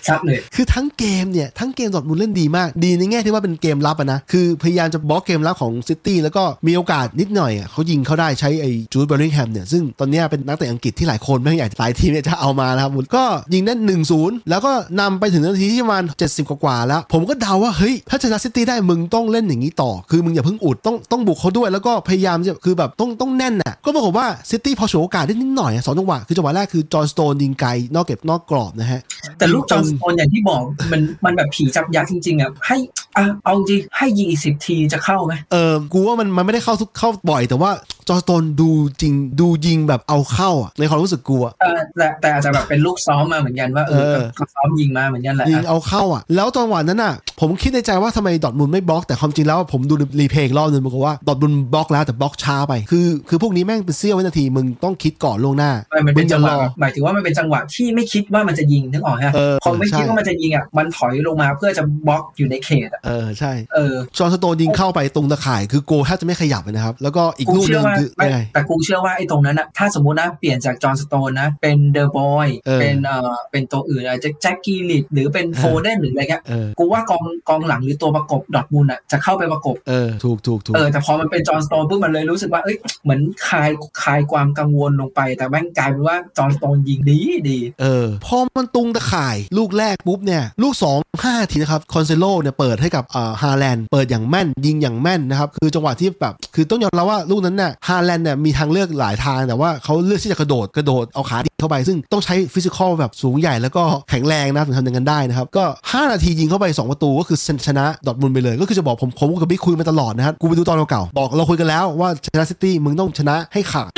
[0.07, 13.23] ชัดเลย คือทั้งเกมเนี่ยทั้งเกมดอร์ทมุนด์เล่นดีมาก ดีในแง่ที่ว่าเป็นเกมรับอะนะคือพยายามจะบล็อกเกมรับของซิตี้แล้วก็มีโอกาสนิดหน่อยอะเขายิงเขาได้ใช้ไอ้จูดเบอร์ริงแฮมเนี่ยซึ่งตอนเนี้ยเป็นนักเตะอังกฤษที่หลายคนไม่อยากหลายทีมเนี่ยจะเอามานะครับก็
[13.53, 29.01] ยิงได้หนึ่งศูนย์แล้วก็นำไปถึงนาทีที่ประมาณ70 กว่าๆแล้ว ผมก็เดาว่าเฮ้ยถ้าชนะซิตี้ได้มึงต้องเล่นอย่างนี้ต่อ คือมึงอย่าเพิ่งอุดต้องต้องบุกเขาด้วยแล้วก็พยายามจะคือแบบต้องต้องแน่นน่ะก็ปรากฏว่าซิตี้พอฉวยโอกาสได้นิดหน่อยอะสองจังหวะคือจังหวะแรกคือจอห์นสโตนยิงไกลนอกเก็บนอกกรอบนะฮะ
[29.37, 30.61] แต่ลูกจอห์นสโตนอย่างที่บอก
[30.91, 32.77] มันมันแบบผีจับยักษ์จริงๆอะให้
[33.17, 37.71] อะเอาจริงให้ยิงอีกสิบทีจะเข้าไหมเออกูว่ามันมันไม่ได้เข้าทุกเข้าบ่อย แต่ว่า จ
[38.13, 38.69] อห์นสโตนดู
[39.01, 55.71] จริงดูยิงแบบเอาเข้าอะในความรู้สึกกูอะเออแต่แต่อาจจะแบบเป็นลูกซ้อมมาเหมือนกันว่าเออเออก็ซ้อมยิงมาเหมือนกันแหละยิงเอาเข้าอะ แล้วจังหวะนั้นอะ ผมคิดในใจว่าทำไมดอร์ทมุนด์ไม่บล็อก แต่ความจริงแล้วผมดู replay อีกรอบนึงบอกว่าดอร์ทมุนด์บล็อกแล้วแต่บล็อกช้าไป คือ คือพวกนี้แม่งเป็นเสี้ยววินาทีมึงต้องคิดก่อนล่วงหน้า
[56.07, 83.69] มันเป็นจังหวะมึอย่ารอหมายถึงว่ามันเป็นจังหวะที่ไม่คิดว่ามันจะยิงนึกออกฮะเออพอไม่คิดใช่ว่ามันจะยิงอะมันถอยลงมาเพื่อจะบล็อกอยู่ในเขตอะเออใช่เออจอห์นสโตนยิงเข้าไปตรงตะข่าย คือโกลแทบจะไม่ขยับเลยนะครับแล้วก็อีกกูลูกหเชื่นึองว่าคือไม่ยังไงแต่กูเชื่อว่าไอ้ตรงนั้นอะถ้าสมมตินะเปลี่ยนจากจอห์นสโตนนะ เป็นเดอบรอยน์เออเป็นเอ่อเป็นตัวอื่นอาจจะแจ็คกรีลิชหรือเป็นเออโฟเดนหรืออะไรเงี้ยเออกูว่ากองกองหลังหรือตัวประกบดอร์ทมุนด์อะจะเข้าไปประกบเออถูกถูกถูกเออแต่พอมันเป็นจอห์นสโตนปุ๊บมันเลยรู้สึกว่าเอ้ยเหมือนคลาย
[84.01, 87.17] คลายความกังวลลงไป แต่แม่งกลายเป็นว่าจอห์นสโตนยิงดี
[87.49, 113.91] ดีเออพอมันตุงตะข่ายลูกแรกปุ๊บเนี่ยลูก2 5นาทีนะครับคันเซโลเนี่ยเปิดให้กับอ่าฮาแลนด์เปิดอย่างแม่นยิงอย่างแม่นนะครับคือจังหวะที่แบบคือต้องยอมรับว่าลูกนั้นเนี่ยฮาแลนด์เนี่ยมีทางเลือกหลายทางแต่ว่าเขาเลือกที่จะกระโดดกระโดดเอาขาดีเข้าไป ซึ่งต้องใช้ physical แบบสูงใหญ่แล้วก็แข็งแรงนะถึงทำอย่างนั้นได้นะครับ ก็ 5 นาทียิงเข้าไป 2 ประตูก็คือชนะดอร์ทมุนด์ไปเลย ก็คือจะบอกผมผมกับบิ๊กคุยมาตลอดนะครับกูไปดูตอนเก่าๆบอกเราคุยกันแล้วว่าชนะซิตี้มึงต้องชนะให้ขาด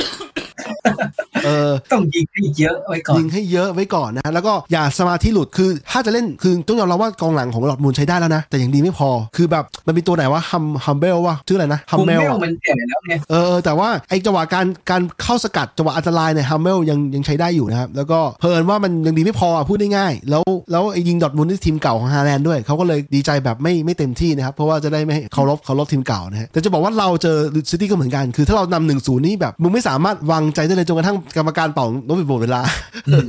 [1.44, 20.42] เออต้องยิงให้เยอะไว้ก่อนยิงให้เยอะไว้ก่อนนะแล้วก็อย่าสมาธิหลุดคือ ถ้าจะเล่นคือต้องยอมรับว่ากองหลังของดอร์ทมุนด์ใช้ได้แล้วนะ แต่อย่างดีไม่พอคือแบบมันมีตัวไหนว่าฮัมฮัมเบลว่าชื่ออะไรนะฮัมคุมเบลเมลมันแก่แล้วไงเออเออแต่ว่าไอ้จังหวะการการเข้าสกัดจังหวะอันตรายเนี่ยฮุมเมิลส์ยังยังใช้ได้อยู่นะครับแล้วก็เพลินว่ามันยังดีไม่พออะพูดได้ง่ายแล้ว
[20.72, 27.36] แล้วไอ้ยิงดอร์ทมุนด์ที่ทีมเก่าของฮาแลนด์ด้วยเขาก็เลยดีใจแบบไม่ไม่เต็มที่นะครับเพราะว่าจะได้ไม่ให้เคารพเคารพทีมเก่านะฮะแต่จะบอกว่าเราเจอ
[27.70, 32.60] ซิตี้ก็เหมือนกัน คือถ้าเรานำหนึ่งศูนย์นี่แบบมึงไม่สามารถวางใจได้เลยจนกระทั่งกรรมการเป่านกหวีดหมดเวลา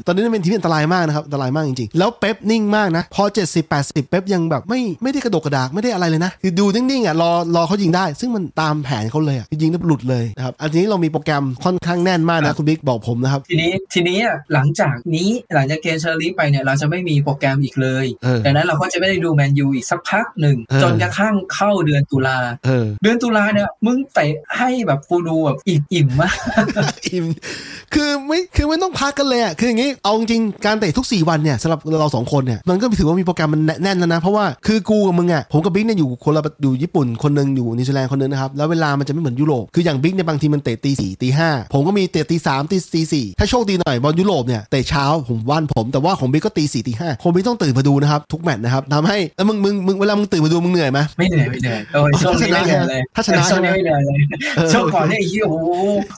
[0.06, 26.36] ตอนนี้เป็นทีมที่อันตรายมากนะครับอันตรายมากจริงๆ แล้วเป๊ปนิ่งมากนะ พอ 70 80 เป๊ปยังแบบไม่ไม่ได้กระโตกกระตากไม่ได้อะไรเลยนะ คือดูนิ่งๆอะรอรอเขายิงได้ ซึ่งมันตามแผนเขาเลยอะยิงแล้วหลุดเลยนะครับอันนี้เรามีโปรแกรมค่อนข้างแน่นมากนะคุณบิ๊กบอกผมนะครับทีนี้ทีนี้อะหลังจากนี้หลังจากเกมเชริฟฟ์ไปเนี่ยเราจะไม่มีโปรแกรมอีกเลยเออดังนั้นเราก็จะไม่ได้ดูแมนยูอีกสักพักหนึ่งเออจนกระทั่งเข้าเดือนตุลาเออเดือนตุลาเนี่ยมึงเตะให้แบบกูดูแบบอิ่มอิ่มๆมาก
[27.08, 27.26] อิม
[27.96, 54.18] คือไม่คือไม่ต้องพักกันเลยอะคืออย่างงี้เอาจริงๆการเตะทุก 4 วันเนี่ยสำหรับเราสองคนเนี่ยมันก็ถือว่ามีโปรแกรมมันแน่นแล้วนะเพราะว่าคือกูกับมึงอะผมกับบิ๊กเนี่ยอยู่คนละอยู่ญี่ปุ่นคนหนึงอยู่นิวซีแลนด์คนหนึงนะครับแล้วเวลามันจะไม่เหมือนยุโรปคืออย่างบิ๊กเนี่ยบางทีมันเตะตีสี่ตีห้าผมก็มีเตะตีสามตีตีสี่ถ้าโชคดีหน่อยบอลยุโรปเนี่ยเตะเช้าผมวันผมแต่ว่าของบิ๊กก็ตีสี่ตีห้าผมบิ๊กต้องตื่นมาดูนะครับทุกแมตช์นะครับทำให้แล้วมึงมึงมึงเวลามึงตื่นมาดูมึงเหนื่อยไหมไม่เหนื่อยไม่เหนื่อยโอ้ยช่วงนี้ไม่เหนื่อยเลยถ้าชนะช่วงนี้ไม่เหนื่อยเลย
[54.56, 55.68] เออช่วงก่อนเนี่ยไอ้เหี้ยโอ้โห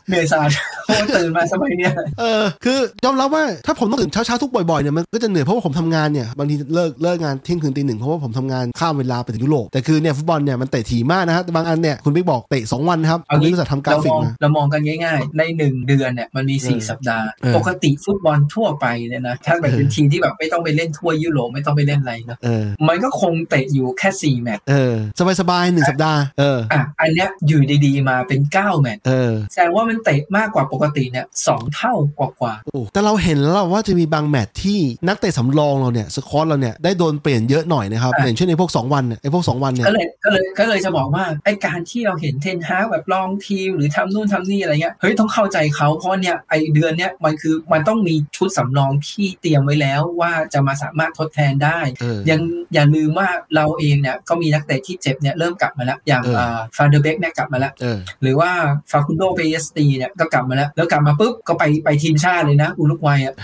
[0.08, 0.50] เหนื่อยสาด
[0.88, 24.96] โอ้ยตื่นมาสบายเนี่ยเออคือยอมรับว่าถ้าผมต้องตื่นเช้าๆทุกบ่อยๆเนี่ยมันก็จะเหนื่อยเพราะว่าผมทำงานเนี่ยบางทีเลิกเลิกงานเที่ยงคืนตีหนึ่งเพราะว่าผมทำงานข้ามเวลาไปถึงยุโรปแต่คือเนี่ยฟุตบอลเนี่ยมันเตะถี่มากนะครับแต่บางอันเนี่ยคุณบิ๊กบอกเตะ2วันนะครับเอาคุณงี้บิ๊กจะทำกราเราฟิมกองมาเรามองกันง่ายๆ ในหนึ่งเดือนเนี่ยมันมีสี่เออสัปดาห์เออปกติฟุตบอลทั่วไปเนี่ยนะถ้าแบบเป็นทีมที่แบบไม่ต้องไปเล่นทั่วยุโรปไม่ต้องไปเล่นอะไรนะเออมันก็คงเตะอยู่แค่สี่แมตช์เออ
[25.40, 52.42] สบายๆหนึ่งสัปดาห์เอออะอันเนี้ยอยู่ดีๆมาเป็นเก้าแมตช์เออแสดงว่ามันเตะมากกว่าปกติเนี่ยสองเท่ากว่าโอ้แต่เราเห็นแล้วว่าจะมีบางแมตช์ที่นักเตะสำรองเราเนี่ยสควอตเราเนี่ยได้โดนเปลี่ยนเยอะหน่อยนะครับอย่างเช่นในพวก 2 วันเนี่ยไอ้พวก 2 วันๆเนี่ยก็เลยก็เลยก็เลยจะบอกว่าไอการที่เราเห็นเทนฮากแบบลองทีมหรือทำนู่นทำนี่อะไรเงี้ยเฮ้ยต้องเข้าใจเขาเพราะเนี่ยไอเดือนเนี้ยมันคือมันต้องมีชุดสำรองที่เตรียมไว้แล้วว่าจะมาสามารถทดแทนได้เออยัง
[52.74, 58.52] อย่าลืมว่าเราเองเนี่ยก็มีนักเตะที่เจ็บเนี่ยเริ่มกลับมาแล้วอย่างเออฟานเดอร์เบกเนี่ยกลับมาแล้วเออหรือว่า
[58.92, 63.36] ฟาคุนโดเปยิสตรีเนี่ยก็กลับมาแล้วแล้วกลับมาปุ๊บก็ไปไปทีมชาติเลยนะอุรุกวัยอะ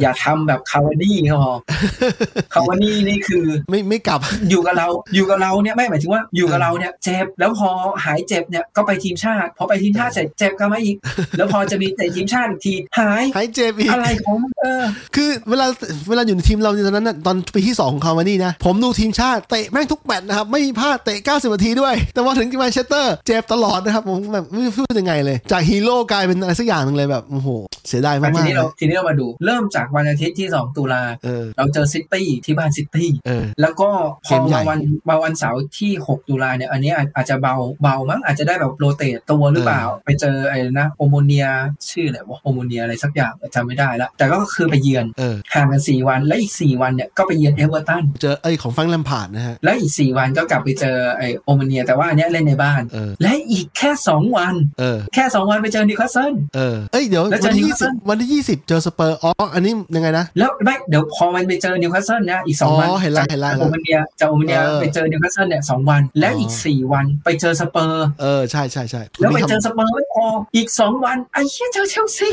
[0.00, 1.52] อย่าทำแบบคาวานี่ก็พอ
[2.54, 7.70] คาวานี่นี่คือไม่ไม่กลับอยู่กับเราอยู่กับเราเนี่ยไม่หมายถึงว่าอยู่กับเราเนี่ยเจ็บแล้วพอ
[8.04, 10.96] หายเจ็บเนี่ยก็ไปทีมชาติ พอไปทีมชาติเสร็จเจ็บก็มาอีก
[11.36, 14.84] แล้วพอจะมีเตะทีมชาติอีกทีหายหายเจ็บอีกอะไรของเออ
[15.14, 15.66] คือเวลา
[16.08, 27.48] เวลาอยู่ในทีมเราในตอนนั้นน่ะตอนปีที่ 2 ของคาวานี่นะผมดูทีมชาติเตะแม่งทุกแมตช์นะครับไม่มีพลาดเตะ 90 นาทีด้วย แต่ว่าถึงแมนเชสเตอร์เจ็บตลอดนะครับผมแบบไม่รู้พูดยังไงเลย จากฮีโร่กลายเป็นอะไรสักอย่างหนึงเลยแบบโอ้โห
[27.88, 33.90] เสียดายอะมากทีๆนี้เราทีนี้เรามาดูเริ่มจากวันอาทิตย์ที่ 2 ตุลาเออเราเจอซิตี้ที่บ้านซิตี้เออแล้วก็
[34.26, 41.46] พเกอมใหญ่มาวันมาวันเสาร์ที่ 6 ตุลาเนี่ย อันนี้อาจอาจจะเบาเบามั้งอาจจะได้แบบ rotate ตัวหรือเปล่า ไปเจอไอ้นะโอโมเนีย
[41.90, 70.26] ชื่ออะไรวะโอโมเนียอะไรสักอย่างจำไม่ได้ละแต่ก็คือไปเยือนเออห่างกัน4วันและอีก 4 วันเนี่ยก็ไปเยือนเอเวอร์ตันเจอไอ้ของแฟรงค์แลมพาร์ดนะฮะและอีก 4 วันก็กลับไปเจอไอ้โอโมเนีย แต่ว่าอันเนี้ยเล่นในบ้านเออและอีกแค่ 2 วันเออแค่ 2 วันไปเจอนิวคาสเซิลเออเอ้ยเดี๋ยวแล้วเจวัอนที่นิวคาสเซิล20วันที่20เจอสเปอร์อ๋ออันนี้ยังไงนะ แล้วไม่เดี๋ยวพอมันไปเจอนิวคาสเซิลเนี่ยอีกสองวันอ๋อเห็นละจากเห็นละจากโอเมเนียจากโอเมเนียเออไปเจอนิวคาสเซิลเนี่ยสองวัน และอีกอ๋อสี่วันไปเจอสเปอร์ เออใช่ใช่ใช่แล้วไปเจอสเปอร์ไม่พอ
[70.56, 72.28] อีกสองวันไอ้เหี้ยเจอเชลซี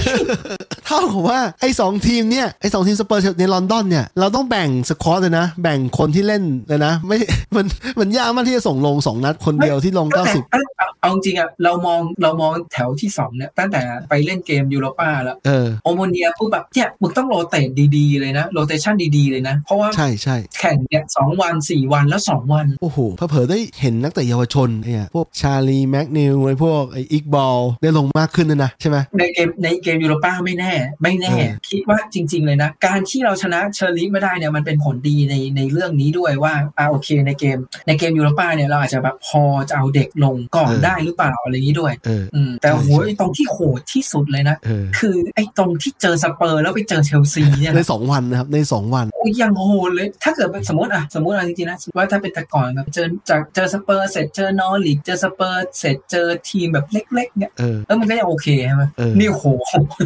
[0.85, 7.17] เท่ากับว่าไอ้สองทีมเนี่ยไอ้สองทีมสเปอร์ในลอนดอนเนี่ยเราต้องแบ่ง squad เลยนะ แบ่งคนที่เล่นเลยนะ ไม่
[7.55, 7.65] มัน
[7.99, 59.45] มันยากมากที่จะส่งลงสองนัดคนเดียวที่ลงตั้งแต่90เอ้ยเอาเอาจริงๆอะเรามองเรามองแถวที่สองเนี่ยตั้งแต่ไปเล่นเกมยูโรป้าแล้วเออโอโมเนียปุ๊บแบบเนี่ยมึงต้อง rotate ดีๆเลยนะ rotation ดีๆเลยนะ เพราะว่าใช่ใช่แข่งเนี่ยสองวันสี่วันแล้วสองวัน โอ้โหเผลอๆได้เห็นนักเตะเยาวชนเนี่ยพวกชาลีแม็คนีลไอ้พวกไอ้อิกบาลได้ลงมากขึ้นนะนะใช่ไหมในเกมในเกมยูโรป้าไม่แน่ ไม่แน่เออคิดว่าจริง ๆ เลยนะ การที่เราชนะเชริฟฟ์ไม่ได้เนี่ยมันเป็นผลดีในในเรื่องนี้ด้วยว่าอ่าโอเคในเกม ในเกมยูโรป้าเนี่ยเราอาจจะแบบพอจะเอาเด็กลงก่อนได้หรือเปล่าอะไรอย่างนี้ด้วยเอออืมแต่ใช่โหใช่ไอ้ตรงที่โหดที่สุดเลยนะเออคือไอ้ตรงที่เจอสเปอร์แล้วไปเจอเชลซีเนี่ยในนะสองวันนะครับในสองวันโอ้ยยังโหดเลย ถ้าเกิดเป็นสมมติอะสมมติอะจริงๆนะว่าถ้าเป็นแต่ก่อนแบบเจอจากเจอสเปอร์เสร็จเจอนอริชเจอสเปอร์เสร็จเจอทีมแบบเล็ก ๆ เนี่ยเออเออมันก็ยังโอเคใช่ไหมเออนี่โห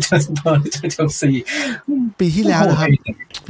[0.03, 1.32] เจอสเปอร์เจอเชลซี
[2.19, 2.89] ปีที่แล้วนะครับ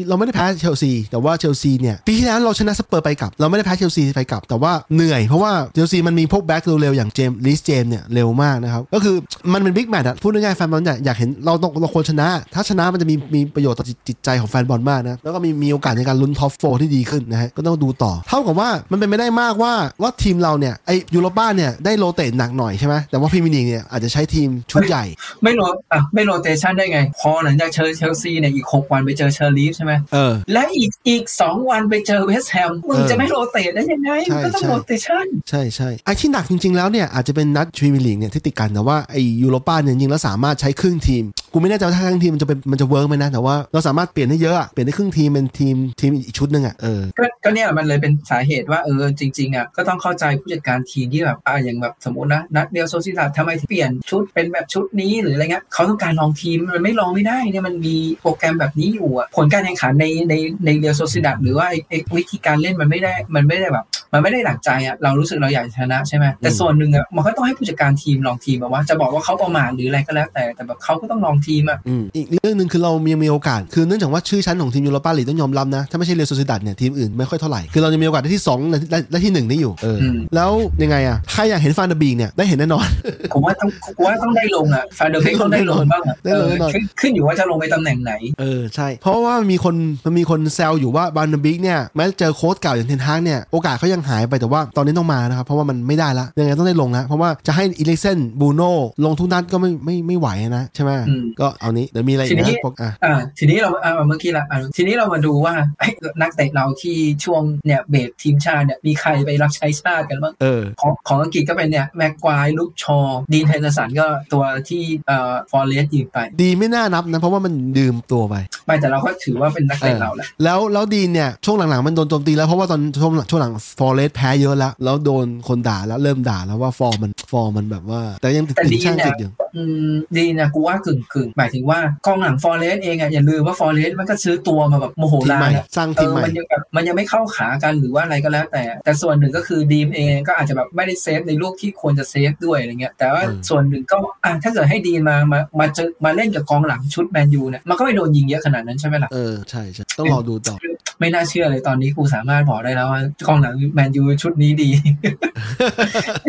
[0.10, 9.16] เราไม่ได้แพ้เชลซีแต่ว่าเชลซีเนี่ยปีที่แล้วเราชนะสเปอร์ไปกลับ เราไม่ได้แพ้เชลซีไปกลับ แต่ว่าเหนื่อยเพราะว่าเชลซีมันมีพวกแบ็คเร็วๆอย่างเจมส์รีซเจมส์เนี่ยเร็วมากนะครับก็คือ
[9.54, 25.04] มันเป็น big match อะพูดง่ายๆแฟนบอลอยากอยากเห็นเราต้องเราควรชนะ ถ้าชนะมันจะมีมีประโยชน์ต่อจิตจิตใจของแฟนบอลมากนะ แล้วก็มีมีโอกาสในการลุ้น top four ที่ดีขึ้นนะฮะก็ต้องดูต่อ เท่ากับว่ามันเป็นไปได้มากว่าว่าทีมเราเนี่ยไอยูโรป้าเนี่ยได้ rotate หนักหน่อยใช่ไหมแต่ว่าพรีเมียร์ลีกเนี่ยอาจจะใช้ทีมชุดใหญ่
[25.44, 25.62] ไม่โร
[25.92, 41.24] อะไม่ rotation ได้ไง พอหลังจากเชอเชลซีเนี่ยอีกหกวันไปเจอเชริฟฟ์ใช่ไหมเออและอีกอีกสองวันไปเจอเวสต์แฮมมึงเออจะไม่ rotate ได้ยังไงใช่มึงก็ต้องใช่ rotationใช่ใช่ไอ้ที่หนักจริงๆแล้วเนี่ยอาจจะเป็นนัดพรีเมียร์ลีกเนี่ยที่ติดกันแต่ว่าไอ้ยูโรป้าเนี่ยจริงๆแล้วสามารถใช้ครึ่งทีม
[41.54, 47.02] กูไม่แน่ใจว่าถ้าครึ่งทีมมันจะเป็นมันจะ work ไหมนะ แต่ว่าเราสามารถเปลี่ยนได้เยอะเปลี่ยนได้ครึ่งทีมเป็นทีมทีมอีกชุดหนึ่งอะเออ
[47.44, 60.34] ก็เนี่ยมันเลยเป็นสาเหตุว่าเออจริงๆอะก็ต้องเข้าใจผู้จัดการทีมที่แบบอ่าอย่างแบบสมมตินะนัดเดียวโซเซียดาดทำไมเปลี่ยนชุดเป็นแบบชุดนี้หรืออะไรเงี้ยเขาต้องการลองทีมมันไม่ลองไม่ได้เนี่ยมันมีโปรแกรมแบบนี้อยู่อะผลการแข่งขันในใน
[60.66, 80.52] ในเดียวโซเซียดาดหรือว่าไอ้ไอวิธีการเล่นมันไม่ได้มันไม่ได้แบบ มันไม่ได้หลักใจอะเรารู้สึกเราอยากชนะใช่ไหมแต่ส่วนหนึ่งอะมันก็ต้องให้ผู้จัดการทีมลองทีมแบบว่าจะบอกว่าเขาประมาทหรืออะไรก็แล้วแต่แต่แบบเขาก็ต้องลองทีมอะอืมอีกเรื่องหนึ่งคือเรายังมีโอกาส คือเนื่องจากว่าชื่อชั้นของทีมยูโรปาลีกต้องยอมรับนะ ถ้าไม่ใช่เรอัลโซเซียดาดเนี่ยทีมอื่นไม่ค่อยเท่าไหร่ คือเราจะมีโอกาสได้ที่2และและและที่1ได้อยู่เอออมแล้ว
[80.84, 82.88] ยังไงอะใครอยากเห็นฟานเดอร์บีกเนี่ยได้เห็นแน่นอน
[83.34, 89.76] ผมว่าต้องผมว่าต้องได้ลงอะฟานเดอร์เบกต้องได้ลงบ้างอะได้ลงแน่นอนเขึ้นขึ้นอยู่ว่าจะลงไปตำแหน่งไหนเออใช่ เพราะว่ามันมีคน
[90.06, 98.72] มันมีคนแซวอยู่ว่าฟานเดอร์บีกเนี่ยแม้จะเจอโค้ชเก่าอย่างเทนฮากเนี่ยโอกาสเขายังหายไปแต่ว่าตอนนี้ต้องมานะครับเพราะว่ามันไม่ได้ละยังไงต้องได้ลงนะเพราะว่าจะให้อีริกเซนบูโน่
[99.06, 100.28] ลงทุกนัดก็ไม่ไม่ไม่ไหว
[100.58, 113.00] นะใช่ไหมอืมก็เอานี้เดี๋ยวมีอะไรอีกทีนี้นะพวกอะอ่าทีนี้เราอ่าเมื่อกี้ละอ่าทีนี้เรามาดูว่าเอ้ยนักเตะเราที่ช่วงเนี่ยเบสทีมชาติเนี่ยมีใครไปรับใช้ชาติกันบ้างเออของของอังกฤษก็เป็นเนี่ยแม็กไกวร์ลุคชอว์
[113.34, 150.56] ดีนเฮนเดอร์สันก็ตัวที่เอ่อฟอร์เรสยืมไป ดีไม่น่านับนะ เพราะว่ามันยืมตัวไปไม่แต่เราก็ถือว่าเป็นนักเตะเราแหละแล้วแล้วดีนเนี่ย ช่วงหลังๆ มันโดนโจมตีแล้ว เพราะว่าตอนช่วงหลังช่วงหลังฟอร์เรสแพ้เยอะแล้ว แล้วโดนคนด่าแล้วเริ่มด่าแล้วว่าฟอร์มันฟอร์มันแบบว่า แต่ยังติดแต่ทีดีมชาติเนี่ติยดอยู่อืมดีนะกูว่ากึ่งกึ่งหมายถึงว่ากองหลังฟอร์เรสเองอะอย่าลืมว่าฟอร์เรสมันก็ซื้อตัวมาแบบโมโหทีมลาใหม่นอะสร้างเอทีมอใหม่มันยังแบบมันยังไม่เข้าขากันหรือว่าอะไรก็แล้วแต่ แต่ส่วนหนึ่งก็คือดีนเองก็อาจจะแบบไม่ได้ save ในลูกที่ควรจะ save ด้วยอะไรเงี้ยแต่ว่าอืมส่วนหนึ่งก็อะถ้าเกิดให้ดีนมามามาเจอมาเล่นกับกองหลังชุดแมนยูเนี่ยมันก็ไม่โดนยิงเยอะขนาดนั้นใช่ไหมล่ะเออใช่ใช่ต้องรอดูต่อ
[151.04, 154.70] ไม่น่าเชื่อเลยตอนนี้กูสามารถบอกได้แล้วว่ากองหลังแมนยูชุดนี้ดี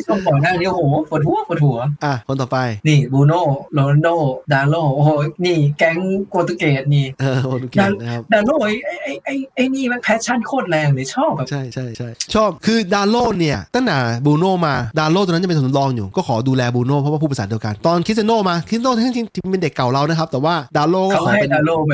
[0.07, 2.59] ช่วงก่อนหน้านี้โอ้โหปวดหัวปวดหัว อะ คนต่อไป
[2.89, 3.43] นี่บูโน่
[3.75, 4.09] โรนัลโด
[4.53, 5.11] ดาโลโอ้โห
[5.47, 5.97] นี่แก๊ง
[6.29, 13.97] โปรตุเกสนี่เออโอเคนะครับดาโลไอ้ไอ้ไอ้ไอ้ไอ้นี่มัน passion โคตรแรงเลยชอบแบบใช่ใช่ใช่ชอบคือดาโลเนี่ยตั้งแต่
[14.27, 21.93] บูโน่มาดาโลตอนนั้นจะเป็นสำรองอยู่ก็ขอดูแลบูโน่เพราะว่าผู้ประสานเดียวกัน ตอนคริสเตียโน่มาคริสเตียโน่ที่จริงๆเป็นเด็กเก่าเรานะครับแต่ว่าดาโลก็เขาขอให้เป็นดาโลไป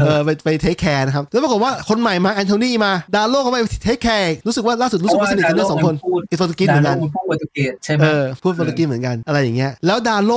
[0.00, 10.32] เออไปไป take care นะครับแล้วปรากฏว่าคนใหม่มาแอนโทนีมา ดาโลก็ไป take care รู้สึกว่าล่าสุดรู้สึกว่าสนิทกันทั้งสองคนพูดอีโฟตกินเหดามือนโลกันมันพูดโปรตุเกสใช่ไหมเออพูดโฟตกินเหมือนกันอะไรอย่างเงี้ยแล้วดาโล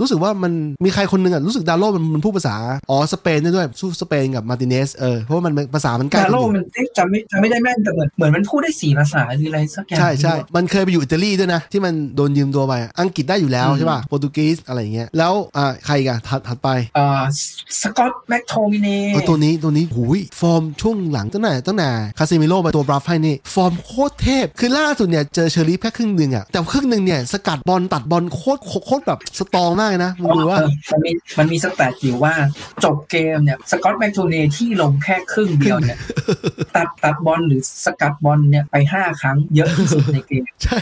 [0.00, 0.52] รู้สึกว่ามัน
[0.84, 2.56] มีใครคนหนึงอะรู้สึกดาโลมันมันพูดภาษา
[2.90, 17.22] อ๋อสเปนได้ด้วยสู้สเปนกับมาร์ติเนสเออเพราะว่ามันภาษามันใกล้ดากันโลอยู่มันเอ๊ะจำไม่จำไม่ได้แม่นแต่เหมือนเหมือนมันพูดได้สี่ภาษาหรืออะไรสักอย่างใช่ใช่มันเคยไปอยู่อิตาลีด้วยนะ ที่มันโดนยืมตัวไปอะอังกฤษได้อยู่แล้วใช่ป่ะโปรตุเกสอะไรอย่างเงี้ยแล้วอ่าใครอีกันถัดถัดไปเอ่อ
[17.80, 21.88] สกอตแม็กโทมิเน่เอาตัวนี้ตัวนี้หูยฟอร์มช่วงหลังตั้งแต่ตั้งแต่
[22.18, 32.34] คาซิมิโร่ไปตัวบราฟให้นี่ ฟอร์มโคตรเทพ คือล่าสุดเนี่ยเจอเชอริฟแค่ครึ่งหนึ่งอะแต่ครึ่งหนึ่งเนี่ยสกัดบอลตัดบอลโคตรโคตรแบบ strong มากเลยนะมึงดูว่าเออมันมีมันมี stat อยู่ว่า
[32.84, 35.98] จบเกมเนี่ยสกอตแม็กโทมิเน่ที่ลงแค่ครึ่งเดียวเนี่ย
[36.76, 40.78] ตัดตัดบอลหรือสกัดบอลเนี่ยไปห้าครั้งเยอะที่สุดในเกมใช่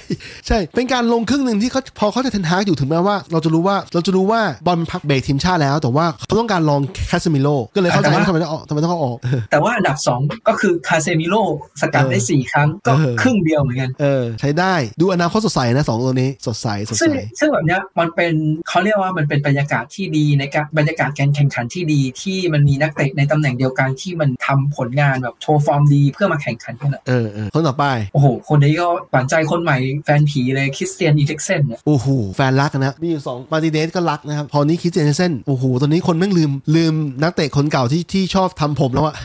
[0.46, 9.16] ใช่เป็นการลงครึ่งหนึ่งที่เขาพอเขาจะเทนฮากอยู่ถึงแม้ว่า เราจะรู้ว่าเราจะรู้ว่าบอลมันพักเบรกทีมชาติแล้ว แต่ว่าเขาต้องการลองคาเซมิโร่ก็เลยเข้าใจว่าทำไมต้องออกทำไมต้องเอาออก
[9.50, 10.15] แต่ว่าอันดับ2
[10.48, 18.34] ก็คือคาเซมิโร่กัดได้เออ4ครั้งก็เออครึ่งเดียวเหมือนกัน เออ ใช้ได้ดูอนาคตสดใสนะสองตัวนี้สดใสสดซึ่งใสซึ่งแบบเนี้ยมันเป็น
[18.68, 32.06] เขาเรียกว่ามันเป็นบรรยากาศที่ดีในการบรรยากาศการแข่งขันที่ดีที่มันมีนักเตะในตำแหน่งเดียวกันที่มันทำผลงานแบบโชว์ฟอร์มดีเพื่อมาแข่งขันกันอะเออเออคนต่อไปโอ้โห คนนี้ก็หวานใจคนใหม่แฟนผีเลยคริสเตียนอีริกเซนเนี่ยโอ้โห
[32.36, 39.16] แฟนรักนะมีอยู่สองมาร์ติเนสก็รักนะครับพอนี้คริสเตียนอีริกเซนโอ้โหตอนนี้คนแม่งลืมลืมนักเตะคนเก่าที่ที่ชอบทำผมแล้วอะ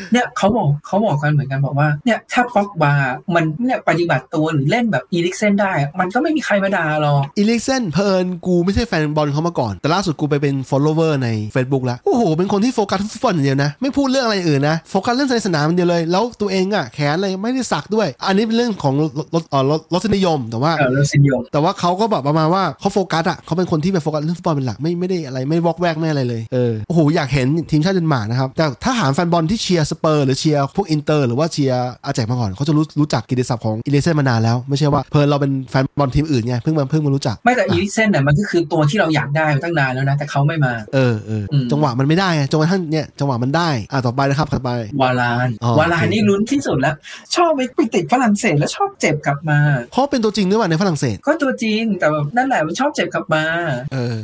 [0.00, 2.92] เออเนี่ยเขาบอกเขาบอกกันเหมือนกันบอกว่าเนี่ยถ้าป็อกบา
[3.34, 44.70] มันเนี่ยปฏิบัติตัวหรือเล่นแบบอีริกเซนได้อะมันก็ไม่มีใครมาด่าหรอกอีริกเซนเพลินกูไม่ใช่แฟนบอลเขามาก่อน แต่ล่าสุดกูไปเป็น follower ใน Facebook แล้ว โอ้โห เป็นคนที่โฟกัสฟุตบอลอย่างเดียวนะ ไม่พูดเรื่องอะไรอื่นนะ โฟกัสเรื่องในสนามอย่างเดียวเลย แล้วตัวเองอะแขนอะไรไม่ได้สักด้วย อันนี้เป็นเรื่องของรสรสเอ่อรสรสนิยม แต่ว่าเออแล้วรสนิยมแต่ว่าเขาก็แบบประมาณว่าเขาโฟกัสอะเขาเป็นคนที่แบบโฟกัสเรื่องฟุตบอลเป็นหลักไม่ไม่ได้อะไรไม่วอกแวกไม่อะไรเลยเออโอ้โหอยากเห็นทีมชาติเดนมาร์กนะครับแต่ถ้าหารแฟนบอลที่เชียร์สเปอร์หรือเชียร์พวกอินเตอร์หรือว่าเชียร์อาแจ็กซ์มาก่อนเขาจะรู้รู้จักกิตติศัพท์ของอีริกเซนมานานแล้ว ไม่ใช่ว่าเพลินเราเป็นแฟนบอลทีมอื่นไงเพิ่งมาเพิ่งมารู้จักไม่แต่อีริกเซนเนี่ยมันก็คือตัวที่เราอยากได้มาตั้งนานแล้วนะแต่เขาไม่มาเออเอออืมจังหวะมันไม่ได้ไงจังหวะท่านเนี่ยจังหวะมันได้อะต่อไปนะครับต่อไป
[45.02, 46.94] วารานอ๋อวารานนี่ลุ้นที่สุดแล้ว
[47.36, 49.58] ชอบไปไปติดฝรั่งเศสแล้วชอบเจ็บกลับมา
[49.92, 53.44] เพราะเป็นตัวจริงด้วยว่ะในฝรั่งเศส ก็ตัวจริงแต่แบบนั่นแหละมันชอบเจ็บกลับมา
[53.92, 54.16] เออ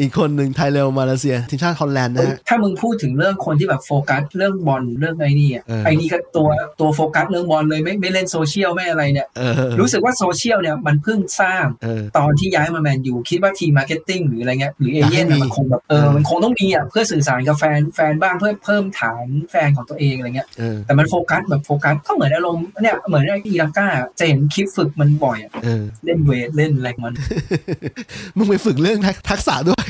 [0.00, 6.48] อีกคนหนึ่งไทเรลมาลาเซียทีมชาติฮอลแลนด์นะฮะถ้ามึงพูดถึงเรื่องคนที่แบบโฟกัสเรื่องบอลเรื่องไอ้นี่อะเออไอ้นี่ก็ตัว
[6.80, 23.86] ตัวโฟกัสเรื่องบอลเลยไม่ไม่เล่นโซเชียลไม่อะไรเนี่ยเออรู้สึกว่าโซเชียลเนี่ยมันเพิ่งสร้างเออตอนที่ย้ายมาแมนยูคิดว่าทีม marketing หรืออะไรเงี้ยหรือเอเย่นต์อยากให้มีมันคงแบบเออเออมันคงต้องมีอะเพื่อสื่อสารกับแฟนแฟนบ้างเพื่อเพิ่มฐานแฟนของตัวเองอะไรเงี้ยเออแต่มันโฟกัสแบบโฟกัสก็เหมือนอารมณ์เนี่ยเหมือนไอ้อีลังกา
[24.18, 27.14] จะเห็นคลิปฝึกมันบ่อยอะเออเล่นเวทเล่นอะไรของมัน
[28.36, 29.86] มึงไปฝึกเรื่องทักทักษะด้วย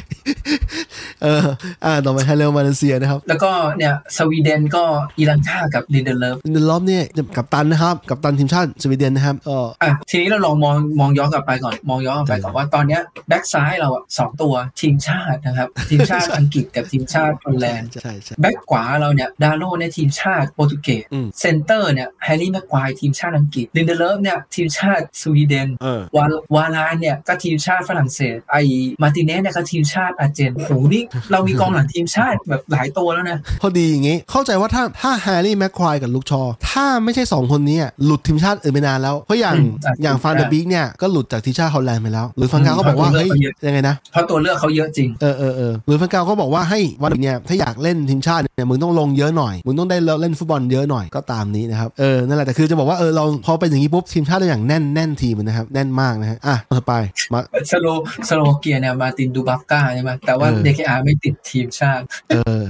[1.23, 1.47] เออ
[1.85, 4.83] อ่าต่อไปไทเรลมาลาเซียนะครับ แล้วก็เนี่ยสวีเดนก็
[5.19, 7.03] อีลังกากับลินเดเลฟในรอบเนี่ย
[7.37, 28.57] กัปตันนะครับ กัปตันทีมชาติสวีเดนนะครับก็อะทีนี้เราลองมองมองย้อนกลับไปก่อนมองย้อนกลับไปก่อนว่าตอนเนี้ยแบ็กซ้ายเราอะสองตัวทีมชาตินะครับ ทีมชาติอังกฤษกับทีมชาติฮอลแลนด์ใช่ใช่แบ็กขวาเราเนี่ยดาโลเนี่ยทีมชาติโปรตุเกสอืมเซนเตอร์เนี่ยแฮร์รี่แม็กไกวร์ทีมชาติอังกฤษลินเดเลฟเนี่ยทีมชาติสวีเดนเออวาววาลานเนี่ยก็ทีมชาติฝรั่งเศสไอ
[29.03, 31.03] มาร์ติเนสเนี่ยก็ทีมชาติอาร์เจนโหนี่
[31.33, 56.93] เรามีกองหลังทีมชาติแบบหลายตัวแล้วนะพอดีอย่างงี้เข้าใจว่าถ้าถ้าแฮร์รี่แม็กไกวร์กับลุคชอว์ ถ้าไม่ใช่สองคนนี้อะหลุดทีมชาติอื่นไปนานแล้ว เพราะอย่างอืมอะอย่างฟานเดอร์บิกเนี่ยก็หลุดจากทีมชาติฮอลแลนด์ไปแล้ว หรือฟานกัลก็บอกว่าอืมเฮ้ยเขาเยอะยังไงนะเพราะตัวเลือกเขาเยอะจริงเออเออเออหรือฟานกัลก็บอกว่าให้วันเนี่ยถ้าอยากเล่นทีมชาติ เนี่ยมึงต้องลงเยอะหน่อยมึงต้องได้เล่นฟุตบอลเยอะหน่อยก็ตามนี้นะครับเออนั่นแหละแต่คือจะบอกว่าเออเราพอเป็นอย่างนี้ปุ๊บทีมชาติเราอย่างแน่นแน่นทีมนะครับแน่นมากนะฮะอะต่อไป
[57.33, 57.41] มา
[57.71, 57.87] สโล
[58.29, 62.63] สโลวาเกียเนี่ยมาร์ตินดูบราฟก้าใช่ไหมแต่ว่าเออ เดเคอา ไม่ติดทีมชาติเออ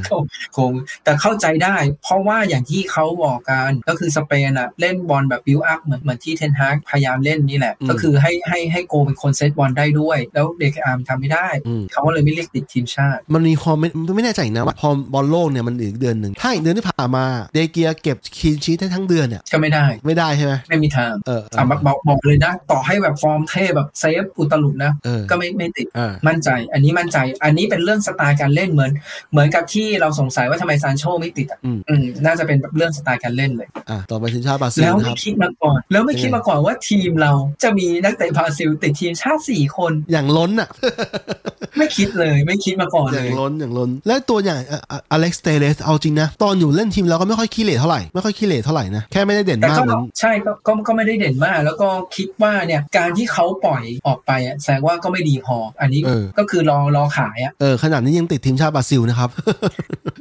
[0.56, 0.72] คง
[1.04, 28.90] แต่เข้าใจได้ เพราะว่าอย่างที่เขาบอกกันก็คือสเปนอะเล่นบอลแบบบิวอัพเหมือนเหมือนที่เทนฮากพยายามเล่นนี่แหละอืมก็คือให้ให้ให้โกล์เป็นคนเซตบอลได้ด้วย แล้วเดคอาร์มทำไม่ได้อืมเขาก็เลยไม่เรียกติดทีมชาติ มันมีความไม่ไม่แน่ใจนะว่าพอบอลโลกเนี่ยมันอีกเดือนหนึ่งถ้าอีกเดือนที่ผ่านมาเดเคอาเก็บ clean sheet ได้ทั้งเดือนเนี่ยก็ไม่ได้ไม่ได้ใช่ไหมไม่มีทางเออเออะอบอกบอกเลยนะ ต่อให้แบบฟอร์มเทพแบบเซฟอุตลุดนะเออก็ไม่ไม่ติดอ่ามั่นใจ อันนี้มั่นใจ อันนี้เป็นเรื่องสไตล์การเล่นเหมือน
[29.32, 40.68] เหมือนกับที่เราสงสัยว่าทำไมซานโชไม่ติดอะอืมอืมน่าจะเป็นแบบเรื่องสไตล์การเล่นเลยอะต่อไปทีมชาติบราซิลแล้วนะไม่ครับคิดมาก่อน แล้วไม่คิดมาก่อนว่าทีมเราจะมีนักเตะบราซิลติดทีมชาติสี่คนอย่างล้นอะ
[41.78, 59.30] ไม่คิดเลยไม่คิดมาก่อนอเลย่างยล้นอย่างล้น และตัวอย่างเอ่อเอ่ออเล็กซ์เตเลสเอาจริงนะ ตอนอยู่เล่นทีมเราก็ไม่ค่อยขี้เหร่เท่าไหร่ไม่ค่อยขี้เหร่เท่าไหร่นะแค่ไม่ได้เด่นแต่มากก็เหมือนใช่ก็ก็ก็ไม่ได้เด่นมาก แล้วก็คิดว่าเนี่ยการที่เขาปล่อยออกไปอะแสดงว่าก็ไม่ดีพอ อันนี้เออก็คือรอรอขายอะเออขนาดนี้ยังติดทีมชาติบราซิลนะครับ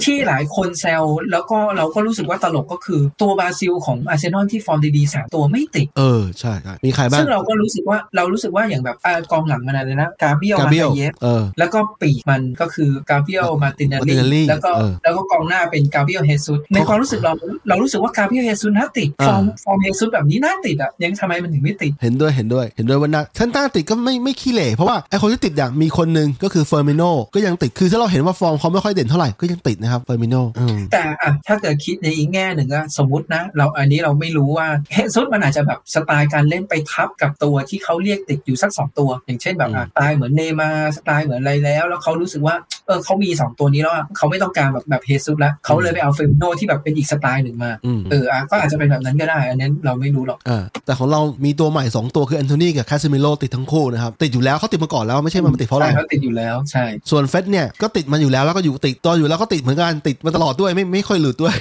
[0.04, 17.33] ที่หลายคนแซวแล้วก็เราก็รู้สึกว่าตลกก็คือตัวบราซิลของอาร์เซนอลที่ฟอร์มดีๆสามตัวไม่ติด เออใช่ใช่มีใครบ้างซึ่งเราก็รู้สึกว่าเรารู้สึกว่าอย่างแบบอ่ากองหลังมันอะไรนะกาเบียลกามาเบียลเยฟเออแล้วก็ปีกมันก็คือกาเบียลมาตินเนล Martinelli ลี่แล้วก็เออแล้วก็กองหน้าเป็นกาเบียลเฮซุสในความรู้สึกเรา
[17.67, 27.03] เรารู้สึกว่ากาเบียลเฮซุสน่าติดฟอร์มอ่าฟอร์มเฮซุสแบบนี้น่าติดอะยังทำไมมันถึงไม่ติด เห็นด้วยเห็นด้วยเห็นด้วยว่าน่าท่านต้าติดก็ไม่ไม่ขี้เหร่เพราะว่าไอคนที่ติดอย่างมีคนหนึ่งก็คือเฟอร์มิโน่
[27.35, 42.55] ก็ยังติดคือถ้าเราเห็นว่าฟอร์มเขาไม่ค่อยเด่นเท่าไหร่ก็ยังติดนะครับเฟอร์มิโนอืมแต่อะถ้าเกิดคิดในอีกแง่หนึ่งอะสมมตินะ เราอันนี้เราไม่รู้ว่าเฮซุสมันอาจจะแบบสไตล์การเล่นไปทับกับตัวที่เขาเรียกติดอยู่สักสองตัว อย่างเช่นแบบอะสไตล์เหมือนเนย์มาร์สไตล์เหมือนอะไรแล้ว แล้วเขารู้สึกว่า
[42.87, 61.55] เออเขามีสองตัวนี้แล้วอะเขาไม่ต้องการแบบแบบเฮซุสแล้วเขาเลยไปเอาเฟอร์มิโนที่แบบเป็นอีกสไตล์หนึ่งมาอืมเอออะก็อาจจะเป็นแบบนั้นก็ได้ อันนี้เราไม่รู้หรอกอ่าแต่ของเรามีตัวใหม่ 2 ตัวคือแอนโทนีกับคาเซมิโรติดทั้งคู่นะครับ ติดอยู่แล้วเขาติดมาก่อนแล้วไม่ใช่มันมาติดเพราะใช่เราเขาติดอยู่แล้วใช่ ส่วนเฟร็ดเนี่ยก็ติดมาอยู่แล้วแล้วก็อยู่ติดตัวอยู่แล้วก็ติดเหมือนกันติดมาตลอดด้วยไม่ไม่ค่อยหลุดด้วย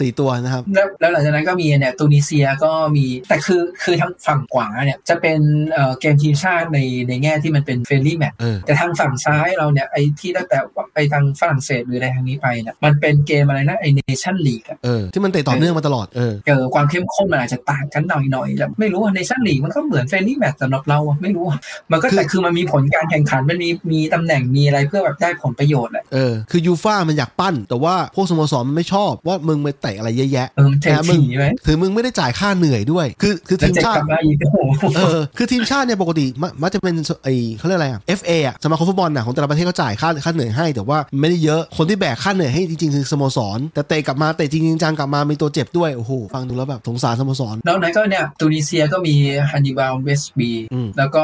[0.00, 5.40] สี่ตัวนะครับแล้วแล้วหลังจากนั้นก็มีเนี่ยตูนิเซียก็มีแต่คือคือทางฝั่งขวาเนี่ยจะเป็น
[5.72, 6.78] เอ่อเกมทีมชาติใน
[7.08, 10.58] ในแง่ที่มันเป็น friendly match เออแต่ทางฝั่งซ้ายเราเนี่ยไอ้ที่ตั้งแต่
[10.94, 21.58] ไปทางฝรั่งเศสหรืออะไรทางนี้ไปเนี่ยมันเป็นเกมอะไรนะไอ้ Nations League อะเออที่มันเตะต่อเนื่องมาตลอดเออเออความเข้มข้นมันอาจจะต่างกันหน่อยหน่อยๆแต่ไม่รู้ว่า Nations League มันก็เหมือน friendly match สำหรับเราอะไม่รู้อะ
[21.92, 34.56] มันก็คือแต่คือมันมีผลการแข่งขันมันมีมีตำแหน่งมีอะไรเพื่อแบบได้ผลประโยชน์แหละเออคือยูฟ่ามันอยากปั้น แต่ว่าพวกสโมสรมันไม่ชอบว่ามึงไปเตะอะไรเยอะแยะเออมันเทแต่มึงถีไหมถือมึงไม่ได้จ่ายค่าเหนื่อยด้วย คือคือแล้วทีมเจ็บชากลัติบมาอีกโอ้โห
[34.96, 37.28] เออคือทีมชาติเนี่ยปกติมักมักจะเป็นไอ
[37.58, 49.14] เขาเรียกอะไรอะ FA อะสมาคมฟุตบอลน่ะของแต่ละประเทศเขาจ่ายค่าค่าเหนื่อยให้ แต่ว่าไม่ได้เยอะคนที่แบกค่าเหนื่อยให้จริงๆคือสโมสร แต่เตะกลับมาเตะจริงๆจังกลับมามีตัวเจ็บด้วย โอ้โห ฟังดูแล้วแบบสงสารสโมสรนอกนั้นก็เนี่ยตูนิเซียก็มี
[49.50, 51.22] ฮันนิบาลเมจบรีอืมแล้วก็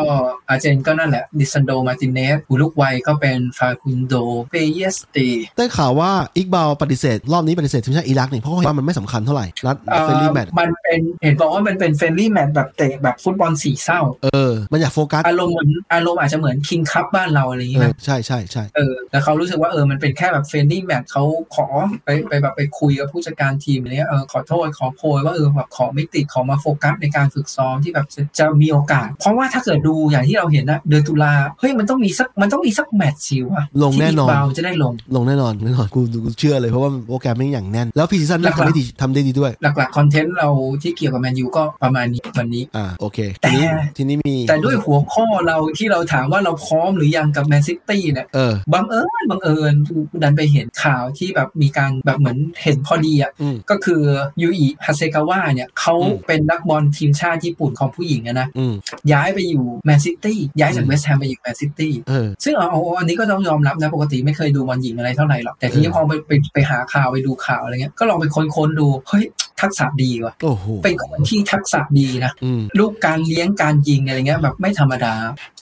[0.49, 4.15] อาร์เจนก็นั่นแหละ ลิซานโดรมาร์ติเนซอุรุกวัยก็เป็นฟาคุนโด
[4.51, 21.67] เปยิสตรีได้ข่าวว่าอิกบาลปฏิเสธ รอบนี้ปฏิเสธทีมชาติอิรักเนี่ยเพราะว่ามันไม่สำคัญเท่าไหร่นัด friendly matchมันเป็นเห็นบอกว่ามันเป็น friendly match แบบเตะแบบฟุตบอลสี่เส้าเออมันอยากโฟกัสอารมณ์เหมือนอารมณ์อาจจะเหมือนคิงคัพบ้านเราอะไรอย่างเอเงี้อยใช่ใช่ใช่เออแล้วเขารู้สึกว่าเออมันเป็นแค่แบบ friendly match เขาขอ
[22.05, 40.49] ไปไปแบบไปคุยกับผู้จัดการทีมอะไรเนี้ยเออขอโทษขอโพยว่าเออแบบขอไม่ติดขอมาโฟกัสในการฝึกซ้อมที่แบบจะจะมีโอกาส เพราะว่าถ้าเกิดดูอย่างที่เราเห็นนะเดือนตุลาเฮ้ยมันต้องมีสักมันต้องมีสักแมตช์สิวอะลงแน่นอนที่กบาลจะได้ลงลงแน่นอนแน่นอนกูกูเชื่อเลยเพราะว่าโปรแกรมแม่งอย่างแน่น แล้ว pre-season แรกทำได้ดีทำได้ดีด้วย หลักๆ content เรา
[40.83, 49.75] ที่เกี่ยวกับแมนยูก็ประมาณนี้วันนี้อ่าโอเคแต่ทีนี้ทีนี้มีแต่ด้วยหัวข้อเราที่เราถามว่าเราพร้อมหรือยังกับแมนซิตี้เนี่ยเออบังเอิญบังเอิญ
[50.23, 54.03] ดันไปเห็นข่าวที่แบบมีการแบบเหมือนเห็นพอดีอะอืมก็คือ
[54.43, 58.75] ยูอิฮาเซกาวะเนี่ยเขาอืมเป็นนักบอลทีมชาติญี่ปุ่นของผู้หญิงอะนะอืม
[59.13, 69.25] ย้ายไปอยู่แมนซิตี้ย้ายจากอืมเวสต์แฮมไปอยู่แมนซิตี้เออซึ่งเอาเอาอันนี้ก็ต้องยอมรับนะปกติไม่เคยดูบอลหญิงอะไรเท่าไหร่หรอกแต่ทีนี้เออพอไปไปไปหาข่าวไปดูข่าวอะไรเงี้ยก็ลองไปค้นๆดูเฮ้ย
[69.61, 75.62] ทักษะดีว่ะโอ้โหเป็นคนที่ทักษะดีนะอืมลูกการเลี้ยงการยิงอะไรเงี้ยแบบไม่ธรรมดาเอ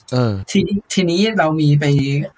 [0.51, 1.85] ทีนี้ทีนี้เรามีไป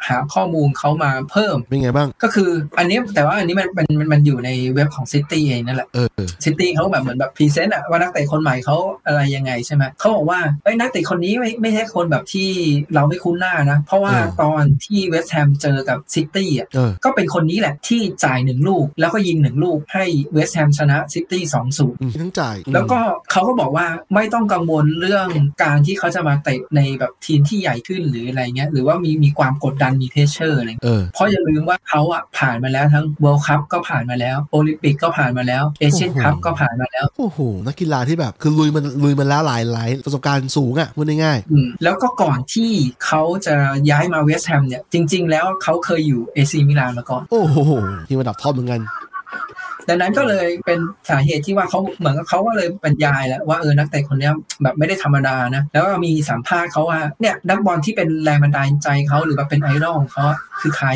[0.07, 6.07] หาข้อมูลเขามาเพิ่มเป็นไงบ้าง ก็คืออันนี้แต่ว่าอันนี้มันมันมันมันอยู่ในเว็บของซิตี้เองนั่นแหละเออ
[6.45, 12.49] ซิตี้เขาแบบเหมือนแบบ present อะว่านักเตะคนใหม่เขาอะไรยังไงใช่ไหมเขาบอกว่าเอ้ยนักเตะคนนี้ไม่ไม่ใช่คนแบบที่
[12.95, 22.99] เราไม่คุ้นหน้านะ เพราะว่าเออตอนที่เวสต์แฮมเจอกับซิตี้อะเออก็เป็นคนนี้แหละที่จ่ายหนึ่งลูก แล้วก็ยิงหนึ่งลูกให้เวสต์แฮมชนะซิตี้สองศูนย์อืมทั้งจ่ายอืมแล้วก็
[23.31, 25.27] เขาก็บอกว่าไม่ต้องกังวลเรื่อง
[25.63, 42.71] การที่เขาจะมาเตะในแบบทีมที่ใหญ่ขึ้นหรืออะไรเงี้ยหรือว่ามีมีความกดดันมี pressure อะไรเงี้ยเออเพราะอย่าลืมว่าเขาอะผ่านมาแล้วทั้ง World Cup ก็ผ่านมาแล้วโอลิมปิกก็ผ่านมาแล้วเอเชียนโอ้โห Cup ก็ผ่านมาแล้วโอ้โหนักกีฬาที่แบบคือลุยมันลุยมันแล้วหลายหลายประสบการณ์สูงอะพูดง่ายอืมแล้วก็ก่อนที่
[43.05, 43.55] เขาจะ
[43.89, 47.57] ย้ายมาเวสต์แฮมเนี่ยจริง ๆ แล้วเขาเคยอยู่เอซีมิลานมาก่อนๆโอ้โห
[48.07, 48.81] ทีมระดับท็อปเหมือนกัน
[49.89, 50.79] ดังนั้นก็เลยเป็น
[51.09, 54.33] สาเหตุที่ว่าเขาเหมือนกับเขาก็เลยบรรยายแล้วว่าเออนักเตะคนเนี้ย
[54.63, 60.89] แบบไม่ได้ธรรมดานะแล้วก็มีสัมภาษณ์เขาว่าเนี่ยนักบอลที่เป็นแรงบันดาลใจเขาหรือแบบเป็นไอดอลของเขาอะคือใคร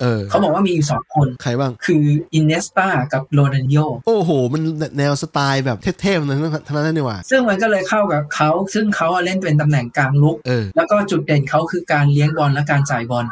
[0.00, 2.04] เออเขาบอกว่ามีอยู่สองคน ใครบ้าง คือ
[2.34, 3.76] อินเนสตากับโรนันโย
[4.06, 4.62] โอ้โห มัน
[4.98, 13.26] แนวสไตล์แบบเท่ๆนั้นทั้งนั้นนี่หว่า ซึ่งมันก็เลยเข้ากับเขา ซึ่งเขาอะเล่นเป็นตำแหน่งกลางลุกเออแล้วก็จุดเด่นเขาคือการเลี้ยงบอลและการจ่ายบอล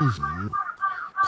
[0.00, 0.38] อื้อหือ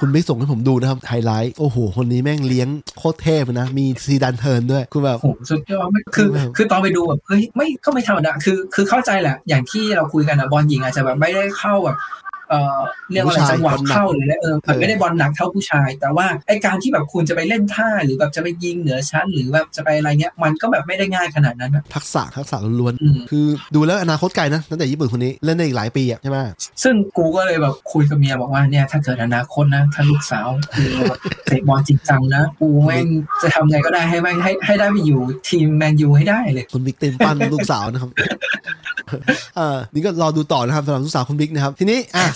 [0.01, 2.69] คุณไม่ส่งให้ผมดูนะครับไฮไลท์โอ้โห คนนี้แม่งเลี้ยง
[2.99, 11.97] โคตรเทพเลยนะ มีซีดาน turn ด้วยคือแบบโอ้โหสุดยอดไม่คือเออคือตอนไปดูแบบเฮ้ยไม่ก็ไม่ธรรมดาคือ คือเข้าใจแหละ อย่างที่เราคุยกันนะบอลหญิงอาจจะแบบไม่ได้เข้าแบบ
[12.51, 12.79] เอ่อ
[13.13, 26.39] เรียกว่าอะไรจังหวะเข้าหรืออะไรเออมันไม่ได้บอลหนักเท่าผู้ชาย แต่ว่าไอการที่แบบคุณจะไปเล่นท่าหรือแบบจะไปยิงเหนือชั้น หรือแบบจะไปอะไรเงี้ยมันก็แบบไม่ได้ง่ายขนาดนั้นนะทักษะทักษะล้วนอืมๆคือดูแล้วอนาคตไกลนะตั้งแต่ญี่ปุ่นคนนี้เล่นได้อีกหลายปีอะใช่ไหม
[26.83, 33.07] ซึ่งกูก็เลยแบบคุยกับเมียบอกว่าเนี่ยถ้าเกิดอนาคตนะถ้าลูกสาวกูแบบเตะบอลจริงจังนะกูแม่ง
[33.43, 38.11] จะทำไงก็ได้ให้แม่งให้ให้ได้ไปอยู่ทีมแมนยูให้ได้เลยคุณบิ๊กเต็มปั้นลูกสาวนะครับ
[39.59, 42.27] อ่านี่ก็รอดูต่อนะครับสำหรับลูกสาวคุณบิ๊กนะครับ ทีนี้อะ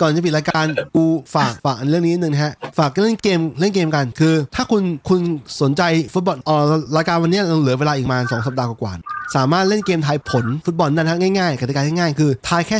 [0.00, 0.64] ก่อนจะปิดรายการ
[0.94, 1.04] กู
[1.34, 5.20] ฝากฝากเรื่องนี้นิดนึงนะฮะ ฝากเล่นเกมเล่นเกมกัน คือ ถ้าคุณคุณ
[5.60, 5.82] สนใจ
[6.14, 6.64] ฟุตบอลเอ่อ
[6.96, 12.78] รายการวันนี้เราเหลือเวลาอีกประมาณสองสัปดาห์กว่าๆสามารถเล่นเกมทายผลฟุตบอลได้นะฮะง่ายๆกติกาง่ายๆ คือทายแค่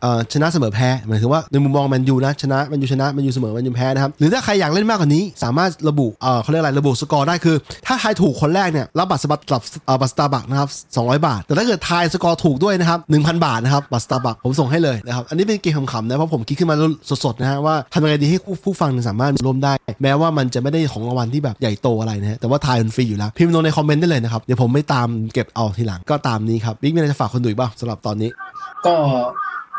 [0.00, 10.68] เอ่อชนะเสมอแพ้หมายถึงว่าในมุมมองแมนยูนะชนะแมนยูชนะแมนยูเสมอแมนยูแพ้นะครับหรือถ้าใครอยากเล่นมากกว่านี้ สามารถระบุเอ่อเขาเรียกอะไรระบุสกอร์ได้คือ ถ้าทายถูกคนแรกเนี่ยรับบัตรสบัตรรับเอ่อบัตรสตาร์บัคนะครับ
[10.98, 16.76] 200 บาท แต่ถ้าเกิดทายสกอร์ถูกด้วยนะครับ1,000 บาทนะครับบัตรสตาร์บัคผมส่งให้เลยนะครับอันนี้เป็นเกมขำๆนะเพราะผมคิดขึ้นมา
[17.24, 19.72] สดๆนะฮะว่าทำยังไงดีให้ผู้ฟังสามารถร่วมได้
[20.02, 28.30] แม้ว่ามันจะไม่ได้ของรางวัลที่แบบใหญ่โตอะไรนะฮะแต่ว่าทายมันฟรีอยู่แล้วพิมพ์ลงใน comment ได้เลยนะครับเดี๋ยวผมไม่ตามเก็บเอาทีหลังก็ตามนี้ครับบิ๊กมีอะไรจะฝากคนดูอีกบ้างสำหรับตอนนี้
[28.86, 28.94] ก็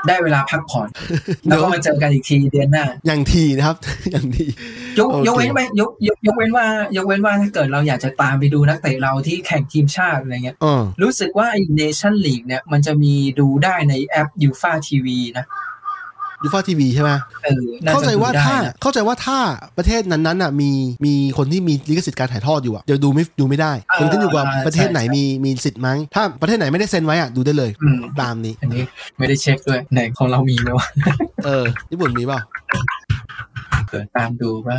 [0.08, 0.88] ได้เวลาพักผ่อน
[1.48, 3.78] แล้วก็มาเจอกันอีกทีเดือนหน้า อย่างทีนะครับ
[4.12, 4.46] อย่างที
[5.00, 6.66] ยกโอเคยกเว้นไม่ยกยกยกเว้นว่า
[6.98, 15.46] ยกเว้นว่าถ้าเกิดเราอยากจะตามไปดูนักเตะเราที่แข่งทีมชาติอะไรเงี้ยเออรู้สึกว่าไอ้ Nations League เนี่ยมันจะมีดูได้ในแอปยูฟาทีวีนะ
[16.44, 17.12] ยูฟาทีวีใช่ไหม
[17.44, 19.38] เออน่เข้าใจดูว่าได้ถ้านะเข้าใจว่าถ้า
[19.78, 20.72] ประเทศนั้นๆน่ะมี
[21.06, 28.84] มีคนที่มีลิขสิทธิ์การถ่ายทอดอยู่อะจะดูไม่ดูไม่ได้มันขึ้นอยู่กับประเทศไหนมีมีสิทธิ์ไหมถ้าประเทศไหนไม่ได้เซ็นไว้อะดูได้เลยอืมตามนี้ อันนี้
[29.18, 30.88] ไม่ได้เช็คด้วยไหนของเรามีไหมวะ
[31.46, 32.40] เออญี่ปุ่นมีเปล่า
[33.90, 34.78] เกิดตามดูว่า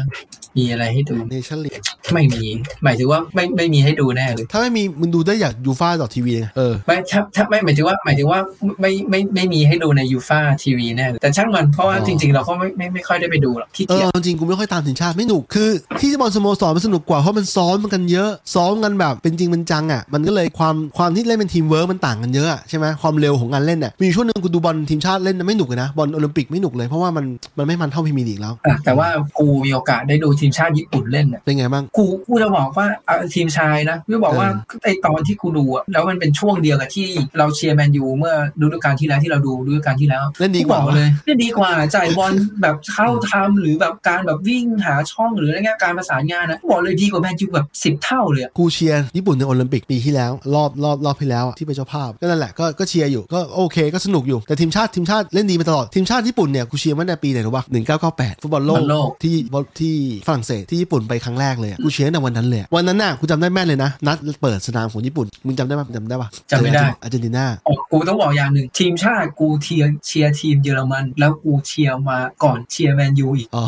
[0.57, 1.81] มีอะไรให้ดูเนชั่นลีก
[2.12, 2.45] ไม่มี
[2.85, 8.41] หมายถึงว่าไม่ไม่มีให้ดูแน่เลย ถ้าไม่มีมึงดูได้จากยูฟาดอททีวีไงเออไม่ถ้าถ้าไม่หมายถึงว่าหมายถึงว่า
[8.81, 15.69] ไม่ไม่ไม่มีให้ดูในยูฟาทีวีแน่เลยแต่ช่างมันเพราะว่าอ๋อจริง ๆ เราก็ไม่ไม่ไม่ค่อยได้ไปดูหรอกขี้เอเกียจอจริงกูไม่ค่อยตามทีมชาติไม่หนุกคือ
[16.01, 27.24] ที่บอลสโมสรมันสนุกกว่าเพราะมันซ้อมมันกันเยอะซ้อมกันแบบเป็นจริงเป็นจังอะมันก็เลยความความที่เล่นเป็นทีมเวิร์กมันต่างกันเยอะอะใช่ไหมความเร็วของการเล่นอะมีอยู่ช่วงหนึงกูดูบอลทีมชาติเล่นนะไม่หนุกเลยนะบอลโอลิมปิกไม่หนุกเลยเพราะว่ามัน
[27.59, 34.48] มันไม่มันเท่าพรีเมียร์ลีกแล้วอะแต่ว่ากูมีโอกาสได้ดูทีมชาติญี่ปุ่นเล่นเนี่ยเป็นไงบ้างกูกูจะบอกว่าเอาทีมชายนะกูบอกว่า
[34.85, 37.09] ไอตอนที่กูดูอะแล้วมันเป็นช่วงเดียวกับที่
[37.39, 42.32] เราเชียร์แมนยูเมื่อฤดูกาลที่แล้วที่เราดูฤดูกาลที่แล้วเล่นดีกว่าบอเลยเล่นดีกว่าจ่ายบอล
[42.62, 57.64] แบบเข้าทำหรือแบบการแบบวิ่งหาช่องหรืออะไรเงี้ยการประสานงานนะกูบอกเลยดีกว่าแมนยูแบบสิบเท่าเลยอะกูเชียร์ญี่ปุ่นในโอลิมปิกปีที่แล้ว รอบรอบรอบที่แล้วอะที่เป็นเจ้าภาพก็นั่นแหละก็ก็เชียร์อยู่ก็โอเคก็สนุกอยู่แต่ทีมชาติทีมชาติเล่นดีมาตลอดทีมชาติญี่ปุ่นเนี่ยกูเชียร์มาตั้งแต่ปีไหนรู้ป่ะ
[58.02, 59.37] 1998 ฟุตบอลโลกโลกที่
[59.81, 59.95] ที่
[60.27, 73.65] ฝรั่งเศสที่ญี่ปุ่นไปครั้งแรกเลยอะกูเชียร์ตั้งแต่วันนั้นเลยอะวันนั้นน่ะกูจำได้แม่นเลยนะ นัดเปิดสนามของญี่ปุ่นมึงจำได้ปะจำได้ปะจำไม่ได้เจออาร์เจนตินาอ๋อกูต้องบอกอย่างหนึ่งทีมชาติกูเชียร์เชียร์ทีมเยอรมัน แล้วกูเชียร์มาก่อนเชียร์แมนยูอีกอ๋อ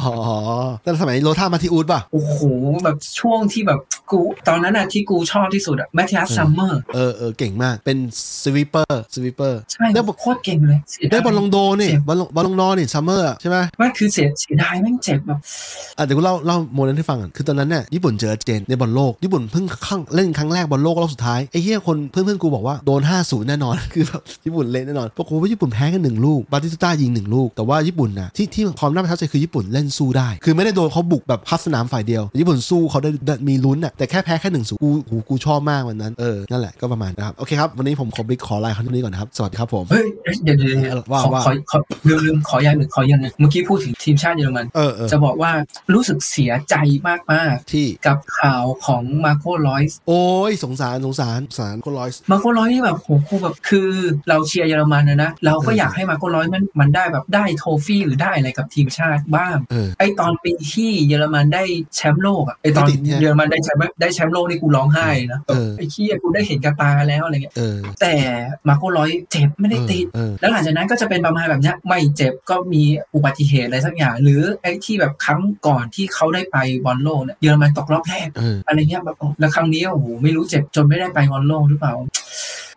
[0.84, 2.38] ตั้งแต่สมัยโลธาร์ มัทเธอุสป่ะโอ้โห
[2.84, 3.80] แบบช่วงที่แบบ
[4.10, 7.98] กูตอนนั้นอะที่กูชอบที่สุดอะแมทธิอัสซัมเมอร์เออเออเก่งมากเป็น
[8.42, 15.38] sweeper sweeperใช่ได้โคตรเก่งเลยเสียดายได้ Ballon d'Or นี่เจ็บ Ballon Ballon d'Orนี่ซัมเมอร์ใช่ไหมว่าคือเสียเสียดายแม่งเจ็บแบบ
[15.98, 40.04] อะเดี๋ยวกูเล่าเล่าโมเดลให้ฟังก่อนคือตอนนั้นเนี่ยญี่ปุ่นเจออาร์เจนในบอลโลกญี่ปุ่นเพิ่งเข้าเล่นครั้งแรกบอลโลกรอบสุดท้ายไอ้เหี้ยคนเพื่อนเพื่อนๆกูบอกว่าโดน5-0แน่นอน คือแบบญี่ปุ่นเละแน่นอนปรากฏว่าญี่ปุ่นแพ้กันหนึ่งลูกบาติสต้ายิงหนึ่งลูกแต่ว่าญี่ปุ่นนะที่ที่ความน่าประทับใจคือญี่ปุ่นเล่นสู้ได้ คือไม่ได้โดนเขาบุกแบบพับสนามฝ่ายเดียวญี่ปุ่นสู้เขาได้ได้มีลุ้นอะแต่แค่แพ้แค่หนึ่งศูนย์กูหูกูชอบมากวันนั้นเออนั่นแหละก็ประมาณนะครับโอเคครับวันนี้ผมขอบิ๊กขอไลน์เขาเท่านี้ก่อนนะครับสวัสดีครับผมเฮ้ย
[40.44, 41.78] เดี๋ยวเดี๋ยวเดี๋ยวว่าขอว่าขอขอ
[42.08, 45.52] ลืมลืมขออย่างหนึ่งขออย่างหนึ่งเมื่อกี้พูดถึงทีมชาติเยอรมันเออเออจะบอกว่า
[45.94, 46.74] รู้สึกเสียใจ
[47.32, 53.88] มากที่ๆกับข่าวของมาโ o ลอยส์โอ้ยสงสารสงสารสงสารคนร้อยมาโ o ลอยนี่แบบโหกูแบบคือ
[54.28, 61.64] เราเชียร์เยอรมันนะนะเราก็อยากให้มาโ o ลอยมันมันได้แบบได้ trophy หรือได้อะไรกับทีมชาติบ้างเออไอตอนปีที่เยอรมันได้
[61.96, 68.14] แชมป์โลกอะไอตอนไม่ติดเนี่ยเยอรมันได้แชมป์ได้แชมป์โลกนี่กูร้องไห้นะเออไอเหี้ยกูได้เห็นกับตาแล้วอะไรเงี้ยเออแต่
[68.68, 72.82] มาโ o ลอยเจ็บไม่ได้ติดเออแล้วหลังจากนั้นก็จะเป็นประมาณแบบเนี้ยไม่เจ็บก็มี
[73.14, 81.94] อุบัติเหตุอะไรสักอย่าง หรือไอ้ที่แบบครั้งก่อนที่เขาได้ไปบอลโลกเนี่ยเยอรมันตกรอบแรกเอออะไรเงี้ยแบบแล้วครั้งนี้โอ้โหไม่รู้เจ็บจนไม่ได้ไปบอลโลกหรือเปล่า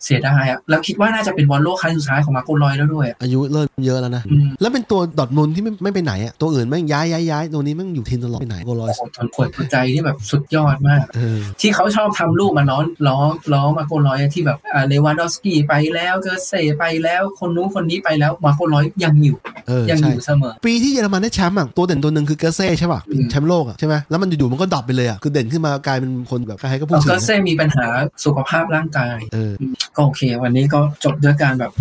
[0.05, 13.17] เสียดายอะแล้วคิดว่าน่าจะเป็นบอลโลกครั้งสุดท้ายของมาโกลอยแล้วด้วยอะอายุเริ่มเยอะแล้วนะอืมแล้วเป็นตัวดอร์ทมุนด์ที่ไม่ไม่ไปไหนอะตัวอื่นแม่งย้ายย้ายย้ายตัวนี้แม่งอยู่ทีมตลอดไปไหนโก รอยส์โอ้โหทนปวดหัวใจที่แบบสุดยอดมากเออที่เขาชอบทำรูปมาล้อล้อ
[13.53, 19.37] ล้อมาโกลอยอะที่แบบอ่าเลวานดอฟสกี้ไปแล้วเกิทเซ่ไปแล้วคนนู้นคนนี้ไปแล้วมาร์โก รอยส์ยังอยู่
[19.67, 27.85] เออใช่ยังอยู่เสมอ ปีที่เยอรมันได้แชมป์อะตัวเด่นตัวหนึ่งคือเกิทเซ่ใช่ป่ะอืมแชมป์โลกอะใช่ไหมแล้วมันอยู่ๆมันก็ drop ไปเลยอะคือเด่นขึ้นมากลายเป็นคนแบบใครๆก็พูดถึงเกิทเซ่มีปัญหา
[28.25, 29.53] สุขภาพร่างกายเออ
[29.97, 31.71] ก็โอเค วันนี้ก็จบด้วยการแบบ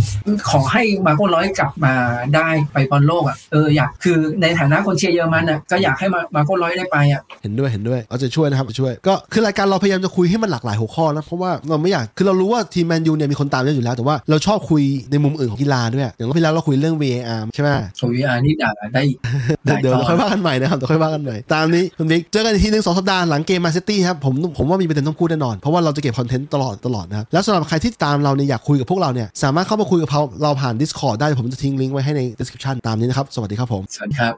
[0.50, 1.94] ขอให้มาร์โก รอยส์กลับมา
[2.34, 19.18] ได้ไปบอลโลกอะเอออยากคือในฐานะคนเชียร์เยอรมันอะก็อยากให้มามาร์โก รอยส์ได้ไปอะเห็นด้วยเห็นด้วยเอาใจช่วยนะครับเอาช่วย ก็คือรายการเราพยายามจะคุยให้มันหลากหลายหัวข้อนะเพราะว่าเราไม่อยากคือเรารู้ว่าทีมแมนยูเนี่ยมีคนตามเยอะอยู่แล้ว แต่ว่าเราชอบคุยในมุมอื่นของกีฬาด้วยอย่างรอบที่แล้วเราคุยเรื่อง VAR ใช่ไหมโอ้ VAR นี่ด่าได้อีก
[19.64, 30.08] เดี๋ยวเดี๋ยวได้ต่อเราค่อยว่ากันใหม่นะครับเดี๋ยวค่อยว่ากันใหม่ตามนี้คุณบิ๊กเจอกันอีกทีหนึ่งสองสัปดาห์หลังเกมแมนซิตี้ครับผมผมว่ามีประเด็นต้องพูดแน่นอนเพราะว่าเราจะเก็บ content ตลอดตลอดนะครับแล้วสำหรับใครที่ตามเราเนี่ยอยากคุยกับพวกเราเนี่ยสามารถเข้ามาคุยกับ
[30.42, 34.32] เราผ่าน Discord ได้ผมจะทิ้งลิงก์ไว้ให้ใน description ตามนี้นะครับ สวัสดีครับผม สวัสดีครับ